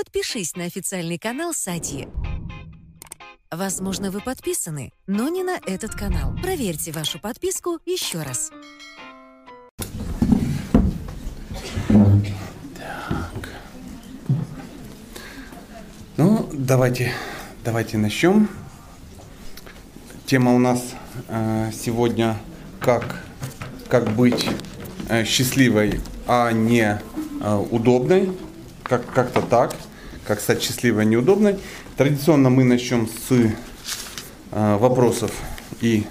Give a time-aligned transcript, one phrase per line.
[0.00, 2.08] подпишись на официальный канал Сати.
[3.50, 6.34] Возможно, вы подписаны, но не на этот канал.
[6.42, 8.50] Проверьте вашу подписку еще раз.
[16.16, 17.12] Ну, давайте,
[17.62, 18.48] давайте начнем.
[20.24, 20.94] Тема у нас
[21.28, 22.38] э, сегодня
[22.80, 23.22] как,
[23.90, 24.48] как быть
[25.10, 26.98] э, счастливой, а не
[27.42, 28.32] э, удобной.
[28.82, 29.74] Как, как-то так.
[30.30, 31.58] Как стать счастливой, а не удобной.
[31.96, 35.32] Традиционно мы начнем с э, вопросов
[35.80, 36.06] и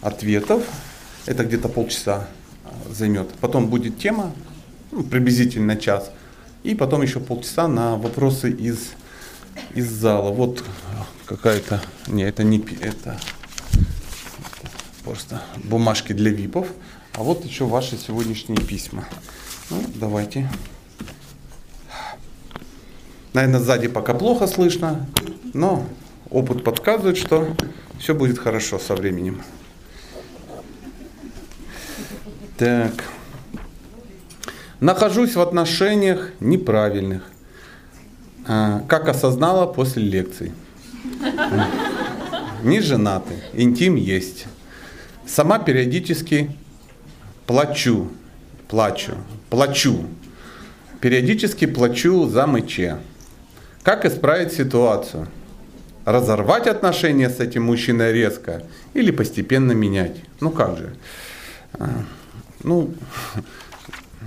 [0.00, 0.62] ответов.
[1.26, 2.28] Это где-то полчаса
[2.62, 3.28] э, займет.
[3.40, 4.32] Потом будет тема,
[4.92, 6.12] ну, приблизительно час.
[6.62, 8.92] И потом еще полчаса на вопросы из,
[9.74, 10.30] из зала.
[10.30, 10.62] Вот
[11.26, 11.82] какая-то...
[12.06, 12.58] Не, это не...
[12.80, 13.20] Это, это
[15.02, 16.68] просто бумажки для випов.
[17.14, 19.08] А вот еще ваши сегодняшние письма.
[19.70, 20.48] Ну, давайте.
[23.32, 25.06] Наверное, сзади пока плохо слышно,
[25.54, 25.84] но
[26.30, 27.48] опыт подсказывает, что
[27.98, 29.42] все будет хорошо со временем.
[32.56, 32.92] Так.
[34.80, 37.22] Нахожусь в отношениях неправильных.
[38.46, 40.52] А, Как осознала после лекций.
[42.62, 44.46] Не женаты, интим есть.
[45.26, 46.50] Сама периодически
[47.46, 48.10] плачу,
[48.68, 49.14] плачу,
[49.48, 50.04] плачу.
[51.00, 52.98] Периодически плачу за мыче.
[53.82, 55.28] Как исправить ситуацию?
[56.04, 58.62] Разорвать отношения с этим мужчиной резко
[58.94, 60.16] или постепенно менять?
[60.40, 60.94] Ну как же?
[61.74, 61.88] А,
[62.62, 62.92] Ну,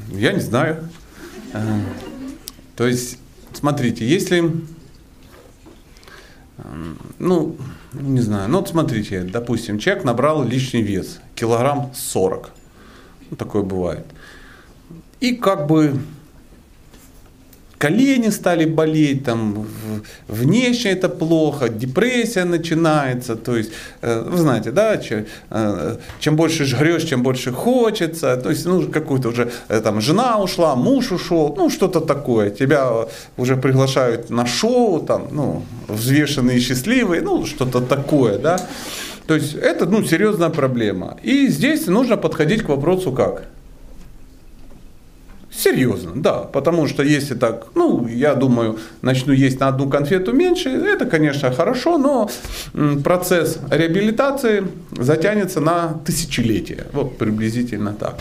[0.10, 0.90] я не знаю.
[1.54, 1.62] А,
[2.76, 3.20] То есть,
[3.54, 4.52] смотрите, если,
[7.20, 7.56] ну,
[7.94, 12.50] не знаю, ну вот смотрите, допустим, человек набрал лишний вес, килограмм 40,
[13.30, 14.06] ну, такое бывает.
[15.20, 16.00] И как бы
[17.84, 19.66] колени стали болеть, там,
[20.28, 23.72] внешне это плохо, депрессия начинается, то есть,
[24.02, 28.82] э, вы знаете, да, че- э, чем больше жрешь, чем больше хочется, то есть, ну,
[28.94, 32.90] какую-то уже, э, там, жена ушла, муж ушел, ну, что-то такое, тебя
[33.38, 38.58] уже приглашают на шоу, там, ну, взвешенные и счастливые, ну, что-то такое, да,
[39.28, 41.18] то есть, это, ну, серьезная проблема.
[41.26, 43.44] И здесь нужно подходить к вопросу как?
[45.56, 46.40] Серьезно, да.
[46.40, 51.52] Потому что если так, ну, я думаю, начну есть на одну конфету меньше, это, конечно,
[51.52, 52.30] хорошо, но
[53.04, 56.88] процесс реабилитации затянется на тысячелетия.
[56.92, 58.18] Вот приблизительно так.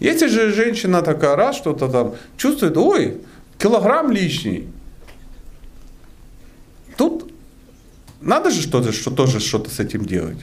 [0.00, 3.18] Если же женщина такая раз что-то там чувствует, ой,
[3.58, 4.68] килограмм лишний,
[6.96, 7.30] тут
[8.22, 10.38] надо же что-то, что тоже что-то с этим делать.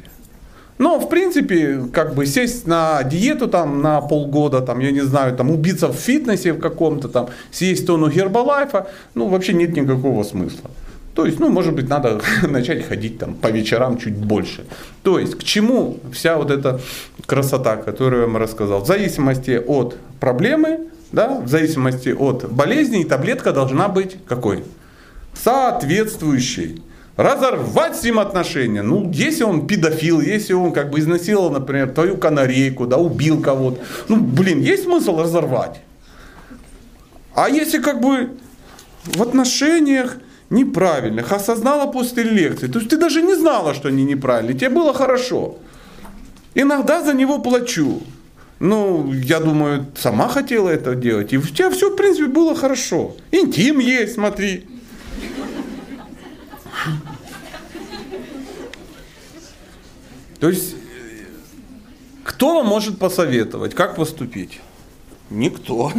[0.78, 5.36] Но, в принципе, как бы сесть на диету там на полгода, там, я не знаю,
[5.36, 10.70] там, убиться в фитнесе в каком-то, там, съесть тонну гербалайфа, ну, вообще нет никакого смысла.
[11.16, 14.66] То есть, ну, может быть, надо начать ходить там по вечерам чуть больше.
[15.02, 16.80] То есть, к чему вся вот эта
[17.26, 18.82] красота, которую я вам рассказал?
[18.82, 24.64] В зависимости от проблемы, да, в зависимости от болезни, таблетка должна быть какой?
[25.34, 26.84] Соответствующей
[27.18, 28.84] разорвать с ним отношения.
[28.84, 33.82] Ну, если он педофил, если он как бы изнасиловал, например, твою канарейку, да, убил кого-то,
[34.08, 35.82] ну, блин, есть смысл разорвать.
[37.34, 38.38] А если как бы
[39.06, 40.18] в отношениях
[40.50, 44.94] неправильных, осознала после лекции, то есть ты даже не знала, что они неправильные, тебе было
[44.94, 45.58] хорошо.
[46.56, 48.02] Иногда за него плачу.
[48.60, 51.32] Ну, я думаю, сама хотела это делать.
[51.32, 53.16] И у тебя все, в принципе, было хорошо.
[53.32, 54.66] Интим есть, смотри.
[60.40, 60.76] То есть,
[62.24, 64.60] кто вам может посоветовать, как поступить?
[65.30, 65.92] Никто.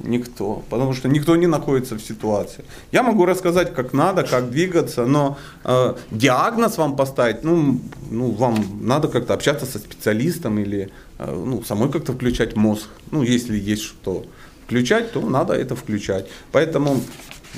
[0.00, 0.62] Никто.
[0.68, 2.64] Потому что никто не находится в ситуации.
[2.92, 7.80] Я могу рассказать, как надо, как двигаться, но э, диагноз вам поставить, ну,
[8.10, 12.88] ну, вам надо как-то общаться со специалистом или э, ну, самой как-то включать мозг.
[13.10, 14.24] Ну, если есть что
[14.66, 16.28] включать, то надо это включать.
[16.52, 17.00] Поэтому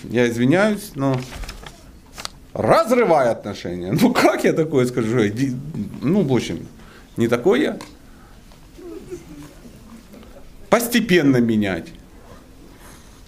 [0.05, 1.21] я извиняюсь, но
[2.59, 3.93] разрывай отношения.
[3.93, 5.21] Ну как я такое скажу?
[6.03, 6.67] Ну, в общем,
[7.17, 7.79] не такое.
[10.69, 11.87] Постепенно менять.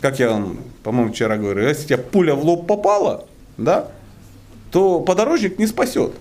[0.01, 3.89] Как я вам, по-моему, вчера говорил, если тебе пуля в лоб попала, да,
[4.73, 6.13] то подорожник не спасет.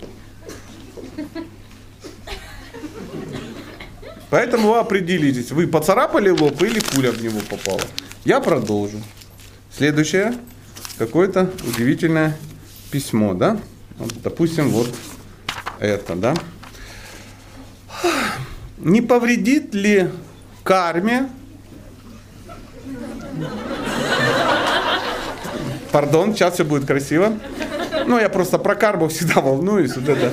[4.30, 7.82] Поэтому вы определитесь, вы поцарапали лоб или пуля в него попала.
[8.24, 8.98] Я продолжу.
[9.76, 10.34] Следующее,
[10.98, 12.36] какое-то удивительное
[12.90, 13.58] письмо, да?
[13.98, 14.94] Вот, допустим, вот
[15.78, 16.34] это, да?
[18.78, 20.10] Не повредит ли
[20.62, 21.28] карме
[25.92, 27.32] Пардон, сейчас все будет красиво.
[28.06, 29.96] Ну, я просто про карбу всегда волнуюсь.
[29.96, 30.32] Вот это.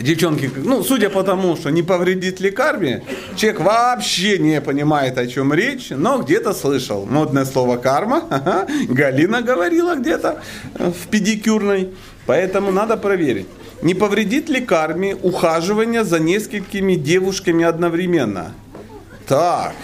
[0.00, 3.02] Девчонки, ну, судя по тому, что не повредит ли карме,
[3.34, 7.06] человек вообще не понимает, о чем речь, но где-то слышал.
[7.06, 8.22] Модное слово карма.
[8.88, 10.42] Галина говорила где-то
[10.74, 11.94] в педикюрной.
[12.26, 13.46] Поэтому надо проверить.
[13.82, 18.52] Не повредит ли карме ухаживание за несколькими девушками одновременно?
[19.26, 19.74] Так.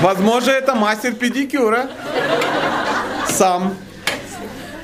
[0.00, 1.88] Возможно, это мастер педикюра.
[3.28, 3.74] Сам.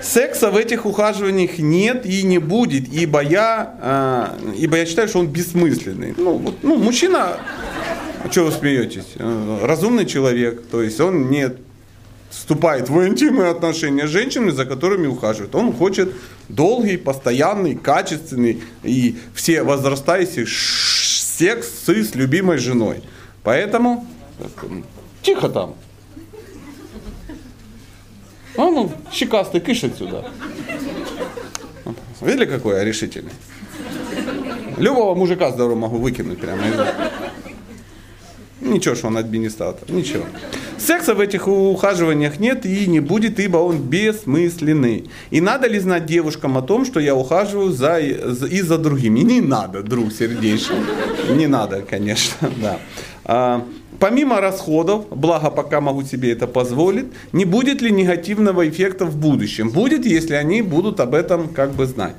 [0.02, 5.18] Секса в этих ухаживаниях нет и не будет, ибо я, э, ибо я считаю, что
[5.18, 6.14] он бессмысленный.
[6.16, 7.38] Ну, вот, ну мужчина,
[8.24, 9.14] а что вы смеетесь?
[9.16, 11.50] Э, разумный человек, то есть он не
[12.30, 15.54] вступает в интимные отношения с женщинами, за которыми ухаживает.
[15.54, 16.12] Он хочет
[16.48, 23.02] долгий, постоянный, качественный и все возрастающий секс с любимой женой.
[23.42, 24.06] Поэтому
[25.22, 25.74] тихо там.
[28.58, 30.24] А ну, щекастый, кыш отсюда.
[32.20, 33.30] Видели, какой я решительный?
[34.76, 36.62] Любого мужика здорового могу выкинуть прямо.
[38.60, 40.24] Ничего, что он администратор, ничего.
[40.76, 45.08] Секса в этих ухаживаниях нет и не будет, ибо он бессмысленный.
[45.30, 49.20] И надо ли знать девушкам о том, что я ухаживаю за, и за другими?
[49.20, 50.80] Не надо, друг сердечный.
[51.30, 52.50] Не надо, конечно,
[53.24, 53.62] да.
[53.98, 59.70] Помимо расходов, благо пока могу себе это позволить, не будет ли негативного эффекта в будущем?
[59.70, 62.14] Будет, если они будут об этом как бы знать.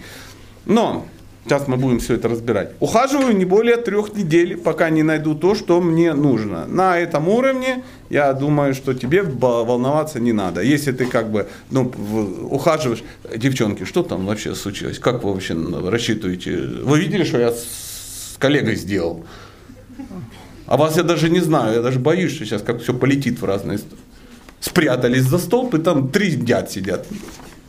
[0.65, 1.05] Но
[1.45, 2.73] Сейчас мы будем все это разбирать.
[2.79, 6.67] Ухаживаю не более трех недель, пока не найду то, что мне нужно.
[6.67, 10.61] На этом уровне я думаю, что тебе волноваться не надо.
[10.61, 11.91] Если ты как бы ну,
[12.51, 13.03] ухаживаешь,
[13.35, 14.99] девчонки, что там вообще случилось?
[14.99, 16.55] Как вы вообще рассчитываете?
[16.83, 19.25] Вы видели, что я с коллегой сделал?
[20.69, 23.45] А вас я даже не знаю, я даже боюсь, что сейчас как все полетит в
[23.45, 24.03] разные стороны.
[24.59, 27.07] Спрятались за столб, и там три дяд сидят.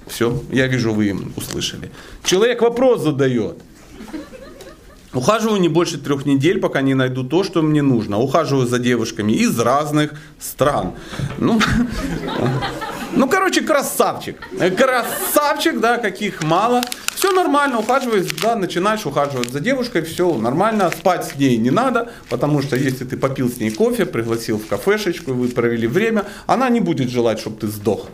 [0.06, 1.90] Все, я вижу, вы им услышали.
[2.22, 3.56] Человек вопрос задает.
[5.14, 8.18] Ухаживаю не больше трех недель, пока не найду то, что мне нужно.
[8.18, 10.92] Ухаживаю за девушками из разных стран.
[11.38, 11.58] Ну,
[13.12, 14.36] ну короче, красавчик.
[14.76, 16.82] Красавчик, да, каких мало.
[17.20, 22.10] Все нормально, ухаживаешь, да, начинаешь ухаживать за девушкой, все нормально, спать с ней не надо,
[22.30, 26.70] потому что если ты попил с ней кофе, пригласил в кафешечку, вы провели время, она
[26.70, 28.08] не будет желать, чтобы ты сдох.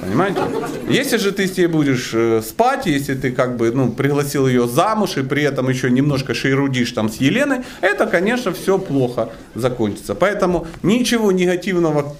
[0.00, 0.40] Понимаете?
[0.88, 4.66] Если же ты с ней будешь э, спать, если ты как бы ну, пригласил ее
[4.66, 10.14] замуж и при этом еще немножко шейрудишь там с Еленой, это, конечно, все плохо закончится.
[10.14, 12.16] Поэтому ничего негативного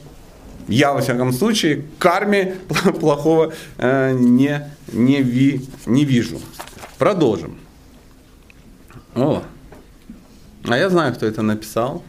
[0.69, 2.57] я, во всяком случае, карме
[3.01, 6.41] плохого э, не, не, ви, не вижу.
[6.99, 7.59] Продолжим.
[9.15, 9.43] О,
[10.65, 12.03] а я знаю, кто это написал.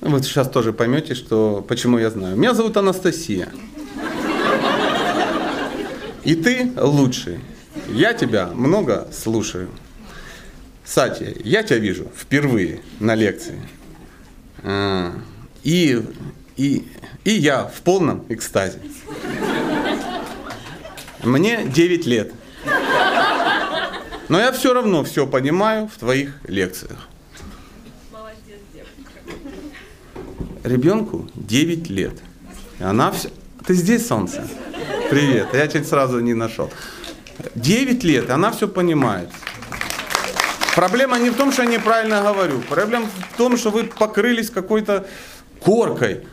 [0.00, 2.36] Вы сейчас тоже поймете, что, почему я знаю.
[2.36, 3.48] Меня зовут Анастасия.
[6.24, 7.40] И ты лучший.
[7.88, 9.68] Я тебя много слушаю.
[10.84, 13.60] Сати, я тебя вижу впервые на лекции.
[14.62, 15.12] А,
[15.62, 16.02] и,
[16.58, 16.88] и,
[17.24, 18.80] и я в полном экстазе.
[21.22, 22.32] Мне 9 лет.
[24.28, 27.08] Но я все равно все понимаю в твоих лекциях.
[30.64, 32.14] Ребенку 9 лет.
[32.80, 33.30] И она все...
[33.64, 34.46] Ты здесь, солнце?
[35.10, 35.48] Привет.
[35.54, 36.70] Я чуть сразу не нашел.
[37.54, 39.30] 9 лет, она все понимает.
[40.74, 42.60] Проблема не в том, что я неправильно говорю.
[42.68, 45.06] Проблема в том, что вы покрылись какой-то
[45.60, 46.26] коркой.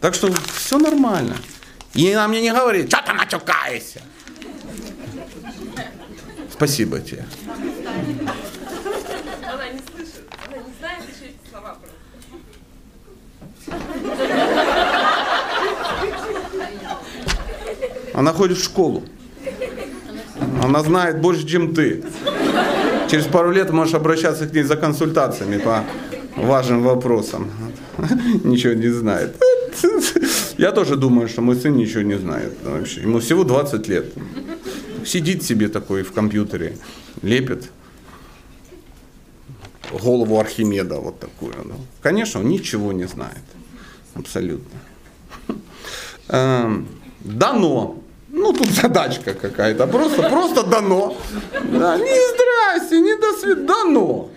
[0.00, 1.36] Так что все нормально.
[1.94, 4.02] И она мне не говорит, что ты матюкаешься.
[6.52, 7.24] Спасибо тебе.
[9.50, 11.78] Она не слышит, она не знает еще эти слова.
[18.14, 19.04] Она ходит в школу.
[20.62, 22.04] Она знает больше, чем ты.
[23.10, 25.84] Через пару лет можешь обращаться к ней за консультациями по
[26.36, 27.50] важным вопросам.
[28.44, 29.36] Ничего не знает.
[30.58, 33.02] Я тоже думаю, что мой сын ничего не знает вообще.
[33.02, 34.12] Ему всего 20 лет.
[35.04, 36.76] Сидит себе такой в компьютере,
[37.22, 37.70] лепит
[39.92, 41.54] голову Архимеда вот такую.
[42.02, 43.44] Конечно, он ничего не знает.
[44.14, 44.78] Абсолютно.
[46.28, 46.88] Эм,
[47.20, 49.86] дано ну, тут задачка какая-то.
[49.86, 51.16] Просто, просто дано.
[51.72, 53.66] Да, не здрасте, не до свидания.
[53.66, 54.28] Дано.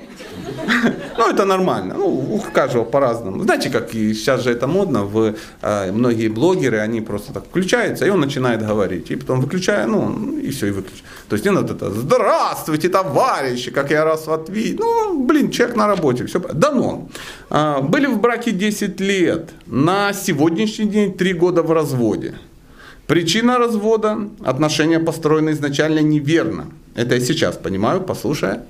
[1.18, 1.96] Ну, это нормально.
[1.98, 3.44] Ну, у каждого по-разному.
[3.44, 8.06] Знаете, как и сейчас же это модно, в, э, многие блогеры, они просто так включаются,
[8.06, 9.12] и он начинает говорить.
[9.12, 11.04] И потом выключая, ну, и все, и выключает.
[11.30, 14.86] То есть не надо это, здравствуйте, товарищи, как я раз видел.
[14.86, 16.40] Ну, блин, человек на работе, все.
[16.40, 17.10] Да ну.
[17.50, 22.34] Э, были в браке 10 лет, на сегодняшний день 3 года в разводе.
[23.08, 26.66] Причина развода– отношения построены изначально неверно.
[26.96, 28.64] Это я сейчас понимаю, послушая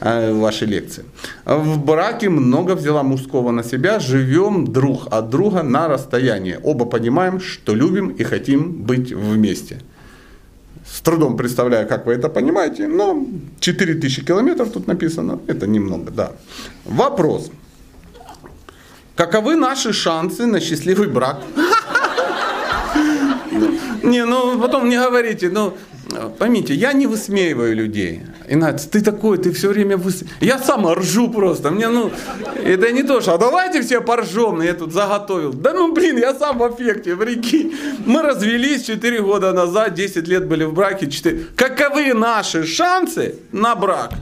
[0.00, 1.04] ваши лекции.
[1.44, 6.58] В браке много взяла мужского на себя, живем друг от друга на расстоянии.
[6.62, 9.80] Оба понимаем, что любим и хотим быть вместе.
[10.86, 13.26] С трудом представляю, как вы это понимаете, но
[13.60, 16.32] 4000 километров тут написано, это немного, да.
[16.84, 17.50] Вопрос.
[19.16, 21.40] Каковы наши шансы на счастливый брак?
[24.02, 25.74] Не, ну потом не говорите, ну
[26.38, 28.22] поймите, я не высмеиваю людей.
[28.48, 30.24] Инат, ты такой, ты все время выс...
[30.40, 31.70] Я сам ржу просто.
[31.70, 32.10] Мне, ну,
[32.62, 35.52] это не то, что а давайте все поржем, я тут заготовил.
[35.52, 37.74] Да ну, блин, я сам в эффекте, прикинь.
[38.06, 41.10] Мы развелись 4 года назад, 10 лет были в браке.
[41.10, 41.46] 4...
[41.56, 44.12] Каковы наши шансы на брак?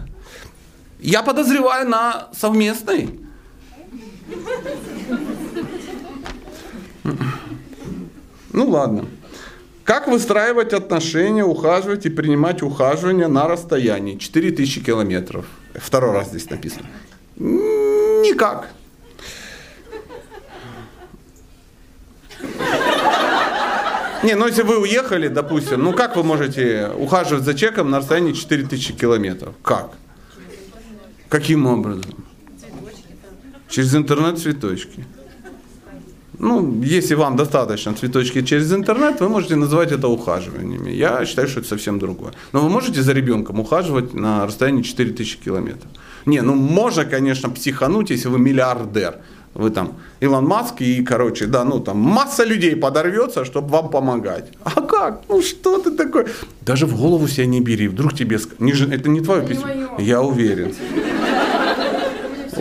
[1.01, 3.19] Я подозреваю на совместный.
[8.53, 9.07] Ну ладно.
[9.85, 15.47] Как выстраивать отношения, ухаживать и принимать ухаживание на расстоянии 4000 километров?
[15.75, 16.87] Второй раз здесь написано.
[17.37, 18.69] Никак.
[24.23, 28.33] Не, ну если вы уехали, допустим, ну как вы можете ухаживать за человеком на расстоянии
[28.33, 29.55] 4000 километров?
[29.63, 29.91] Как?
[31.29, 32.25] Каким образом?
[33.69, 35.05] Через интернет цветочки.
[36.39, 40.91] Ну, если вам достаточно цветочки через интернет, вы можете называть это ухаживаниями.
[40.91, 42.33] Я считаю, что это совсем другое.
[42.53, 45.91] Но вы можете за ребенком ухаживать на расстоянии 4000 километров.
[46.27, 49.17] Не, ну можно, конечно, психануть, если вы миллиардер.
[49.55, 54.51] Вы там Илон Маск и, короче, да, ну там масса людей подорвется, чтобы вам помогать.
[54.65, 55.23] А как?
[55.29, 56.25] Ну что ты такой?
[56.63, 58.39] Даже в голову себя не бери, вдруг тебе...
[58.59, 59.69] Не, это не твое письмо?
[59.99, 60.75] Я уверен.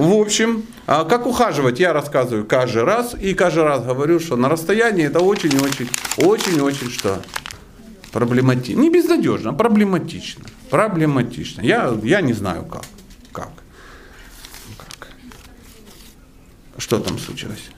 [0.01, 3.13] В общем, а как ухаживать, я рассказываю каждый раз.
[3.13, 7.22] И каждый раз говорю, что на расстоянии это очень-очень, очень-очень что?
[8.12, 8.79] Проблематично.
[8.79, 10.43] Не безнадежно, а проблематично.
[10.72, 11.62] Проблематично.
[11.62, 12.81] Я, я не знаю как.
[13.31, 13.51] Как?
[14.79, 15.10] Как?
[16.79, 17.70] Что там случилось?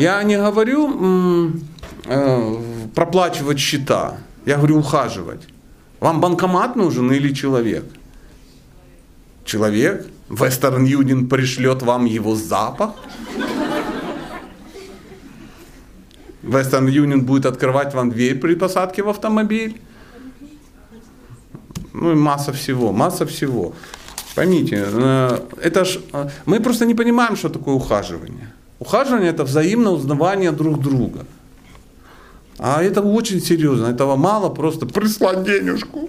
[0.00, 1.52] Я не говорю
[2.06, 2.56] э,
[2.92, 4.18] проплачивать счета.
[4.44, 5.46] Я говорю ухаживать.
[6.00, 7.84] Вам банкомат нужен или человек?
[9.48, 12.90] Человек, Western Union пришлет вам его запах.
[16.42, 19.80] Western Union будет открывать вам дверь при посадке в автомобиль.
[21.92, 23.72] Ну и масса всего, масса всего.
[24.34, 28.52] Поймите, э, это ж, э, мы просто не понимаем, что такое ухаживание.
[28.78, 31.26] Ухаживание это взаимное узнавание друг друга.
[32.58, 36.08] А это очень серьезно, этого мало просто прислать денежку.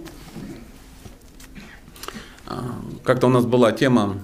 [3.04, 4.16] Как-то у нас была тема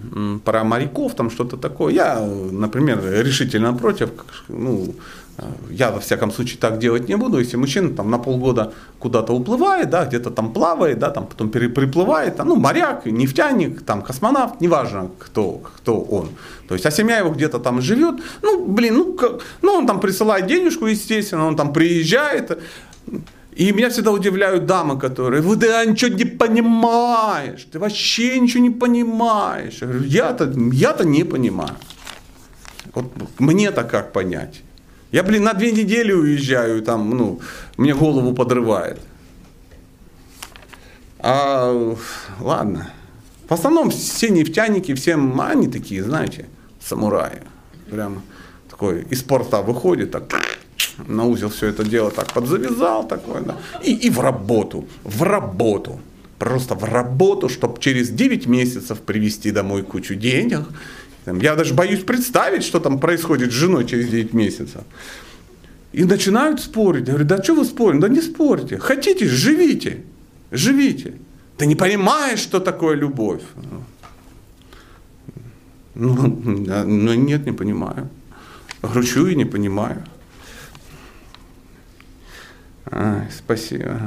[0.44, 1.94] про моряков, там что-то такое.
[1.94, 4.10] Я, например, решительно против.
[4.48, 4.96] Ну,
[5.70, 7.40] я, во всяком случае, так делать не буду.
[7.40, 12.38] Если мужчина там на полгода куда-то уплывает, да, где-то там плавает, да, там потом приплывает,
[12.38, 16.30] там, ну, моряк, нефтяник, там, космонавт, неважно, кто, кто он.
[16.68, 20.00] То есть, а семья его где-то там живет, ну, блин, ну, как, ну, он там
[20.00, 22.58] присылает денежку, естественно, он там приезжает,
[23.56, 28.70] и меня всегда удивляют дамы, которые, вы да ничего не понимаешь, ты вообще ничего не
[28.70, 29.80] понимаешь.
[30.06, 31.76] Я-то, я-то не понимаю.
[32.94, 33.06] Вот
[33.40, 34.62] мне-то как понять?
[35.12, 37.40] Я, блин, на две недели уезжаю, там, ну,
[37.78, 39.00] мне голову подрывает.
[41.20, 41.96] А,
[42.42, 42.92] ладно.
[43.48, 46.46] В основном все нефтяники, все они такие, знаете,
[46.82, 47.42] самураи.
[47.90, 48.22] Прям
[48.70, 50.28] такой из порта выходит, так
[51.08, 56.00] на узел все это дело так подзавязал такое, да, и, и в работу, в работу,
[56.40, 60.66] просто в работу, чтобы через 9 месяцев привезти домой кучу денег.
[61.26, 64.82] Я даже боюсь представить, что там происходит с женой через 9 месяцев.
[65.92, 67.08] И начинают спорить.
[67.08, 68.02] Я говорю, да что вы спорите?
[68.02, 68.78] Да не спорьте.
[68.78, 70.04] Хотите, живите.
[70.52, 71.14] Живите.
[71.58, 73.42] Ты не понимаешь, что такое любовь.
[75.96, 76.14] Ну,
[76.86, 78.10] ну нет, не понимаю.
[78.82, 80.04] Гручу и не понимаю.
[83.32, 84.00] Спасибо.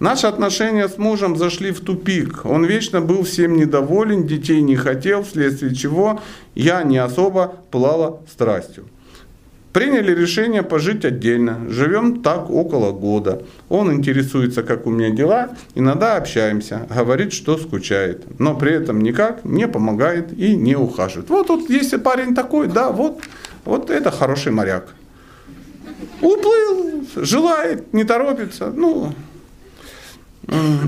[0.00, 2.44] Наши отношения с мужем зашли в тупик.
[2.44, 6.20] Он вечно был всем недоволен, детей не хотел, вследствие чего
[6.54, 8.84] я не особо плала страстью.
[9.72, 11.60] Приняли решение пожить отдельно.
[11.70, 13.42] Живем так около года.
[13.70, 15.56] Он интересуется, как у меня дела.
[15.74, 16.86] Иногда общаемся.
[16.94, 18.38] Говорит, что скучает.
[18.38, 21.30] Но при этом никак не помогает и не ухаживает.
[21.30, 23.22] Вот, вот если парень такой, да, вот,
[23.64, 24.88] вот это хороший моряк.
[26.22, 28.70] Уплыл, желает, не торопится.
[28.70, 29.12] Ну,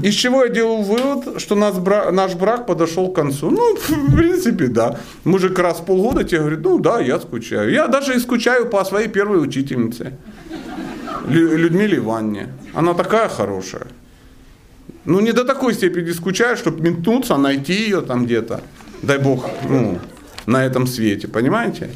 [0.02, 3.50] из чего я делаю вывод, что наш брак, наш брак подошел к концу?
[3.50, 4.98] Ну, в принципе, да.
[5.24, 7.70] Мужик раз в полгода тебе говорит, ну да, я скучаю.
[7.72, 10.12] Я даже и скучаю по своей первой учительнице,
[11.28, 12.48] Людмиле Ивановне.
[12.74, 13.86] Она такая хорошая.
[15.04, 18.60] Ну, не до такой степени скучаю, чтобы метнуться, найти ее там где-то.
[19.02, 19.98] Дай бог, ну,
[20.46, 21.90] на этом свете, понимаете?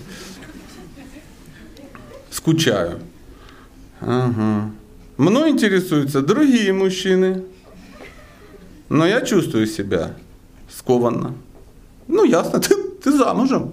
[2.31, 3.01] Скучаю.
[4.01, 4.71] Ага.
[5.17, 7.45] Мной интересуются другие мужчины.
[8.89, 10.15] Но я чувствую себя
[10.71, 11.35] скованно.
[12.07, 13.73] Ну, ясно, ты, ты замужем.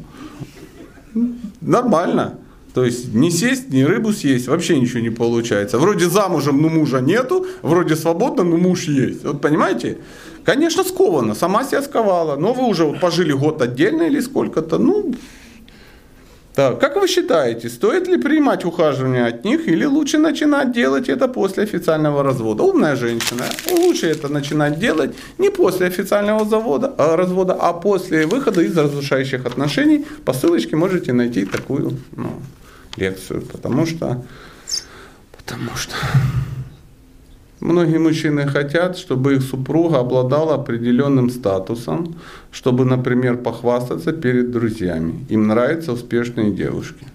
[1.61, 2.39] Нормально.
[2.73, 5.79] То есть не сесть, не рыбу съесть, вообще ничего не получается.
[5.79, 9.23] Вроде замужем, но мужа нету, вроде свободно, но муж есть.
[9.23, 9.99] Вот понимаете?
[10.43, 12.35] Конечно, сковано, сама себя сковала.
[12.35, 15.15] Но вы уже вот пожили год отдельно или сколько-то, ну,
[16.55, 21.27] так, как вы считаете, стоит ли принимать ухаживание от них или лучше начинать делать это
[21.27, 22.63] после официального развода?
[22.63, 28.61] Умная женщина, лучше это начинать делать не после официального завода, а, развода, а после выхода
[28.61, 30.05] из разрушающих отношений.
[30.23, 32.41] По ссылочке можете найти такую ну,
[32.95, 34.23] лекцию, потому что,
[35.37, 35.95] потому что
[37.65, 42.15] Многие мужчины хотят, чтобы их супруга обладала определенным статусом,
[42.51, 45.25] чтобы, например, похвастаться перед друзьями.
[45.29, 47.07] Им нравятся успешные девушки.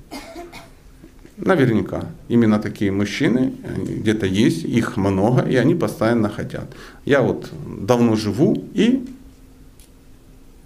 [1.36, 2.06] Наверняка.
[2.28, 6.66] Именно такие мужчины где-то есть, их много, и они постоянно хотят.
[7.04, 7.48] Я вот
[7.86, 9.06] давно живу и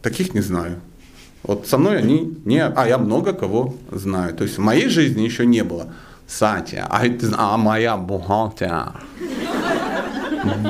[0.00, 0.76] таких не знаю.
[1.42, 2.64] Вот со мной они не...
[2.64, 4.34] А я много кого знаю.
[4.34, 5.92] То есть в моей жизни еще не было.
[6.26, 7.02] Сатя, а,
[7.36, 8.94] а моя бухгалтер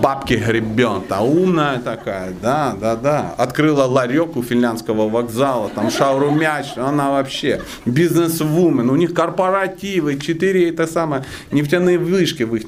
[0.01, 3.35] бабки гребет, а умная такая, да, да, да.
[3.37, 10.71] Открыла ларек у финляндского вокзала, там шауру мяч, она вообще бизнес-вумен, у них корпоративы, четыре
[10.71, 12.65] это самое, нефтяные вышки в их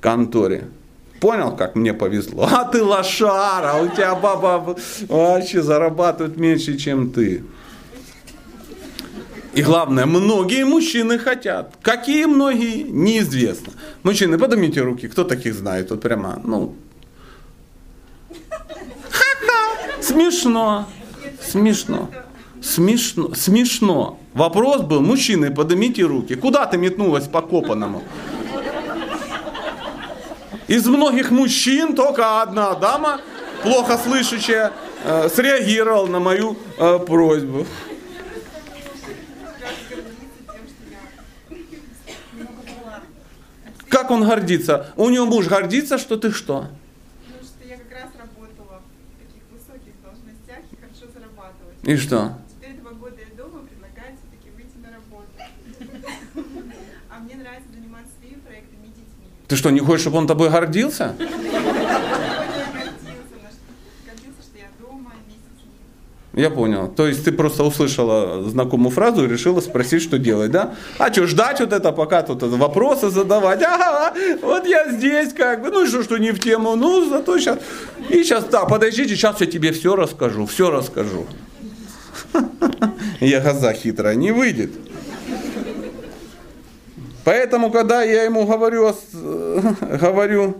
[0.00, 0.64] конторе.
[1.20, 2.48] Понял, как мне повезло?
[2.50, 4.76] А ты лошара, у тебя баба
[5.08, 7.42] вообще зарабатывает меньше, чем ты.
[9.56, 11.78] И главное, многие мужчины хотят.
[11.80, 13.72] Какие многие, неизвестно.
[14.02, 15.90] Мужчины, поднимите руки, кто таких знает?
[15.90, 16.74] Вот прямо, ну.
[19.10, 20.86] Ха-ха, смешно,
[21.40, 22.10] смешно,
[22.62, 24.18] смешно, смешно.
[24.34, 26.34] Вопрос был, мужчины, поднимите руки.
[26.34, 28.02] Куда ты метнулась по копаному?
[30.68, 33.20] Из многих мужчин только одна дама,
[33.62, 37.66] плохо слышащая, э, среагировала на мою э, просьбу.
[43.88, 44.92] Как он гордится?
[44.96, 46.68] У него муж гордится, что ты что?
[47.42, 51.72] Что я как раз работала в таких высоких должностях и хорошо зарабатывала.
[51.82, 52.38] И что?
[52.50, 55.30] Теперь два года я дома, предлагаю все-таки выйти на работу.
[57.08, 59.28] А мне нравится заниматься своими проектами и детьми.
[59.48, 61.14] Ты что, не хочешь, чтобы он тобой гордился?
[66.36, 66.88] Я понял.
[66.94, 70.74] То есть ты просто услышала знакомую фразу и решила спросить, что делать, да?
[70.98, 73.62] А что, ждать вот это, пока тут вопросы задавать?
[73.66, 77.58] Ага, вот я здесь как бы, ну что, что не в тему, ну зато сейчас.
[78.10, 81.26] И сейчас, да, подождите, сейчас я тебе все расскажу, все расскажу.
[83.20, 84.72] Я глаза хитрая, не выйдет.
[87.24, 88.94] Поэтому, когда я ему говорю,
[89.80, 90.56] говорю,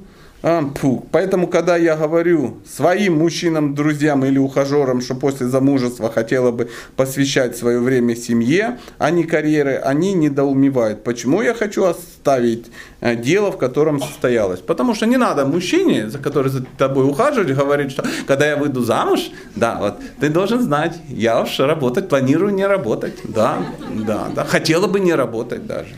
[0.49, 0.63] а,
[1.11, 7.57] Поэтому, когда я говорю своим мужчинам, друзьям или ухажерам, что после замужества хотела бы посвящать
[7.57, 11.03] свое время семье, а не карьере, они недоумевают.
[11.03, 12.67] Почему я хочу оставить
[13.01, 14.61] э, дело, в котором состоялось?
[14.61, 18.83] Потому что не надо мужчине, за который за тобой ухаживать, говорить, что когда я выйду
[18.83, 23.19] замуж, да, вот ты должен знать, я уж работать планирую не работать.
[23.25, 23.59] Да,
[24.07, 24.45] да, да.
[24.45, 25.97] Хотела бы не работать даже.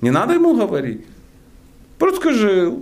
[0.00, 1.04] Не надо ему говорить.
[1.98, 2.72] Просто скажи,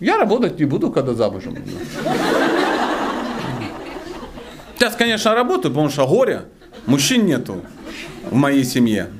[0.00, 1.56] я работать не буду, когда замужем.
[4.76, 6.44] Сейчас, конечно, работаю, потому что горе,
[6.86, 7.62] мужчин нету
[8.30, 9.10] в моей семье.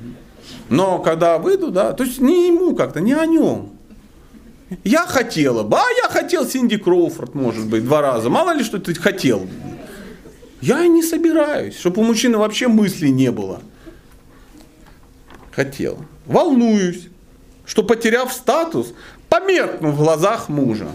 [0.69, 3.71] Но когда выйду, да, то есть не ему как-то, не о нем.
[4.83, 8.29] Я хотела бы, а я хотел Синди Кроуфорд, может быть, два раза.
[8.29, 9.47] Мало ли, что ты хотел.
[10.61, 13.61] Я и не собираюсь, чтобы у мужчины вообще мыслей не было.
[15.51, 15.99] Хотел.
[16.25, 17.07] Волнуюсь,
[17.65, 18.93] что потеряв статус,
[19.39, 20.87] померкну в глазах мужа.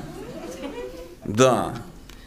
[1.25, 1.75] Да.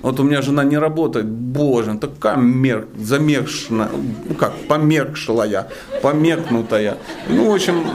[0.01, 3.89] Вот у меня жена не работает, боже, такая мер, замершная,
[4.27, 5.69] ну как, померкшая,
[6.01, 6.97] померкнутая.
[7.29, 7.85] Ну, в общем,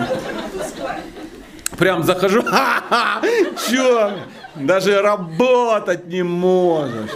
[1.77, 3.21] прям захожу, ха-ха,
[3.69, 4.13] чё,
[4.55, 7.11] даже работать не можешь.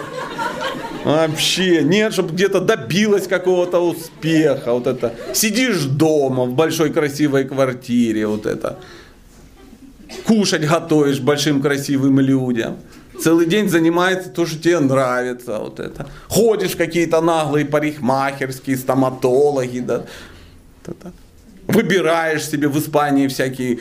[1.05, 5.15] Вообще, нет, чтобы где-то добилась какого-то успеха, вот это.
[5.33, 8.79] Сидишь дома в большой красивой квартире, вот это.
[10.27, 12.77] Кушать готовишь большим красивым людям.
[13.21, 16.09] Целый день занимается то, что тебе нравится, вот это.
[16.29, 20.05] Ходишь какие-то наглые парикмахерские, стоматологи, да.
[21.69, 23.79] Выбираешь себе в Испании всякие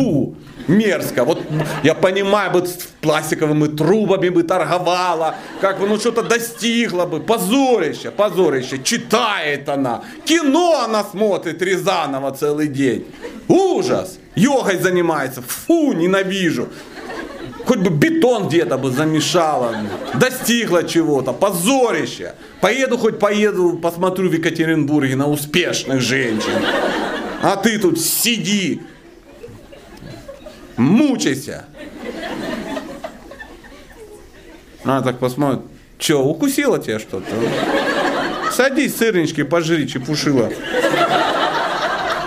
[0.00, 0.34] Фу,
[0.66, 1.24] мерзко.
[1.24, 1.42] Вот
[1.82, 7.20] я понимаю, бы с пластиковыми трубами бы торговала, как бы ну что-то достигла бы.
[7.20, 8.78] Позорище, позорище.
[8.82, 10.02] Читает она.
[10.24, 13.04] Кино она смотрит Рязанова целый день.
[13.48, 14.18] Ужас.
[14.36, 15.42] Йогой занимается.
[15.42, 16.68] Фу, ненавижу.
[17.66, 19.76] Хоть бы бетон где-то бы замешала,
[20.14, 22.34] достигла чего-то, позорище.
[22.60, 26.64] Поеду хоть поеду, посмотрю в Екатеринбурге на успешных женщин.
[27.42, 28.80] А ты тут сиди,
[30.80, 31.64] мучайся.
[34.82, 35.62] Она так посмотрит,
[35.98, 37.30] что, укусила тебя что-то?
[38.50, 40.50] Садись, сырнички, пожри, чепушила.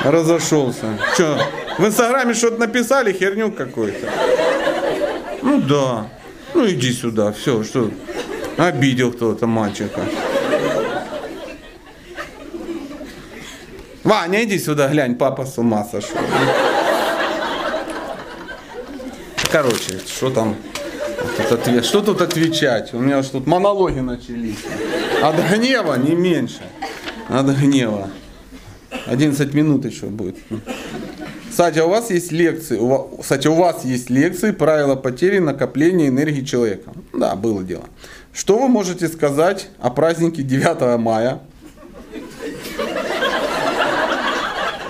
[0.04, 0.98] Разошелся.
[1.14, 1.40] Что,
[1.80, 4.10] в инстаграме что-то написали, херню какую-то?
[5.42, 6.08] Ну да.
[6.54, 7.90] Ну иди сюда, все, что,
[8.58, 10.02] обидел кто-то мальчика.
[14.04, 16.18] Ваня, иди сюда, глянь, папа с ума сошел.
[19.54, 20.56] Короче, что там?
[21.38, 22.92] Вот ответ, что тут отвечать?
[22.92, 24.58] У меня уж тут монологи начались.
[25.22, 26.64] От гнева не меньше.
[27.30, 28.10] От гнева.
[29.06, 30.38] 11 минут еще будет.
[31.52, 36.08] Кстати, у вас есть лекции, у вас, кстати, у вас есть лекции «Правила потери накопления
[36.08, 36.92] энергии человека».
[37.14, 37.86] Да, было дело.
[38.34, 41.42] Что вы можете сказать о празднике 9 мая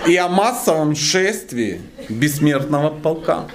[0.07, 3.49] и о массовом шествии бессмертного полка?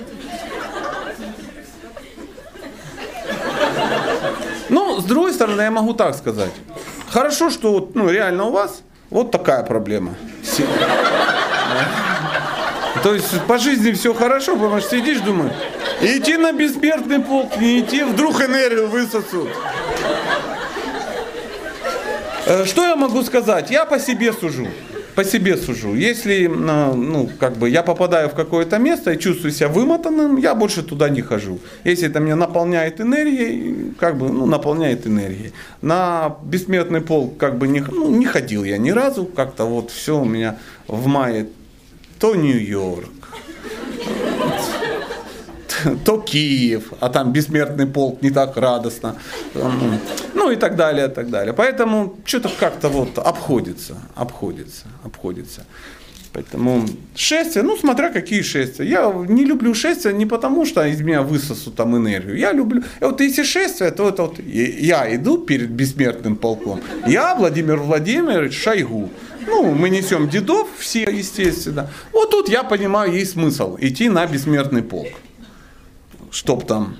[4.97, 6.52] с другой стороны, я могу так сказать.
[7.10, 10.14] Хорошо, что ну, реально у вас вот такая проблема.
[13.02, 15.52] То есть по жизни все хорошо, потому что сидишь, думаешь,
[16.00, 19.48] идти на бессмертный полк, не идти, вдруг энергию высосут.
[22.46, 23.70] Э, что я могу сказать?
[23.70, 24.68] Я по себе сужу
[25.18, 25.96] по себе сужу.
[25.96, 30.84] Если ну, как бы я попадаю в какое-то место и чувствую себя вымотанным, я больше
[30.84, 31.58] туда не хожу.
[31.82, 35.52] Если это меня наполняет энергией, как бы ну, наполняет энергией.
[35.82, 40.20] На бессмертный пол как бы не, ну, не ходил я ни разу, как-то вот все
[40.20, 41.48] у меня в мае
[42.20, 43.40] то Нью-Йорк,
[46.04, 49.16] то Киев, а там бессмертный полк не так радостно.
[50.34, 51.52] Ну и так далее, и так далее.
[51.52, 55.64] Поэтому что-то как-то вот обходится, обходится, обходится.
[56.32, 56.86] Поэтому
[57.16, 58.86] шествие, ну смотря какие шествия.
[58.86, 62.36] Я не люблю шествия не потому, что из меня высосут там энергию.
[62.36, 66.80] Я люблю, вот если шествие, то это вот я иду перед бессмертным полком.
[67.06, 69.08] Я Владимир Владимирович Шойгу.
[69.46, 71.90] Ну, мы несем дедов все, естественно.
[72.12, 75.08] Вот тут я понимаю, есть смысл идти на бессмертный полк
[76.30, 76.96] чтоб там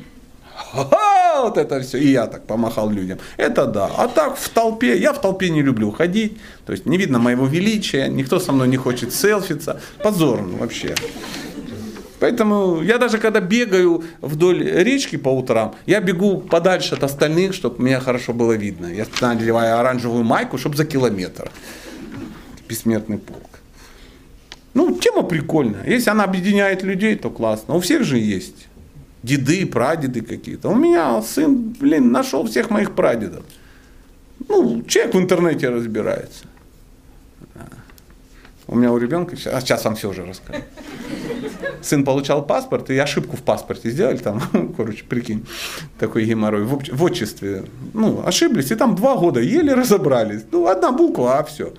[0.73, 1.99] Ха-ха, вот это все.
[1.99, 3.19] И я так помахал людям.
[3.37, 3.91] Это да.
[3.97, 6.38] А так в толпе, я в толпе не люблю ходить.
[6.67, 9.81] То есть не видно моего величия, никто со мной не хочет селфиться.
[10.03, 10.95] Позорно вообще.
[12.21, 17.83] Поэтому я даже когда бегаю вдоль речки по утрам, я бегу подальше от остальных, чтобы
[17.83, 18.87] меня хорошо было видно.
[18.87, 21.51] Я надеваю оранжевую майку, чтобы за километр.
[22.69, 23.61] Бессмертный полк.
[24.75, 25.85] Ну, тема прикольная.
[25.87, 27.77] Если она объединяет людей, то классно.
[27.77, 28.67] У всех же есть
[29.22, 30.68] деды, прадеды какие-то.
[30.68, 33.44] У меня сын, блин, нашел всех моих прадедов.
[34.48, 36.44] Ну, человек в интернете разбирается.
[38.70, 40.61] У меня у ребенка, а сейчас вам все уже расскажу.
[41.81, 44.42] Сын получал паспорт, и ошибку в паспорте сделали, там,
[44.76, 45.46] короче, прикинь,
[45.98, 47.64] такой геморрой, в, в отчестве.
[47.94, 50.42] Ну, ошиблись, и там два года еле разобрались.
[50.52, 51.72] Ну, одна буква, а все.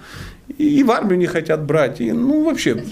[0.58, 2.84] И, и в армию не хотят брать, и, ну, вообще.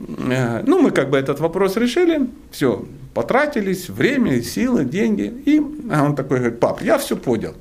[0.00, 2.84] Э, ну, мы как бы этот вопрос решили, все,
[3.14, 5.32] потратились, время, силы, деньги.
[5.44, 5.60] И
[5.90, 7.54] а он такой говорит, пап, я все понял.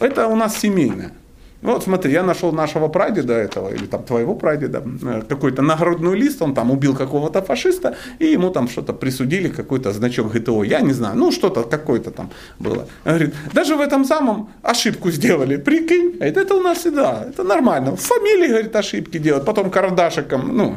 [0.00, 1.12] Это у нас семейное.
[1.62, 6.42] Вот смотри, я нашел нашего прадеда этого, или там твоего прадеда, э, какой-то наградной лист,
[6.42, 10.92] он там убил какого-то фашиста, и ему там что-то присудили, какой-то значок ГТО, я не
[10.92, 12.86] знаю, ну что-то какое-то там было.
[13.04, 17.42] Он говорит, даже в этом самом ошибку сделали, прикинь, говорит, это у нас всегда, это
[17.42, 17.96] нормально.
[17.96, 20.76] В фамилии, говорит, ошибки делают, потом карандашиком, ну,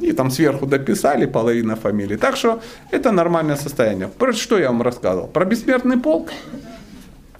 [0.00, 2.16] и там сверху дописали половина фамилии.
[2.16, 4.08] Так что это нормальное состояние.
[4.08, 5.28] Про что я вам рассказывал?
[5.28, 6.30] Про бессмертный полк.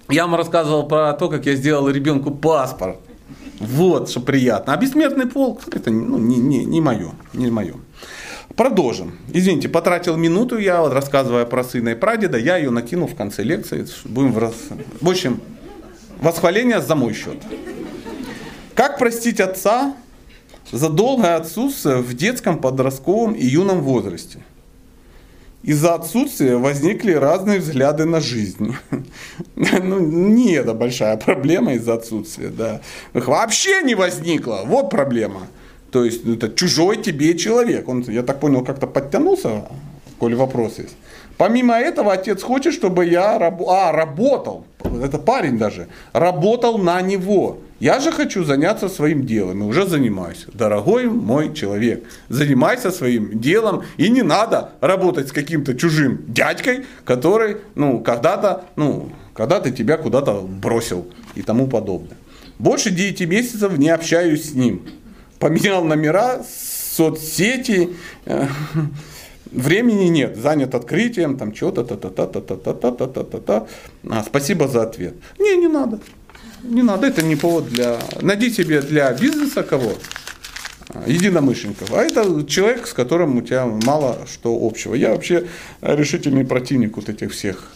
[0.09, 2.97] Я вам рассказывал про то, как я сделал ребенку паспорт.
[3.59, 4.73] Вот, что приятно.
[4.73, 7.75] А бессмертный полк, это ну, не, не, не мое, не мое.
[8.55, 9.17] Продолжим.
[9.31, 13.43] Извините, потратил минуту я, вот, рассказывая про сына и прадеда, я ее накинул в конце
[13.43, 13.87] лекции.
[14.05, 14.53] Будем в, раз...
[15.01, 15.39] в общем,
[16.21, 17.37] восхваление за мой счет.
[18.75, 19.95] Как простить отца
[20.71, 24.39] за долгое отсутствие в детском, подростковом и юном возрасте?
[25.63, 28.75] Из-за отсутствия возникли разные взгляды на жизнь.
[29.55, 32.81] Ну, не это большая проблема из-за отсутствия, да.
[33.13, 34.61] Их вообще не возникло.
[34.65, 35.47] Вот проблема.
[35.91, 37.87] То есть это чужой тебе человек.
[37.87, 39.65] Он, я так понял, как-то подтянулся,
[40.19, 40.95] коли вопрос есть.
[41.43, 43.61] Помимо этого, отец хочет, чтобы я раб...
[43.67, 44.65] а, работал.
[45.03, 45.89] Это парень даже.
[46.13, 47.57] Работал на него.
[47.81, 50.45] Я же хочу заняться своим делом и уже занимаюсь.
[50.53, 57.57] Дорогой мой человек, занимайся своим делом и не надо работать с каким-то чужим дядькой, который,
[57.75, 62.15] ну, когда-то, ну, когда-то тебя куда-то бросил и тому подобное.
[62.57, 64.83] Больше 9 месяцев не общаюсь с ним.
[65.39, 66.41] Поменял номера,
[66.95, 67.89] соцсети,
[68.27, 68.47] э,
[69.53, 73.67] времени нет, занят открытием, там что-то, та-та-та-та-та-та-та-та-та-та.
[74.09, 75.13] А, спасибо за ответ.
[75.39, 75.99] Не, не надо.
[76.63, 77.99] Не надо, это не повод для...
[78.21, 79.93] Найди себе для бизнеса кого?
[81.07, 81.91] единомышленников.
[81.93, 84.93] А это человек, с которым у тебя мало что общего.
[84.95, 85.47] Я вообще
[85.81, 87.71] решительный противник вот этих всех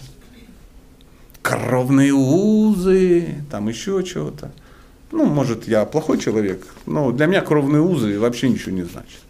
[1.41, 4.51] кровные узы, там еще чего-то.
[5.11, 9.21] Ну, может, я плохой человек, но для меня кровные узы вообще ничего не значат.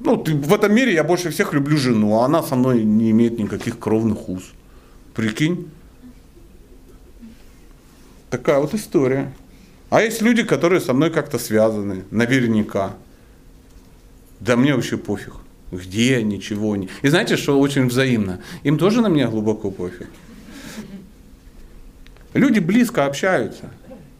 [0.00, 3.10] Ну, ты, в этом мире я больше всех люблю жену, а она со мной не
[3.10, 4.42] имеет никаких кровных уз.
[5.14, 5.70] Прикинь?
[8.30, 9.32] Такая вот история.
[9.90, 12.94] А есть люди, которые со мной как-то связаны, наверняка.
[14.38, 15.34] Да мне вообще пофиг.
[15.70, 16.88] Где, ничего не.
[17.02, 18.40] И знаете, что очень взаимно?
[18.62, 20.08] Им тоже на меня глубоко пофиг.
[22.32, 23.70] Люди близко общаются.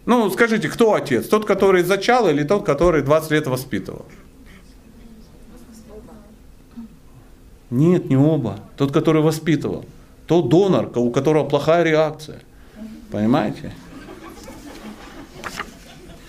[0.05, 1.27] Ну, скажите, кто отец?
[1.27, 4.07] Тот, который зачал или тот, который 20 лет воспитывал?
[7.71, 8.61] Нет, не оба.
[8.77, 9.85] Тот, который воспитывал.
[10.27, 12.41] Тот донор, у которого плохая реакция.
[13.11, 13.73] Понимаете?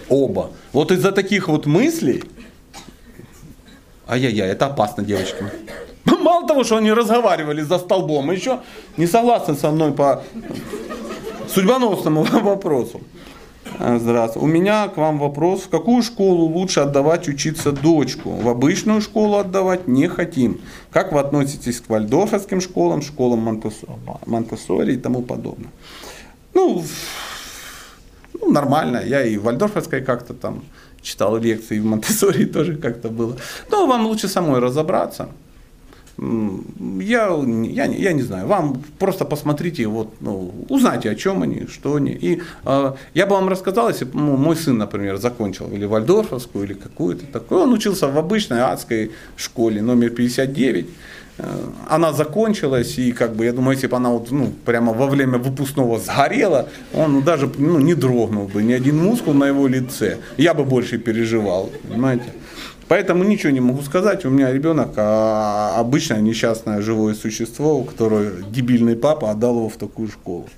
[0.09, 0.51] Оба.
[0.73, 2.23] Вот из-за таких вот мыслей,
[4.07, 5.45] ай-яй-яй, это опасно, девочки.
[6.05, 8.59] Мало того, что они разговаривали за столбом, еще
[8.97, 10.23] не согласны со мной по
[11.47, 13.01] судьбоносному вопросу.
[13.79, 14.45] А, здравствуйте.
[14.45, 15.63] У меня к вам вопрос.
[15.63, 18.31] В какую школу лучше отдавать учиться дочку?
[18.31, 20.59] В обычную школу отдавать не хотим.
[20.91, 23.61] Как вы относитесь к вальдорфовским школам, школам
[24.25, 25.69] Монтессори и тому подобное?
[26.53, 26.83] Ну,
[28.33, 29.01] ну, нормально.
[29.05, 30.63] Я и в Вальдорфовской как-то там
[31.01, 33.37] читал лекции, и в Монтессори тоже как-то было.
[33.69, 35.29] Но вам лучше самой разобраться.
[36.21, 41.95] Я, я, я не знаю, вам просто посмотрите, вот, ну, узнайте, о чем они, что
[41.95, 42.11] они.
[42.11, 46.65] И э, я бы вам рассказал, если бы ну, мой сын, например, закончил или Вальдорфовскую,
[46.65, 50.85] или какую-то такую, он учился в обычной адской школе номер 59,
[51.37, 51.43] Э,
[51.89, 55.37] она закончилась, и как бы я думаю, если бы она вот, ну, прямо во время
[55.37, 60.17] выпускного сгорела, он даже ну, не дрогнул бы, ни один мускул на его лице.
[60.37, 62.25] Я бы больше переживал, понимаете.
[62.91, 64.25] Поэтому ничего не могу сказать.
[64.25, 69.77] У меня ребенок а, обычное несчастное живое существо, у которого дебильный папа отдал его в
[69.77, 70.49] такую школу.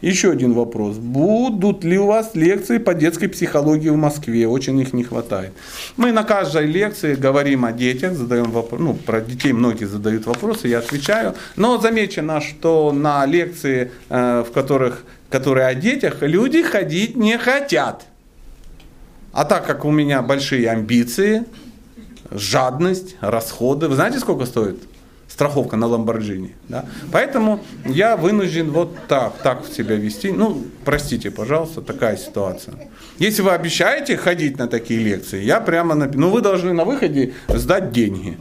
[0.00, 0.96] Еще один вопрос.
[0.96, 4.48] Будут ли у вас лекции по детской психологии в Москве?
[4.48, 5.52] Очень их не хватает.
[5.98, 10.68] Мы на каждой лекции говорим о детях, задаем вопрос, ну, про детей многие задают вопросы,
[10.68, 11.34] я отвечаю.
[11.56, 18.06] Но замечено, что на лекции, э, в которых, которые о детях, люди ходить не хотят.
[19.32, 21.44] А так как у меня большие амбиции,
[22.34, 24.76] жадность, расходы, вы знаете, сколько стоит
[25.32, 26.54] страховка на Ламборджини.
[26.68, 26.84] Да?
[27.10, 30.30] Поэтому я вынужден вот так, так себя вести.
[30.30, 32.74] Ну, простите, пожалуйста, такая ситуация.
[33.18, 36.06] Если вы обещаете ходить на такие лекции, я прямо на...
[36.06, 38.36] Ну, вы должны на выходе сдать деньги.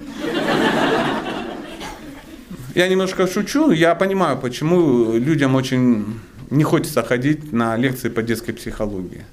[2.75, 8.54] Я немножко шучу, я понимаю, почему людям очень не хочется ходить на лекции по детской
[8.54, 9.25] психологии.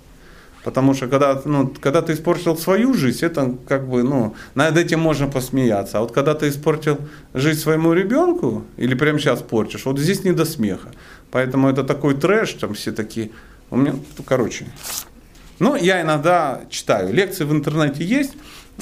[0.68, 5.00] Потому что когда, ну, когда ты испортил свою жизнь, это как бы, ну, над этим
[5.00, 5.96] можно посмеяться.
[5.96, 6.98] А вот когда ты испортил
[7.32, 10.90] жизнь своему ребенку, или прямо сейчас порчишь, вот здесь не до смеха.
[11.30, 13.30] Поэтому это такой трэш, там все такие,
[13.70, 13.94] у меня,
[14.26, 14.66] короче.
[15.58, 18.34] Ну, я иногда читаю, лекции в интернете есть,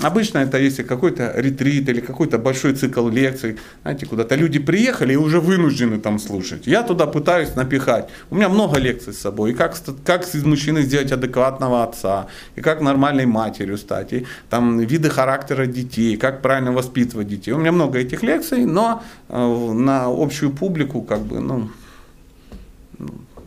[0.03, 5.17] Обычно это если какой-то ретрит или какой-то большой цикл лекций, знаете, куда-то люди приехали и
[5.17, 6.67] уже вынуждены там слушать.
[6.67, 8.11] Я туда пытаюсь напихать.
[8.31, 9.53] У меня много лекций с собой.
[9.53, 14.79] И как, как из мужчины сделать адекватного отца, и как нормальной матерью стать, и там
[14.81, 17.53] виды характера детей, как правильно воспитывать детей.
[17.53, 21.71] У меня много этих лекций, но э, на общую публику как бы, ну,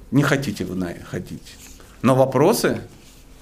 [0.10, 1.56] не хотите вы на ходить.
[2.02, 2.80] Но вопросы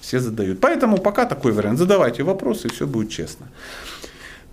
[0.08, 0.60] все задают.
[0.60, 1.78] Поэтому пока такой вариант.
[1.78, 3.46] Задавайте вопросы, и все будет честно.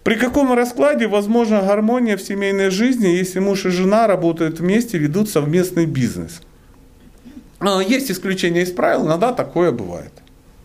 [0.03, 5.29] При каком раскладе возможна гармония в семейной жизни, если муж и жена работают вместе, ведут
[5.29, 6.41] совместный бизнес?
[7.59, 10.11] А, есть исключения из правил, иногда такое бывает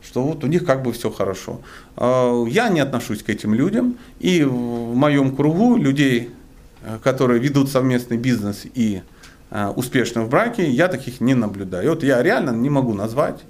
[0.03, 1.61] что вот у них как бы все хорошо.
[1.95, 6.31] А, я не отношусь к этим людям, и в моем кругу людей,
[6.83, 9.03] э, которые ведут совместный бизнес и
[9.51, 11.91] э, успешны в браке, я таких не наблюдаю.
[11.91, 13.41] Вот я реально не могу назвать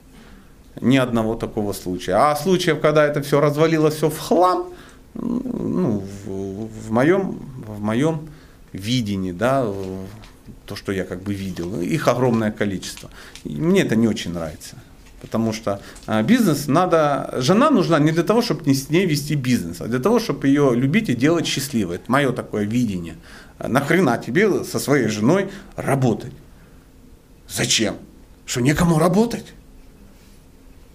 [0.80, 2.14] ни одного такого случая.
[2.14, 4.66] А случаев, когда это все развалилось, все в хлам,
[5.14, 8.28] ну, в, в, моем, в моем
[8.72, 9.66] видении, да,
[10.66, 13.11] то, что я как бы видел, их огромное количество.
[13.44, 14.76] И мне это не очень нравится.
[15.20, 19.35] Потому что а, бизнес надо, жена нужна не для того, чтобы не с ней вести
[19.35, 21.96] бизнес, а для того, чтобы ее любить и делать счастливой.
[21.96, 23.16] Это мое такое видение.
[23.59, 26.33] А нахрена тебе со своей женой работать?
[27.48, 27.96] Зачем?
[28.46, 29.52] Что некому работать?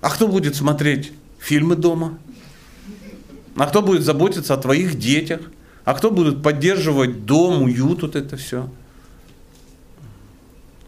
[0.05, 2.19] А кто будет смотреть фильмы дома?
[3.55, 5.41] А кто будет заботиться о твоих детях?
[5.83, 8.69] А кто будет поддерживать дом, уют, вот это все?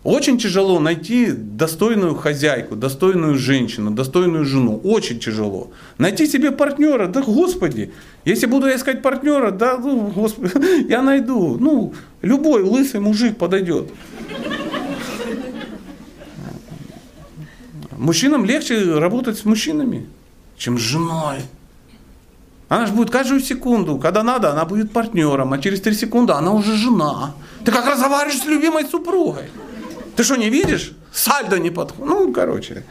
[0.03, 4.79] Очень тяжело найти достойную хозяйку, достойную женщину, достойную жену.
[4.83, 5.71] Очень тяжело.
[5.97, 7.91] Найти себе партнера, да господи,
[8.23, 11.57] если буду искать партнера, да, ну, господи, я найду.
[11.59, 13.89] Ну, любой лысый мужик подойдет.
[17.97, 20.07] Мужчинам легче работать с мужчинами,
[20.57, 21.37] чем с женой.
[22.69, 26.51] Она же будет каждую секунду, когда надо, она будет партнером, а через три секунды она
[26.51, 27.33] уже жена.
[27.65, 29.49] Ты как разговариваешь с любимой супругой.
[30.15, 30.93] Ты что, не видишь?
[31.13, 32.09] Сальдо не подходит.
[32.09, 32.83] Ну, короче.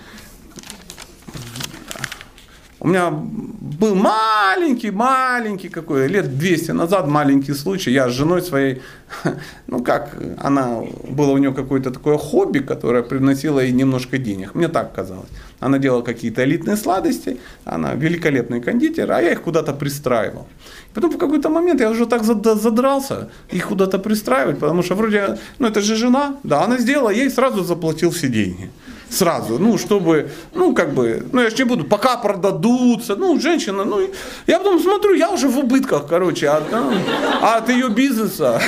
[2.87, 7.91] У меня был маленький, маленький какой, лет 200 назад маленький случай.
[7.91, 8.81] Я с женой своей,
[9.67, 14.55] ну как, она, было у нее какое-то такое хобби, которое приносило ей немножко денег.
[14.55, 15.29] Мне так казалось.
[15.59, 20.47] Она делала какие-то элитные сладости, она великолепный кондитер, а я их куда-то пристраивал.
[20.95, 25.67] Потом в какой-то момент я уже так задрался их куда-то пристраивать, потому что вроде, ну
[25.67, 28.71] это же жена, да, она сделала, я ей сразу заплатил все деньги.
[29.09, 33.85] Сразу, ну, чтобы, ну, как бы, ну, я же не буду, пока продадутся, ну, женщина,
[33.85, 34.01] ну,
[34.47, 36.93] я потом смотрю, я уже в убытках, короче, от, ну,
[37.41, 38.61] от ее бизнеса.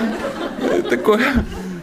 [0.90, 1.20] Такое,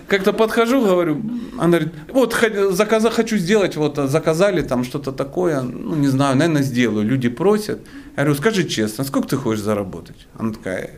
[0.08, 1.22] как-то подхожу, говорю,
[1.58, 2.36] она говорит, вот
[2.72, 7.06] заказа, хочу сделать, вот заказали там что-то такое, ну не знаю, наверное, сделаю.
[7.06, 7.80] Люди просят.
[8.16, 10.28] Я говорю, скажи честно, сколько ты хочешь заработать?
[10.38, 10.92] Она такая,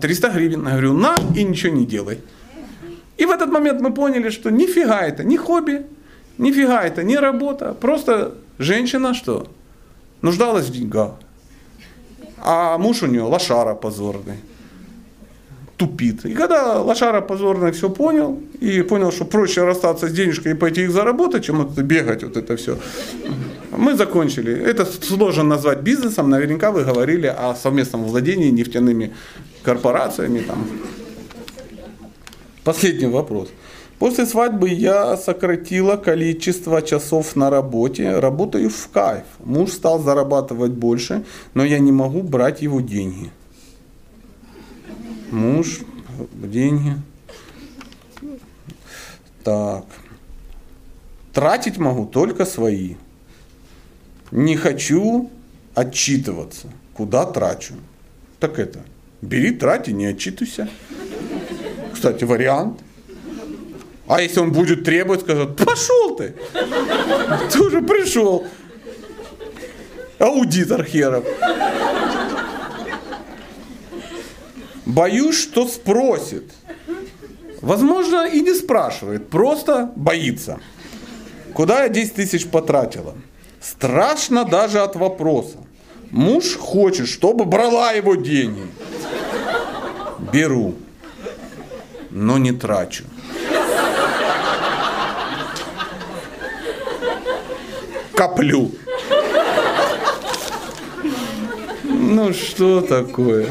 [0.00, 0.64] 300 «Э, гривен.
[0.64, 2.18] Я говорю, на и ничего не делай.
[3.16, 5.86] И в этот момент мы поняли, что нифига это не хобби,
[6.38, 9.46] нифига это не работа, просто женщина что?
[10.22, 11.12] Нуждалась в деньгах.
[12.38, 14.38] А муж у нее лошара позорный
[15.76, 16.24] тупит.
[16.24, 20.82] И когда лошара позорно все понял, и понял, что проще расстаться с денежкой и пойти
[20.82, 22.78] их заработать, чем это бегать вот это все,
[23.76, 24.52] мы закончили.
[24.52, 29.12] Это сложно назвать бизнесом, наверняка вы говорили о совместном владении нефтяными
[29.62, 30.40] корпорациями.
[30.40, 30.66] Там.
[32.62, 33.48] Последний вопрос.
[34.04, 39.24] После свадьбы я сократила количество часов на работе, работаю в кайф.
[39.42, 43.30] Муж стал зарабатывать больше, но я не могу брать его деньги
[45.34, 45.80] муж,
[46.34, 46.94] деньги.
[49.42, 49.84] Так.
[51.32, 52.96] Тратить могу только свои.
[54.30, 55.30] Не хочу
[55.74, 57.74] отчитываться, куда трачу.
[58.38, 58.80] Так это,
[59.22, 60.68] бери, трати, не отчитывайся.
[61.92, 62.80] Кстати, вариант.
[64.06, 66.34] А если он будет требовать, скажет, пошел ты.
[67.50, 68.46] Ты уже пришел.
[70.18, 71.24] Аудитор херов.
[74.84, 76.52] Боюсь, что спросит.
[77.62, 80.60] Возможно, и не спрашивает, просто боится.
[81.54, 83.14] Куда я 10 тысяч потратила?
[83.60, 85.56] Страшно даже от вопроса.
[86.10, 88.66] Муж хочет, чтобы брала его деньги.
[90.30, 90.74] Беру,
[92.10, 93.04] но не трачу.
[98.16, 98.70] Коплю.
[101.84, 103.48] Ну что такое?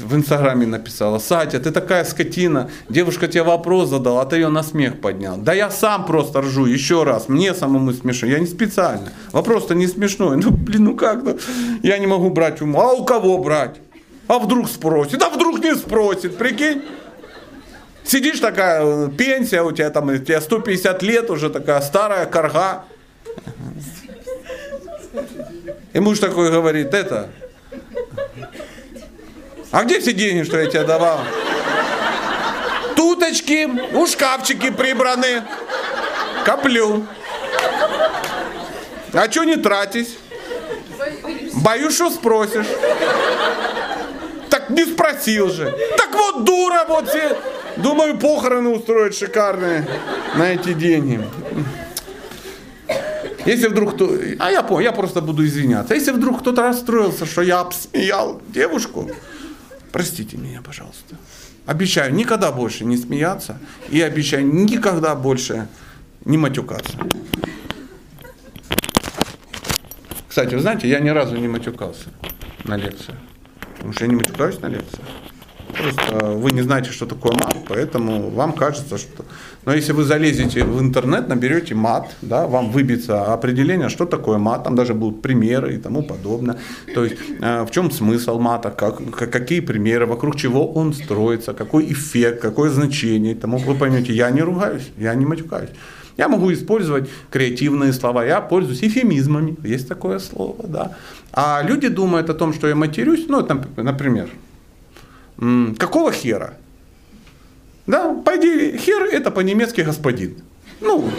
[0.00, 4.62] в Инстаграме написала, Сатя, ты такая скотина, девушка тебе вопрос задала, а ты ее на
[4.62, 5.36] смех поднял.
[5.36, 9.12] Да я сам просто ржу, еще раз, мне самому смешно, я не специально.
[9.32, 11.38] Вопрос-то не смешной, ну блин, ну как-то,
[11.82, 13.76] я не могу брать уму, а у кого брать?
[14.28, 16.82] А вдруг спросит, а вдруг не спросит, прикинь?
[18.04, 22.84] Сидишь такая, пенсия у тебя там, у тебя 150 лет уже такая старая корга.
[25.92, 27.30] И муж такой говорит, это,
[29.72, 31.20] а где все деньги, что я тебе давал?
[32.96, 35.44] Туточки, у шкафчики прибраны.
[36.44, 37.06] Коплю.
[39.12, 40.18] А что не тратить?
[41.62, 42.66] Боюсь, что спросишь.
[44.48, 45.72] Так не спросил же.
[45.96, 47.36] Так вот дура, вот все.
[47.82, 49.86] Думаю, похороны устроить шикарные
[50.36, 51.20] на эти деньги.
[53.46, 54.16] Если вдруг кто...
[54.38, 55.94] А я понял, я просто буду извиняться.
[55.94, 59.10] Если вдруг кто-то расстроился, что я обсмеял девушку,
[59.92, 61.16] простите меня, пожалуйста.
[61.66, 63.58] Обещаю никогда больше не смеяться
[63.88, 65.68] и обещаю никогда больше
[66.24, 66.92] не матюкаться.
[70.28, 72.08] Кстати, вы знаете, я ни разу не матюкался
[72.64, 73.14] на лекции.
[73.76, 75.06] Потому что я не матюкаюсь на лекциях.
[75.72, 79.24] Просто вы не знаете, что такое мат, поэтому вам кажется, что...
[79.64, 84.64] Но если вы залезете в интернет, наберете мат, да, вам выбьется определение, что такое мат,
[84.64, 86.56] там даже будут примеры и тому подобное.
[86.94, 89.00] То есть э, в чем смысл мата, как,
[89.30, 93.34] какие примеры, вокруг чего он строится, какой эффект, какое значение.
[93.34, 95.70] Тому вы поймете, я не ругаюсь, я не матюкаюсь.
[96.16, 100.96] Я могу использовать креативные слова, я пользуюсь эфемизмами, есть такое слово, да.
[101.32, 103.46] А люди думают о том, что я матерюсь, ну,
[103.76, 104.28] например,
[105.78, 106.54] какого хера?
[107.86, 110.36] Да, по идее, хер это по-немецки господин.
[110.80, 111.10] Ну,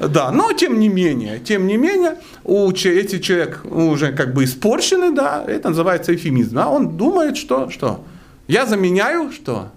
[0.00, 5.12] да, но тем не менее, тем не менее, у эти человек уже как бы испорчены,
[5.12, 6.58] да, это называется эфемизм.
[6.58, 8.04] А он думает, что, что?
[8.48, 9.70] Я заменяю, что?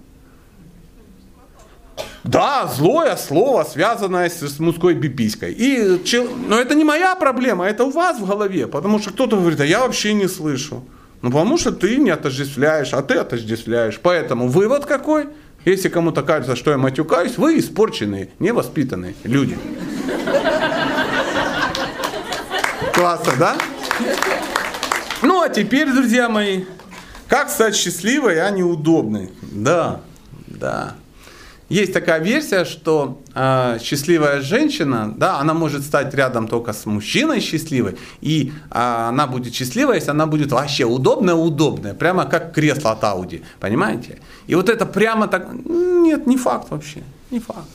[2.24, 5.52] Да, злое слово, связанное с, с мужской биписькой.
[5.52, 6.00] И,
[6.48, 9.66] но это не моя проблема, это у вас в голове, потому что кто-то говорит, а
[9.66, 10.82] я вообще не слышу.
[11.24, 13.98] Ну, потому что ты не отождествляешь, а ты отождествляешь.
[13.98, 15.30] Поэтому вывод какой?
[15.64, 19.56] Если кому-то кажется, что я матюкаюсь, вы испорченные, невоспитанные люди.
[22.92, 23.56] Классно, да?
[25.22, 26.66] Ну, а теперь, друзья мои,
[27.26, 29.32] как стать счастливой, а неудобной?
[29.40, 30.02] Да,
[30.46, 30.92] да.
[31.70, 37.40] Есть такая версия, что э, счастливая женщина, да, она может стать рядом только с мужчиной
[37.40, 42.90] счастливой, и э, она будет счастлива, если она будет вообще удобная, удобная, прямо как кресло
[42.90, 44.18] от Ауди, понимаете?
[44.46, 47.66] И вот это прямо так, нет, не факт вообще, не факт.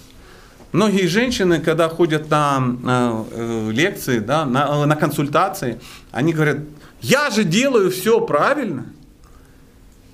[0.72, 5.82] Многие женщины, когда ходят на э, э, лекции, да, на, на консультации,
[6.12, 6.58] они говорят,
[7.02, 8.86] я же делаю все правильно,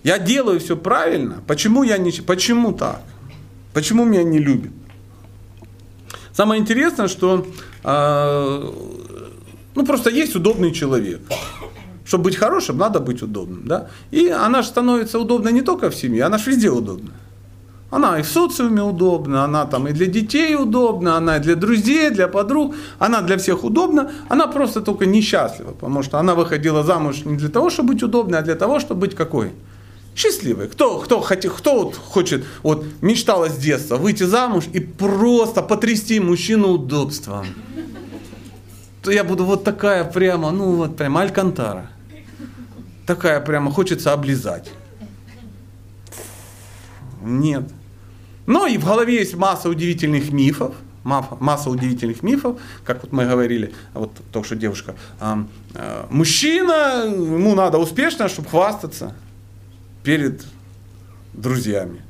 [0.04, 3.02] я делаю все правильно, почему я не, почему так?
[3.76, 4.72] Почему меня не любят?
[6.32, 7.46] Самое интересное, что
[7.84, 8.72] э,
[9.76, 11.20] ну просто есть удобный человек.
[12.06, 13.68] Чтобы быть хорошим, надо быть удобным.
[13.68, 13.90] Да?
[14.12, 17.12] И она же становится удобной не только в семье, она же везде удобна.
[17.92, 22.12] Она и в социуме удобна, она там и для детей удобна, она и для друзей,
[22.12, 27.26] для подруг, она для всех удобна, она просто только несчастлива, потому что она выходила замуж
[27.26, 29.52] не для того, чтобы быть удобной, а для того, чтобы быть какой?
[30.16, 30.70] Счастливые.
[30.70, 36.20] Кто, кто, хотел, кто вот хочет, вот мечтала с детства выйти замуж и просто потрясти
[36.20, 37.46] мужчину удобством.
[39.04, 41.92] То я буду вот такая прямо, ну вот прямо алькантара.
[43.06, 44.72] Такая прямо хочется облизать.
[47.22, 47.64] Нет.
[48.48, 53.74] Но и в голове есть масса удивительных мифов, масса удивительных мифов, как вот мы говорили,
[53.94, 55.46] вот только что девушка, а,
[56.10, 59.14] мужчина, ему надо успешно, чтобы хвастаться
[60.06, 60.46] перед
[61.34, 62.02] друзьями.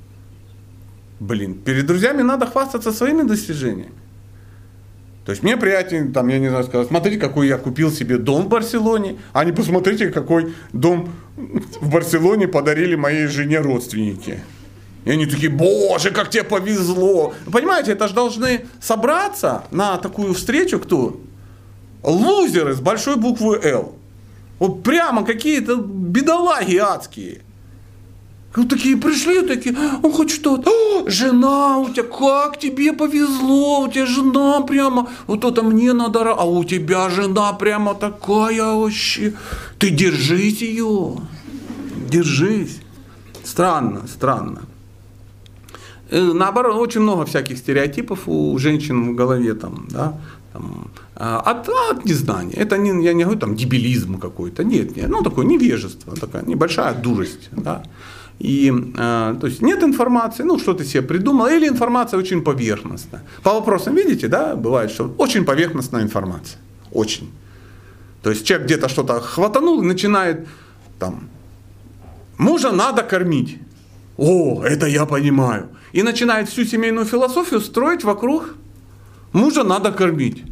[1.20, 3.94] Блин, перед друзьями надо хвастаться своими достижениями.
[5.26, 8.44] То есть мне приятнее, там, я не знаю, сказать, смотрите, какой я купил себе дом
[8.44, 14.44] в Барселоне, а не посмотрите, какой дом в Барселоне подарили моей жене родственники.
[15.06, 17.34] И они такие, боже, как тебе повезло.
[17.52, 21.20] Понимаете, это же должны собраться на такую встречу кто?
[22.04, 23.96] Лузеры с большой буквы «Л».
[24.60, 27.45] Вот прямо какие-то бедолаги адские.
[28.56, 30.72] Вот такие пришли, такие, он хочет что-то.
[31.08, 36.44] Жена у тебя, как тебе повезло, у тебя жена прямо, вот это мне надо, а
[36.46, 39.34] у тебя жена прямо такая вообще.
[39.78, 41.18] Ты держись ее,
[42.10, 42.80] держись.
[43.44, 44.62] Странно, странно.
[46.10, 50.18] Э, наоборот, очень много всяких стереотипов у женщин в голове там, да,
[50.54, 52.54] там, а, от, от незнания.
[52.54, 56.94] Это не, я не говорю там дебилизм какой-то, нет, нет, ну такое невежество, такая небольшая
[56.94, 57.84] дурость, да.
[58.40, 63.24] И, э, то есть нет информации, ну что ты себе придумал, или информация очень поверхностная.
[63.44, 66.60] По вопросам, видите, да, бывает, что очень поверхностная информация.
[66.92, 67.32] Очень.
[68.22, 70.48] То есть человек где-то что-то хватанул и начинает
[71.00, 71.30] там,
[72.38, 73.60] мужа надо кормить.
[74.18, 75.70] О, это я понимаю.
[75.94, 78.56] И начинает всю семейную философию строить вокруг
[79.32, 80.44] мужа надо кормить.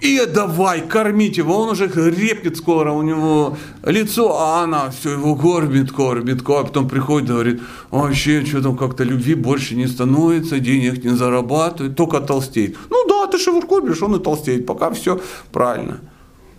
[0.00, 5.36] И давай кормить его, он уже репнет скоро, у него лицо, а она все его
[5.36, 6.64] кормит, кормит, кормит.
[6.64, 11.96] А потом приходит говорит, вообще, что там как-то любви больше не становится, денег не зарабатывает,
[11.96, 12.78] только толстеет.
[12.88, 15.20] Ну да, ты же его кормишь, он и толстеет, пока все
[15.52, 16.00] правильно.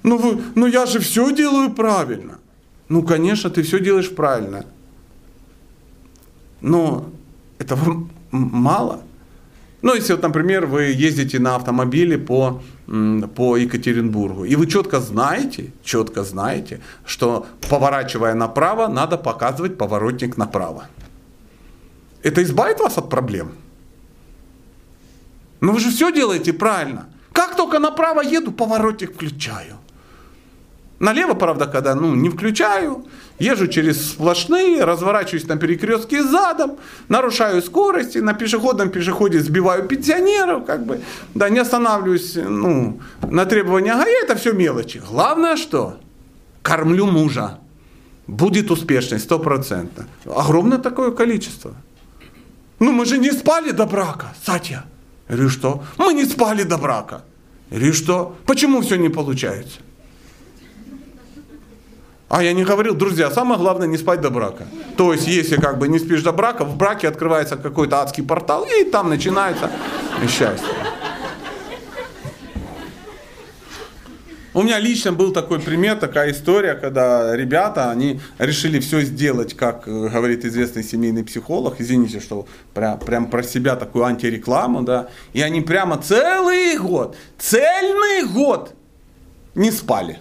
[0.03, 2.37] Ну, вы, ну я же все делаю правильно.
[2.89, 4.65] Ну, конечно, ты все делаешь правильно.
[6.61, 7.09] Но
[7.57, 9.01] этого мало.
[9.81, 12.61] Ну, если вот, например, вы ездите на автомобиле по,
[13.35, 20.83] по Екатеринбургу, и вы четко знаете, четко знаете, что поворачивая направо, надо показывать поворотник направо.
[22.23, 23.51] Это избавит вас от проблем.
[25.61, 27.07] Но вы же все делаете правильно.
[27.33, 29.77] Как только направо еду, поворотник включаю.
[30.99, 33.05] Налево, правда, когда ну, не включаю,
[33.41, 36.77] езжу через сплошные, разворачиваюсь на перекрестке задом,
[37.09, 41.01] нарушаю скорости, на пешеходном переходе сбиваю пенсионеров, как бы,
[41.33, 45.01] да, не останавливаюсь ну, на требования ГАИ, это все мелочи.
[45.09, 45.97] Главное что?
[46.61, 47.57] Кормлю мужа.
[48.27, 50.05] Будет успешность, стопроцентно.
[50.25, 51.73] Огромное такое количество.
[52.79, 54.85] Ну мы же не спали до брака, Сатья.
[55.27, 55.83] Я говорю, что?
[55.97, 57.23] Мы не спали до брака.
[57.71, 58.35] Я говорю, что?
[58.45, 59.79] Почему все не получается?
[62.31, 64.65] А я не говорил, друзья, самое главное не спать до брака.
[64.95, 68.65] То есть, если как бы не спишь до брака, в браке открывается какой-то адский портал,
[68.65, 69.69] и там начинается
[70.29, 70.69] счастье.
[74.53, 79.85] У меня лично был такой пример, такая история, когда ребята, они решили все сделать, как
[79.89, 85.41] э, говорит известный семейный психолог, извините, что прям, прям про себя такую антирекламу, да, и
[85.41, 88.73] они прямо целый год, цельный год
[89.53, 90.19] не спали.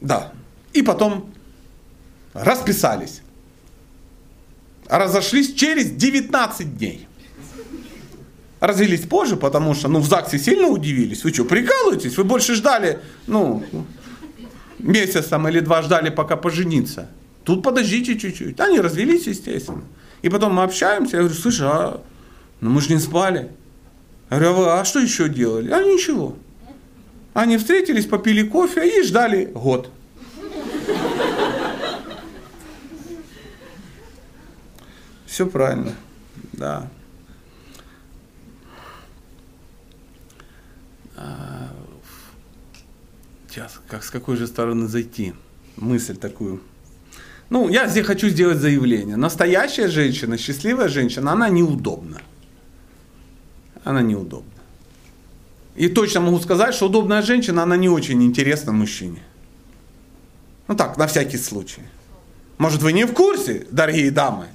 [0.00, 0.32] Да.
[0.72, 1.32] И потом
[2.34, 3.22] расписались.
[4.88, 7.08] Разошлись через 19 дней.
[8.60, 11.24] Развелись позже, потому что, ну, в ЗАГСе сильно удивились.
[11.24, 12.16] Вы что, прикалываетесь?
[12.16, 13.64] Вы больше ждали, ну,
[14.78, 17.08] месяц там или два ждали, пока пожениться.
[17.44, 18.58] Тут подождите чуть-чуть.
[18.60, 19.84] Они развелись, естественно.
[20.22, 22.00] И потом мы общаемся, я говорю, слушай, а
[22.60, 23.52] ну мы же не спали.
[24.30, 25.70] Я говорю, а, вы, а что еще делали?
[25.70, 26.36] А ничего.
[27.36, 29.90] Они встретились, попили кофе и ждали год.
[35.26, 35.92] Все правильно,
[36.54, 36.88] да.
[41.14, 41.68] А,
[43.50, 45.34] сейчас, как с какой же стороны зайти?
[45.76, 46.62] Мысль такую.
[47.50, 49.16] Ну, я здесь хочу сделать заявление.
[49.16, 52.22] Настоящая женщина, счастливая женщина, она неудобна.
[53.84, 54.55] Она неудобна.
[55.76, 59.22] И точно могу сказать, что удобная женщина, она не очень интересна мужчине.
[60.68, 61.82] Ну так, на всякий случай.
[62.58, 64.46] Может, вы не в курсе, дорогие дамы?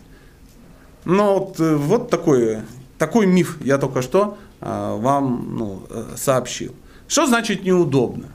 [1.05, 2.59] Но вот, э, вот такой,
[2.97, 6.73] такой миф я только что а, вам ну, э, сообщил.
[7.07, 8.27] Что значит неудобно?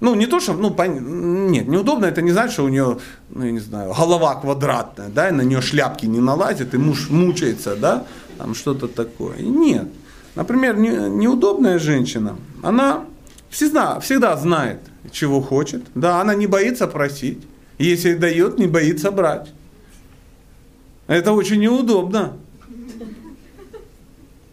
[0.00, 1.50] Ну, не то, что, ну, пон...
[1.50, 2.98] нет, неудобно, это не значит, что у нее,
[3.30, 7.08] ну, я не знаю, голова квадратная, да, и на нее шляпки не налазит, и муж
[7.08, 8.04] мучается, да,
[8.36, 9.38] там что-то такое.
[9.38, 9.88] Нет.
[10.36, 13.06] Например, не, неудобная женщина, она
[13.48, 14.80] всегда, всегда знает,
[15.10, 15.82] чего хочет.
[15.94, 17.42] Да, она не боится просить.
[17.78, 19.52] Если дает, не боится брать.
[21.06, 22.36] Это очень неудобно.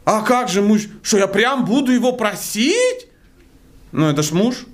[0.05, 0.87] А как же муж?
[1.01, 3.07] Что я прям буду его просить?
[3.91, 4.65] Ну это ж муж.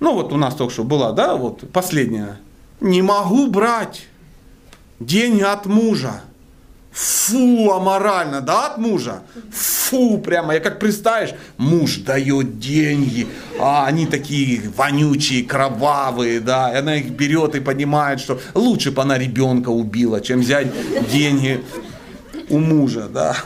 [0.00, 2.38] Ну вот у нас только что была, да, вот последняя.
[2.80, 4.06] Не могу брать
[5.00, 6.22] деньги от мужа.
[6.96, 9.20] Фу, аморально, да, от мужа?
[9.52, 13.26] Фу, прямо, я как представишь, муж дает деньги,
[13.60, 19.02] а они такие вонючие, кровавые, да, и она их берет и понимает, что лучше бы
[19.02, 20.68] она ребенка убила, чем взять
[21.10, 21.62] деньги
[22.48, 23.36] у мужа, да,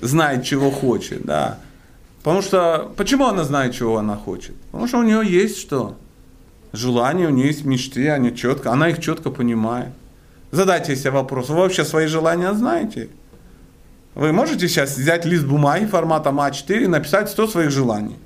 [0.00, 1.58] знает, чего хочет, да.
[2.22, 4.56] Потому что, почему она знает, чего она хочет?
[4.70, 5.98] Потому что у нее есть что?
[6.72, 9.90] Желания, у нее есть мечты, они четко, она их четко понимает.
[10.56, 13.10] Задайте себе вопрос, вы вообще свои желания знаете?
[14.14, 18.16] Вы можете сейчас взять лист бумаги форматом А4 и написать 100 своих желаний?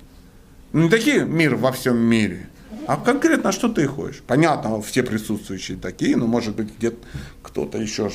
[0.72, 2.48] Ну, не такие мир во всем мире,
[2.86, 4.22] а конкретно, что ты хочешь.
[4.24, 6.98] Понятно, все присутствующие такие, но может быть где-то
[7.42, 8.12] кто-то еще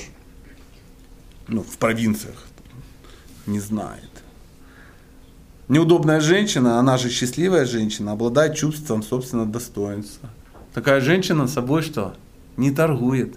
[1.49, 2.45] ну, в провинциях
[3.47, 4.11] не знает.
[5.67, 10.29] Неудобная женщина, она же счастливая женщина, обладает чувством собственного достоинства.
[10.73, 12.15] Такая женщина собой что?
[12.55, 13.35] Не торгует.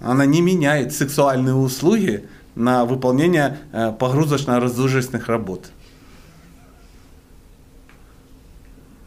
[0.00, 5.70] Она не меняет сексуальные услуги на выполнение э, погрузочно-разгрузочных работ.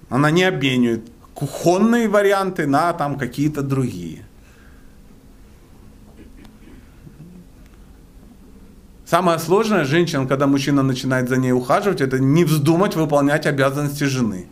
[0.10, 4.26] Она не обменивает кухонные варианты на там какие-то другие.
[9.06, 14.48] Самое сложное женщина, когда мужчина начинает за ней ухаживать, это не вздумать выполнять обязанности жены.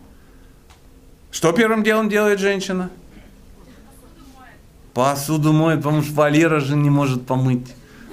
[1.31, 2.89] Что первым делом делает женщина?
[4.93, 7.67] Посуду моет, потому что Валера же не может помыть.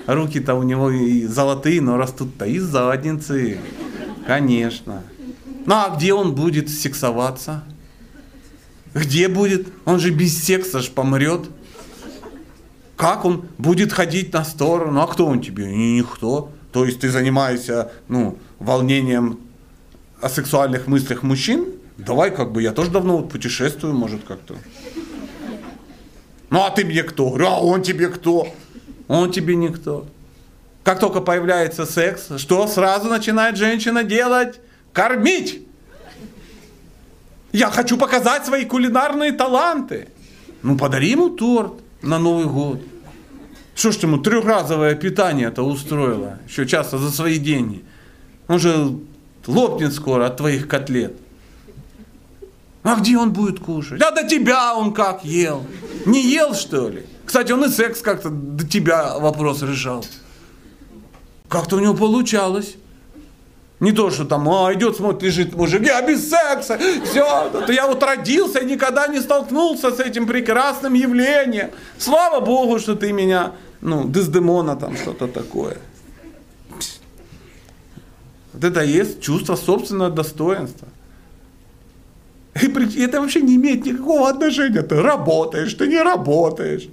[0.07, 3.59] Руки-то у него и золотые, но растут-то из задницы.
[4.27, 5.03] Конечно.
[5.67, 7.65] Ну а где он будет сексоваться?
[8.95, 9.69] Где будет?
[9.85, 11.49] Он же без секса ж помрет.
[12.97, 15.01] Как он будет ходить на сторону?
[15.01, 15.67] А кто он тебе?
[15.67, 16.51] Никто.
[16.73, 19.41] То есть ты занимаешься ну, волнением
[20.21, 21.67] о сексуальных мыслях мужчин?
[21.99, 24.55] Давай как бы, я тоже давно вот путешествую, может как-то.
[26.51, 27.29] Ну а ты мне кто?
[27.29, 28.49] Говорю, а он тебе кто?
[29.09, 30.07] Он тебе никто.
[30.85, 34.61] Как только появляется секс, что сразу начинает женщина делать?
[34.93, 35.67] Кормить!
[37.53, 40.09] Я хочу показать свои кулинарные таланты.
[40.63, 41.73] Ну подари ему торт
[42.03, 42.81] на Новый год.
[43.75, 47.85] Что ж ему трехразовое питание это устроило, еще часто за свои деньги.
[48.49, 48.97] Он же
[49.47, 51.15] лопнет скоро от твоих котлет.
[52.83, 54.01] А где он будет кушать?
[54.01, 55.67] А до тебя он как ел?
[56.07, 57.05] Не ел, что ли?
[57.25, 60.05] Кстати, он и секс как-то до тебя вопрос решал.
[61.49, 62.77] Как-то у него получалось.
[63.81, 67.87] Не то, что там, а, идет, смотрит, лежит мужик, я без секса, все, то я
[67.87, 71.73] вот родился и никогда не столкнулся с этим прекрасным явлением.
[71.99, 73.53] Слава Богу, что ты меня,
[73.83, 75.77] ну, Дездемона там, что-то такое.
[78.55, 80.89] Вот это есть чувство собственного достоинства.
[82.63, 84.83] И это вообще не имеет никакого отношения.
[84.83, 86.89] Ты работаешь, ты не работаешь.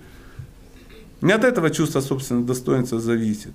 [1.21, 3.53] Не от этого чувство собственного достоинства зависит.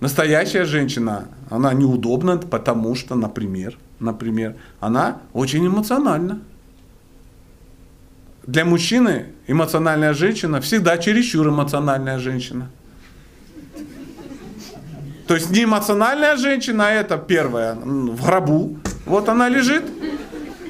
[0.00, 6.40] Настоящая женщина, она неудобна, потому что, например, например, она очень эмоциональна.
[8.46, 12.70] Для мужчины эмоциональная женщина всегда чересчур эмоциональная женщина.
[15.26, 18.78] То есть не эмоциональная женщина, а это первая в гробу.
[19.08, 19.84] Вот она лежит,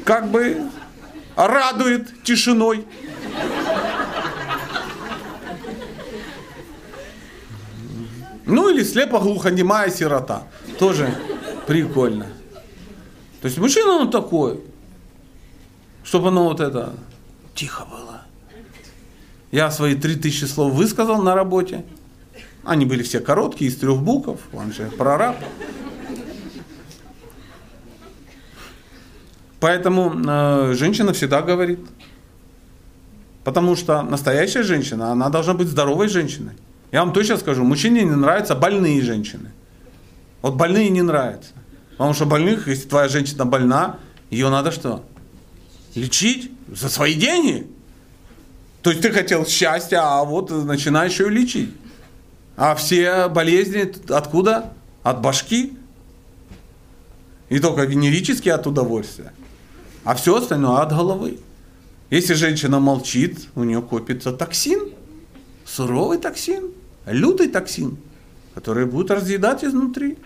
[0.04, 0.62] как бы
[1.36, 2.86] радует тишиной.
[8.46, 10.44] Ну или слепо-глухонемая сирота.
[10.78, 11.12] Тоже
[11.66, 12.26] прикольно.
[13.40, 14.60] То есть мужчина он такой,
[16.04, 16.94] чтобы оно вот это
[17.54, 18.22] тихо было.
[19.50, 21.84] Я свои три тысячи слов высказал на работе.
[22.64, 24.40] Они были все короткие, из трех букв.
[24.52, 25.36] Он же прораб.
[29.60, 31.80] Поэтому э, женщина всегда говорит.
[33.44, 36.52] Потому что настоящая женщина, она должна быть здоровой женщиной.
[36.92, 39.50] Я вам точно скажу, мужчине не нравятся больные женщины.
[40.42, 41.50] Вот больные не нравятся.
[41.92, 43.96] Потому что больных, если твоя женщина больна,
[44.30, 45.04] ее надо что?
[45.94, 47.66] Лечить за свои деньги.
[48.82, 51.70] То есть ты хотел счастья, а вот начинаешь ее лечить.
[52.56, 54.72] А все болезни откуда?
[55.02, 55.76] От башки.
[57.48, 59.32] И только венерические от удовольствия.
[60.08, 61.38] А все остальное от головы.
[62.08, 64.94] Если женщина молчит, у нее копится токсин,
[65.66, 66.70] суровый токсин
[67.04, 67.98] лютый токсин,
[68.54, 70.16] который будет разъедать изнутри.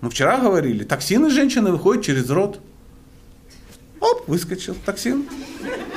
[0.00, 2.60] Мы вчера говорили, токсины женщины выходят через рот.
[4.00, 5.28] Оп, выскочил токсин.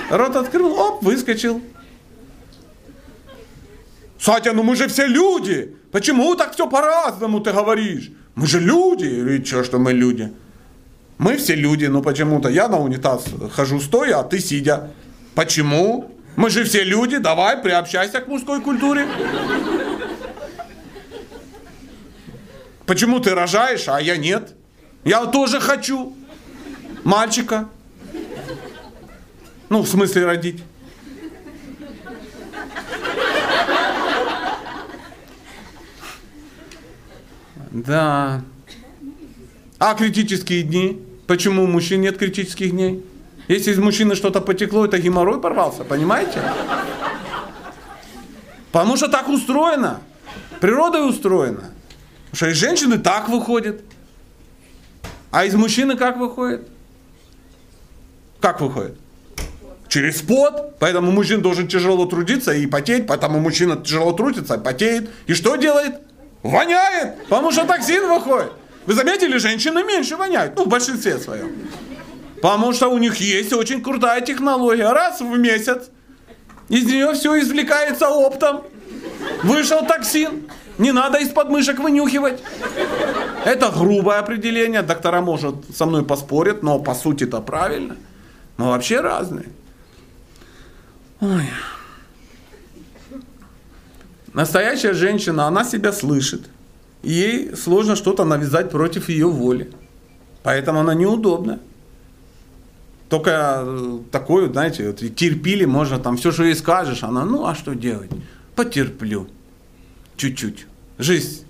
[0.10, 1.62] Рот открыл, оп, выскочил.
[4.20, 5.74] Сатя, ну мы же все люди.
[5.94, 8.12] Почему так все по-разному ты говоришь?
[8.36, 9.06] Мы же люди.
[9.06, 10.34] Или что, что мы люди?
[11.18, 14.92] Мы все люди, но почему-то я на унитаз хожу стоя, а ты сидя.
[15.34, 16.12] Почему?
[16.36, 19.08] Мы же все люди, давай приобщайся к мужской культуре.
[22.86, 24.54] Почему ты рожаешь, а я нет?
[25.06, 26.16] Я тоже хочу
[27.04, 27.70] мальчика.
[29.70, 30.64] Ну, в смысле родить.
[37.72, 38.42] Да.
[39.78, 41.02] А критические дни?
[41.28, 43.04] Почему у мужчин нет критических дней?
[43.48, 46.42] Если из мужчины что-то потекло, это геморрой порвался, понимаете?
[48.72, 50.02] Потому что так устроено.
[50.60, 51.72] Природой устроено.
[52.32, 53.84] Потому что из женщины так выходит.
[55.32, 56.68] А из мужчины как выходит?
[58.40, 58.98] Как выходит?
[59.88, 60.78] Через пот.
[60.80, 63.08] Поэтому мужчина должен тяжело трудиться и потеть.
[63.08, 65.10] Поэтому мужчина тяжело трудится, потеет.
[65.28, 65.96] И что делает?
[66.42, 67.24] Воняет.
[67.26, 68.52] Потому что токсин выходит.
[68.86, 70.56] Вы заметили, женщины меньше воняют.
[70.56, 71.52] Ну, в большинстве своем.
[72.42, 74.92] Потому что у них есть очень крутая технология.
[74.92, 75.90] Раз в месяц
[76.70, 78.64] из нее все извлекается оптом.
[79.44, 80.48] Вышел токсин.
[80.78, 82.44] Не надо из подмышек вынюхивать.
[83.46, 84.82] Это грубое определение.
[84.82, 87.96] Доктора, может, со мной поспорят, но по сути это правильно.
[88.58, 89.48] Мы вообще разные.
[91.22, 91.50] Ой.
[94.34, 96.50] Настоящая женщина, она себя слышит.
[97.06, 99.72] Ей сложно что-то навязать против ее воли.
[100.44, 101.60] Поэтому она неудобна.
[103.10, 107.54] Только э, такое, знаете, вот, терпили, можно там все, что ей скажешь, она, ну а
[107.54, 108.10] что делать?
[108.56, 109.28] Потерплю.
[110.18, 110.66] Чуть-чуть.
[110.98, 111.46] Жизнь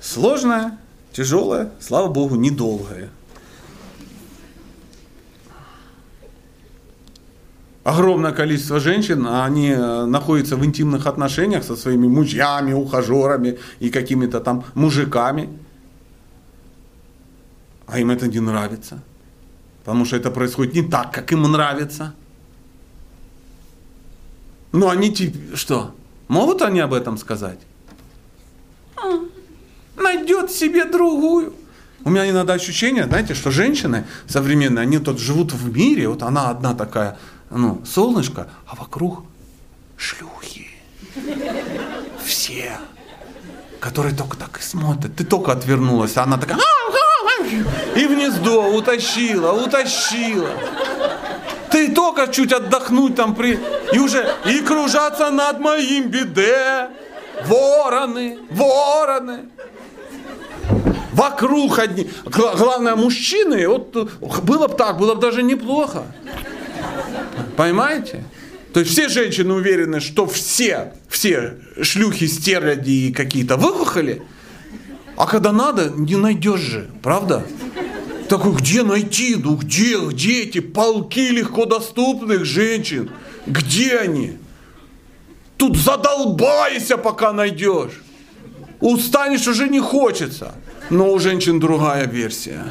[0.00, 0.78] сложная,
[1.12, 3.10] тяжелая, слава богу, недолгая.
[7.86, 14.40] Огромное количество женщин, они э, находятся в интимных отношениях со своими мужьями, ухажерами и какими-то
[14.40, 15.48] там мужиками.
[17.86, 18.98] А им это не нравится.
[19.84, 22.12] Потому что это происходит не так, как им нравится.
[24.72, 25.94] Ну, они типа, что?
[26.26, 27.60] Могут они об этом сказать?
[28.96, 29.20] А,
[30.02, 31.54] найдет себе другую.
[32.04, 36.50] У меня иногда ощущение, знаете, что женщины современные, они тут живут в мире, вот она
[36.50, 37.16] одна такая,
[37.50, 39.24] ну, солнышко, а вокруг
[39.96, 40.68] шлюхи.
[42.24, 42.78] Все.
[43.80, 45.14] Которые только так и смотрят.
[45.16, 46.58] Ты только отвернулась, а она такая...
[47.94, 50.50] И в гнездо утащила, утащила.
[51.70, 53.60] Ты только чуть отдохнуть там при...
[53.92, 54.34] И уже...
[54.46, 56.88] И кружатся над моим биде.
[57.44, 59.48] Вороны, вороны.
[61.12, 62.10] Вокруг одни.
[62.24, 63.94] Главное, мужчины, вот
[64.42, 66.04] было бы так, было бы даже неплохо.
[67.56, 68.24] Понимаете?
[68.72, 74.22] То есть все женщины уверены, что все, все шлюхи, стерляди и какие-то выхухоли,
[75.16, 77.46] а когда надо, не найдешь же, правда?
[78.28, 79.36] Такой, где найти?
[79.36, 83.10] Ну где, где эти полки легко доступных женщин?
[83.46, 84.32] Где они?
[85.56, 88.02] Тут задолбайся, пока найдешь.
[88.80, 90.54] Устанешь, уже не хочется.
[90.90, 92.64] Но у женщин другая версия.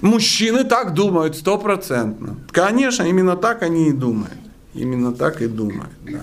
[0.00, 2.36] Мужчины так думают стопроцентно.
[2.50, 4.32] Конечно, именно так они и думают.
[4.74, 6.22] Именно так и думают, да.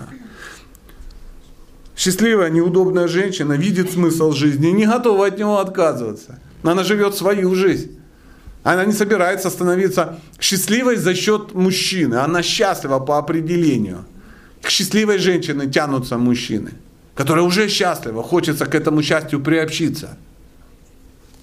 [1.96, 6.38] Счастливая, неудобная женщина видит смысл жизни и не готова от него отказываться.
[6.62, 7.98] Она живет свою жизнь.
[8.62, 12.16] Она не собирается становиться счастливой за счет мужчины.
[12.16, 14.04] Она счастлива по определению.
[14.62, 16.72] К счастливой женщине тянутся мужчины,
[17.14, 20.16] которые уже счастливы, хочется к этому счастью приобщиться.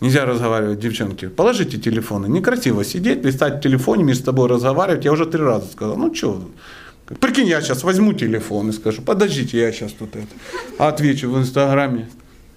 [0.02, 1.28] Нельзя разговаривать, девчонки.
[1.28, 2.28] Положите телефоны.
[2.28, 5.06] Некрасиво сидеть, листать в телефоне, между собой разговаривать.
[5.06, 5.96] Я уже три раза сказал.
[5.96, 6.50] Ну что,
[7.20, 10.28] прикинь, я сейчас возьму телефон и скажу, подождите, я сейчас тут это
[10.78, 12.10] отвечу в Инстаграме.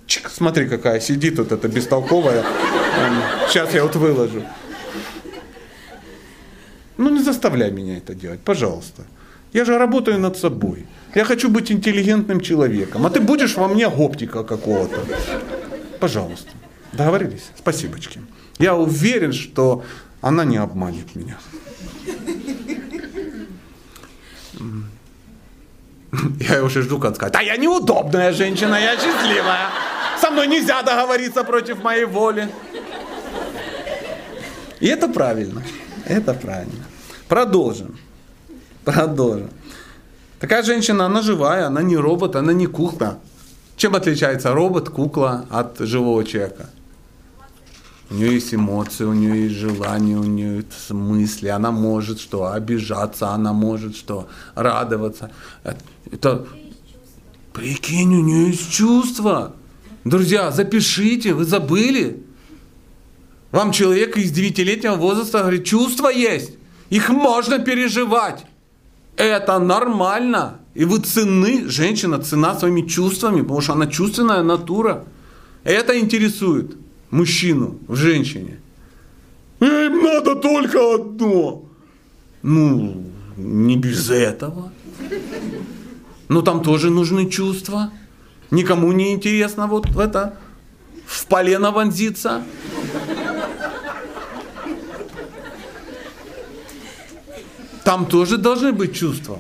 [0.07, 2.45] Чик, смотри, какая сидит вот эта бестолковая.
[3.49, 4.43] Сейчас я вот выложу.
[6.97, 9.03] Ну не заставляй меня это делать, пожалуйста.
[9.53, 10.87] Я же работаю над собой.
[11.15, 13.07] Я хочу быть интеллигентным человеком.
[13.07, 15.01] А ты будешь во мне гоптика какого-то.
[16.01, 16.51] Пожалуйста.
[16.93, 17.51] Договорились?
[17.57, 18.21] Спасибочки.
[18.59, 19.85] Я уверен, что
[20.21, 21.39] она не обманет меня.
[26.41, 29.69] Я уже жду, как сказать, а я неудобная женщина, я счастливая.
[30.21, 32.49] Со мной нельзя договориться против моей воли.
[34.81, 35.63] И это правильно.
[36.07, 36.85] Это правильно.
[37.29, 37.99] Продолжим.
[38.85, 39.51] Продолжим.
[40.41, 43.19] Такая женщина, она живая, она не робот, она не кукла.
[43.77, 46.71] Чем отличается робот, кукла от живого человека?
[48.11, 51.49] У нее есть эмоции, у нее есть желания, у нее есть мысли.
[51.49, 52.51] Она может что?
[52.51, 54.29] Обижаться, она может что?
[54.55, 55.31] Радоваться.
[56.11, 56.47] Это...
[57.53, 59.55] Прикинь, у нее есть чувства.
[60.05, 62.23] Друзья, запишите, вы забыли?
[63.51, 66.53] Вам человек из девятилетнего возраста говорит, чувства есть.
[66.89, 68.47] Их можно переживать.
[69.17, 70.59] Это нормально.
[70.75, 75.05] И вы цены, женщина цена своими чувствами, потому что она чувственная натура.
[75.65, 76.77] Это интересует
[77.11, 78.59] мужчину в женщине.
[79.61, 81.65] Им надо только одно.
[82.43, 83.05] Ну,
[83.37, 84.73] не без этого.
[86.29, 87.91] Но там тоже нужны чувства.
[88.51, 90.39] Никому не интересно вот в это,
[91.07, 92.43] в полено вонзиться.
[97.85, 99.39] Там тоже должны быть чувства.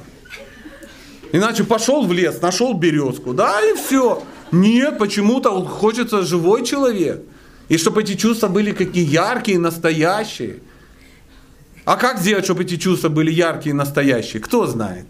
[1.32, 4.22] Иначе пошел в лес, нашел березку, да, и все.
[4.50, 7.22] Нет, почему-то хочется живой человек.
[7.68, 10.60] И чтобы эти чувства были какие яркие, настоящие.
[11.84, 14.42] А как сделать, чтобы эти чувства были яркие и настоящие?
[14.42, 15.06] Кто знает?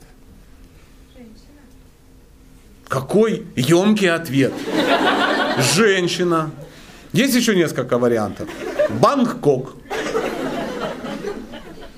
[2.89, 4.53] Какой емкий ответ.
[5.75, 6.51] Женщина.
[7.13, 8.49] Есть еще несколько вариантов.
[8.91, 9.77] Бангкок.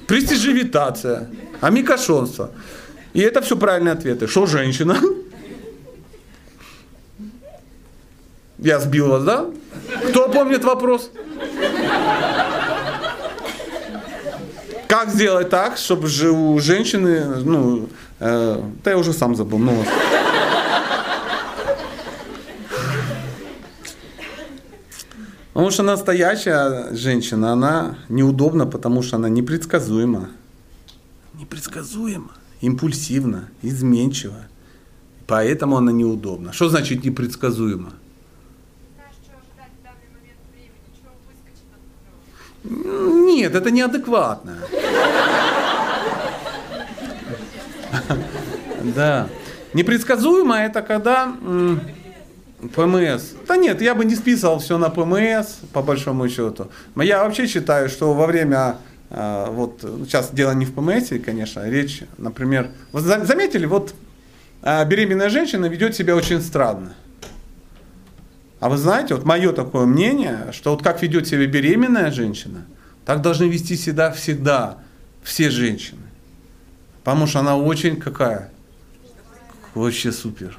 [0.07, 1.31] Престижевитация.
[1.61, 2.51] Амикошонство.
[3.13, 4.27] И это все правильные ответы.
[4.27, 4.99] Что женщина?
[8.59, 9.47] Я сбил вас, да?
[10.09, 11.11] Кто помнит вопрос?
[14.89, 17.89] Как сделать так, чтобы же у женщины, ну,
[18.19, 19.85] э, да я уже сам забыл, ну.
[25.53, 30.31] Потому что настоящая женщина, она неудобна, потому что она непредсказуема.
[31.35, 32.31] Непредсказуема,
[32.61, 34.47] импульсивна, изменчива.
[35.27, 36.53] Поэтому она неудобна.
[36.53, 37.93] Что значит непредсказуема?
[42.65, 44.59] Нет, это неадекватно.
[48.95, 49.29] Да.
[49.75, 51.33] Непредсказуемо это когда
[52.75, 53.23] ПМС.
[53.47, 56.71] Да нет, я бы не списывал все на ПМС, по большому счету.
[56.95, 58.77] Но Я вообще считаю, что во время,
[59.11, 63.95] э, вот сейчас дело не в ПМС, конечно, речь, например, вы за- заметили, вот
[64.63, 66.95] э, беременная женщина ведет себя очень странно.
[68.61, 72.67] А вы знаете, вот мое такое мнение, что вот как ведет себя беременная женщина,
[73.07, 74.79] так должны вести себя всегда
[75.23, 76.03] все женщины.
[77.03, 78.51] Потому что она очень какая?
[79.75, 80.59] Вообще супер.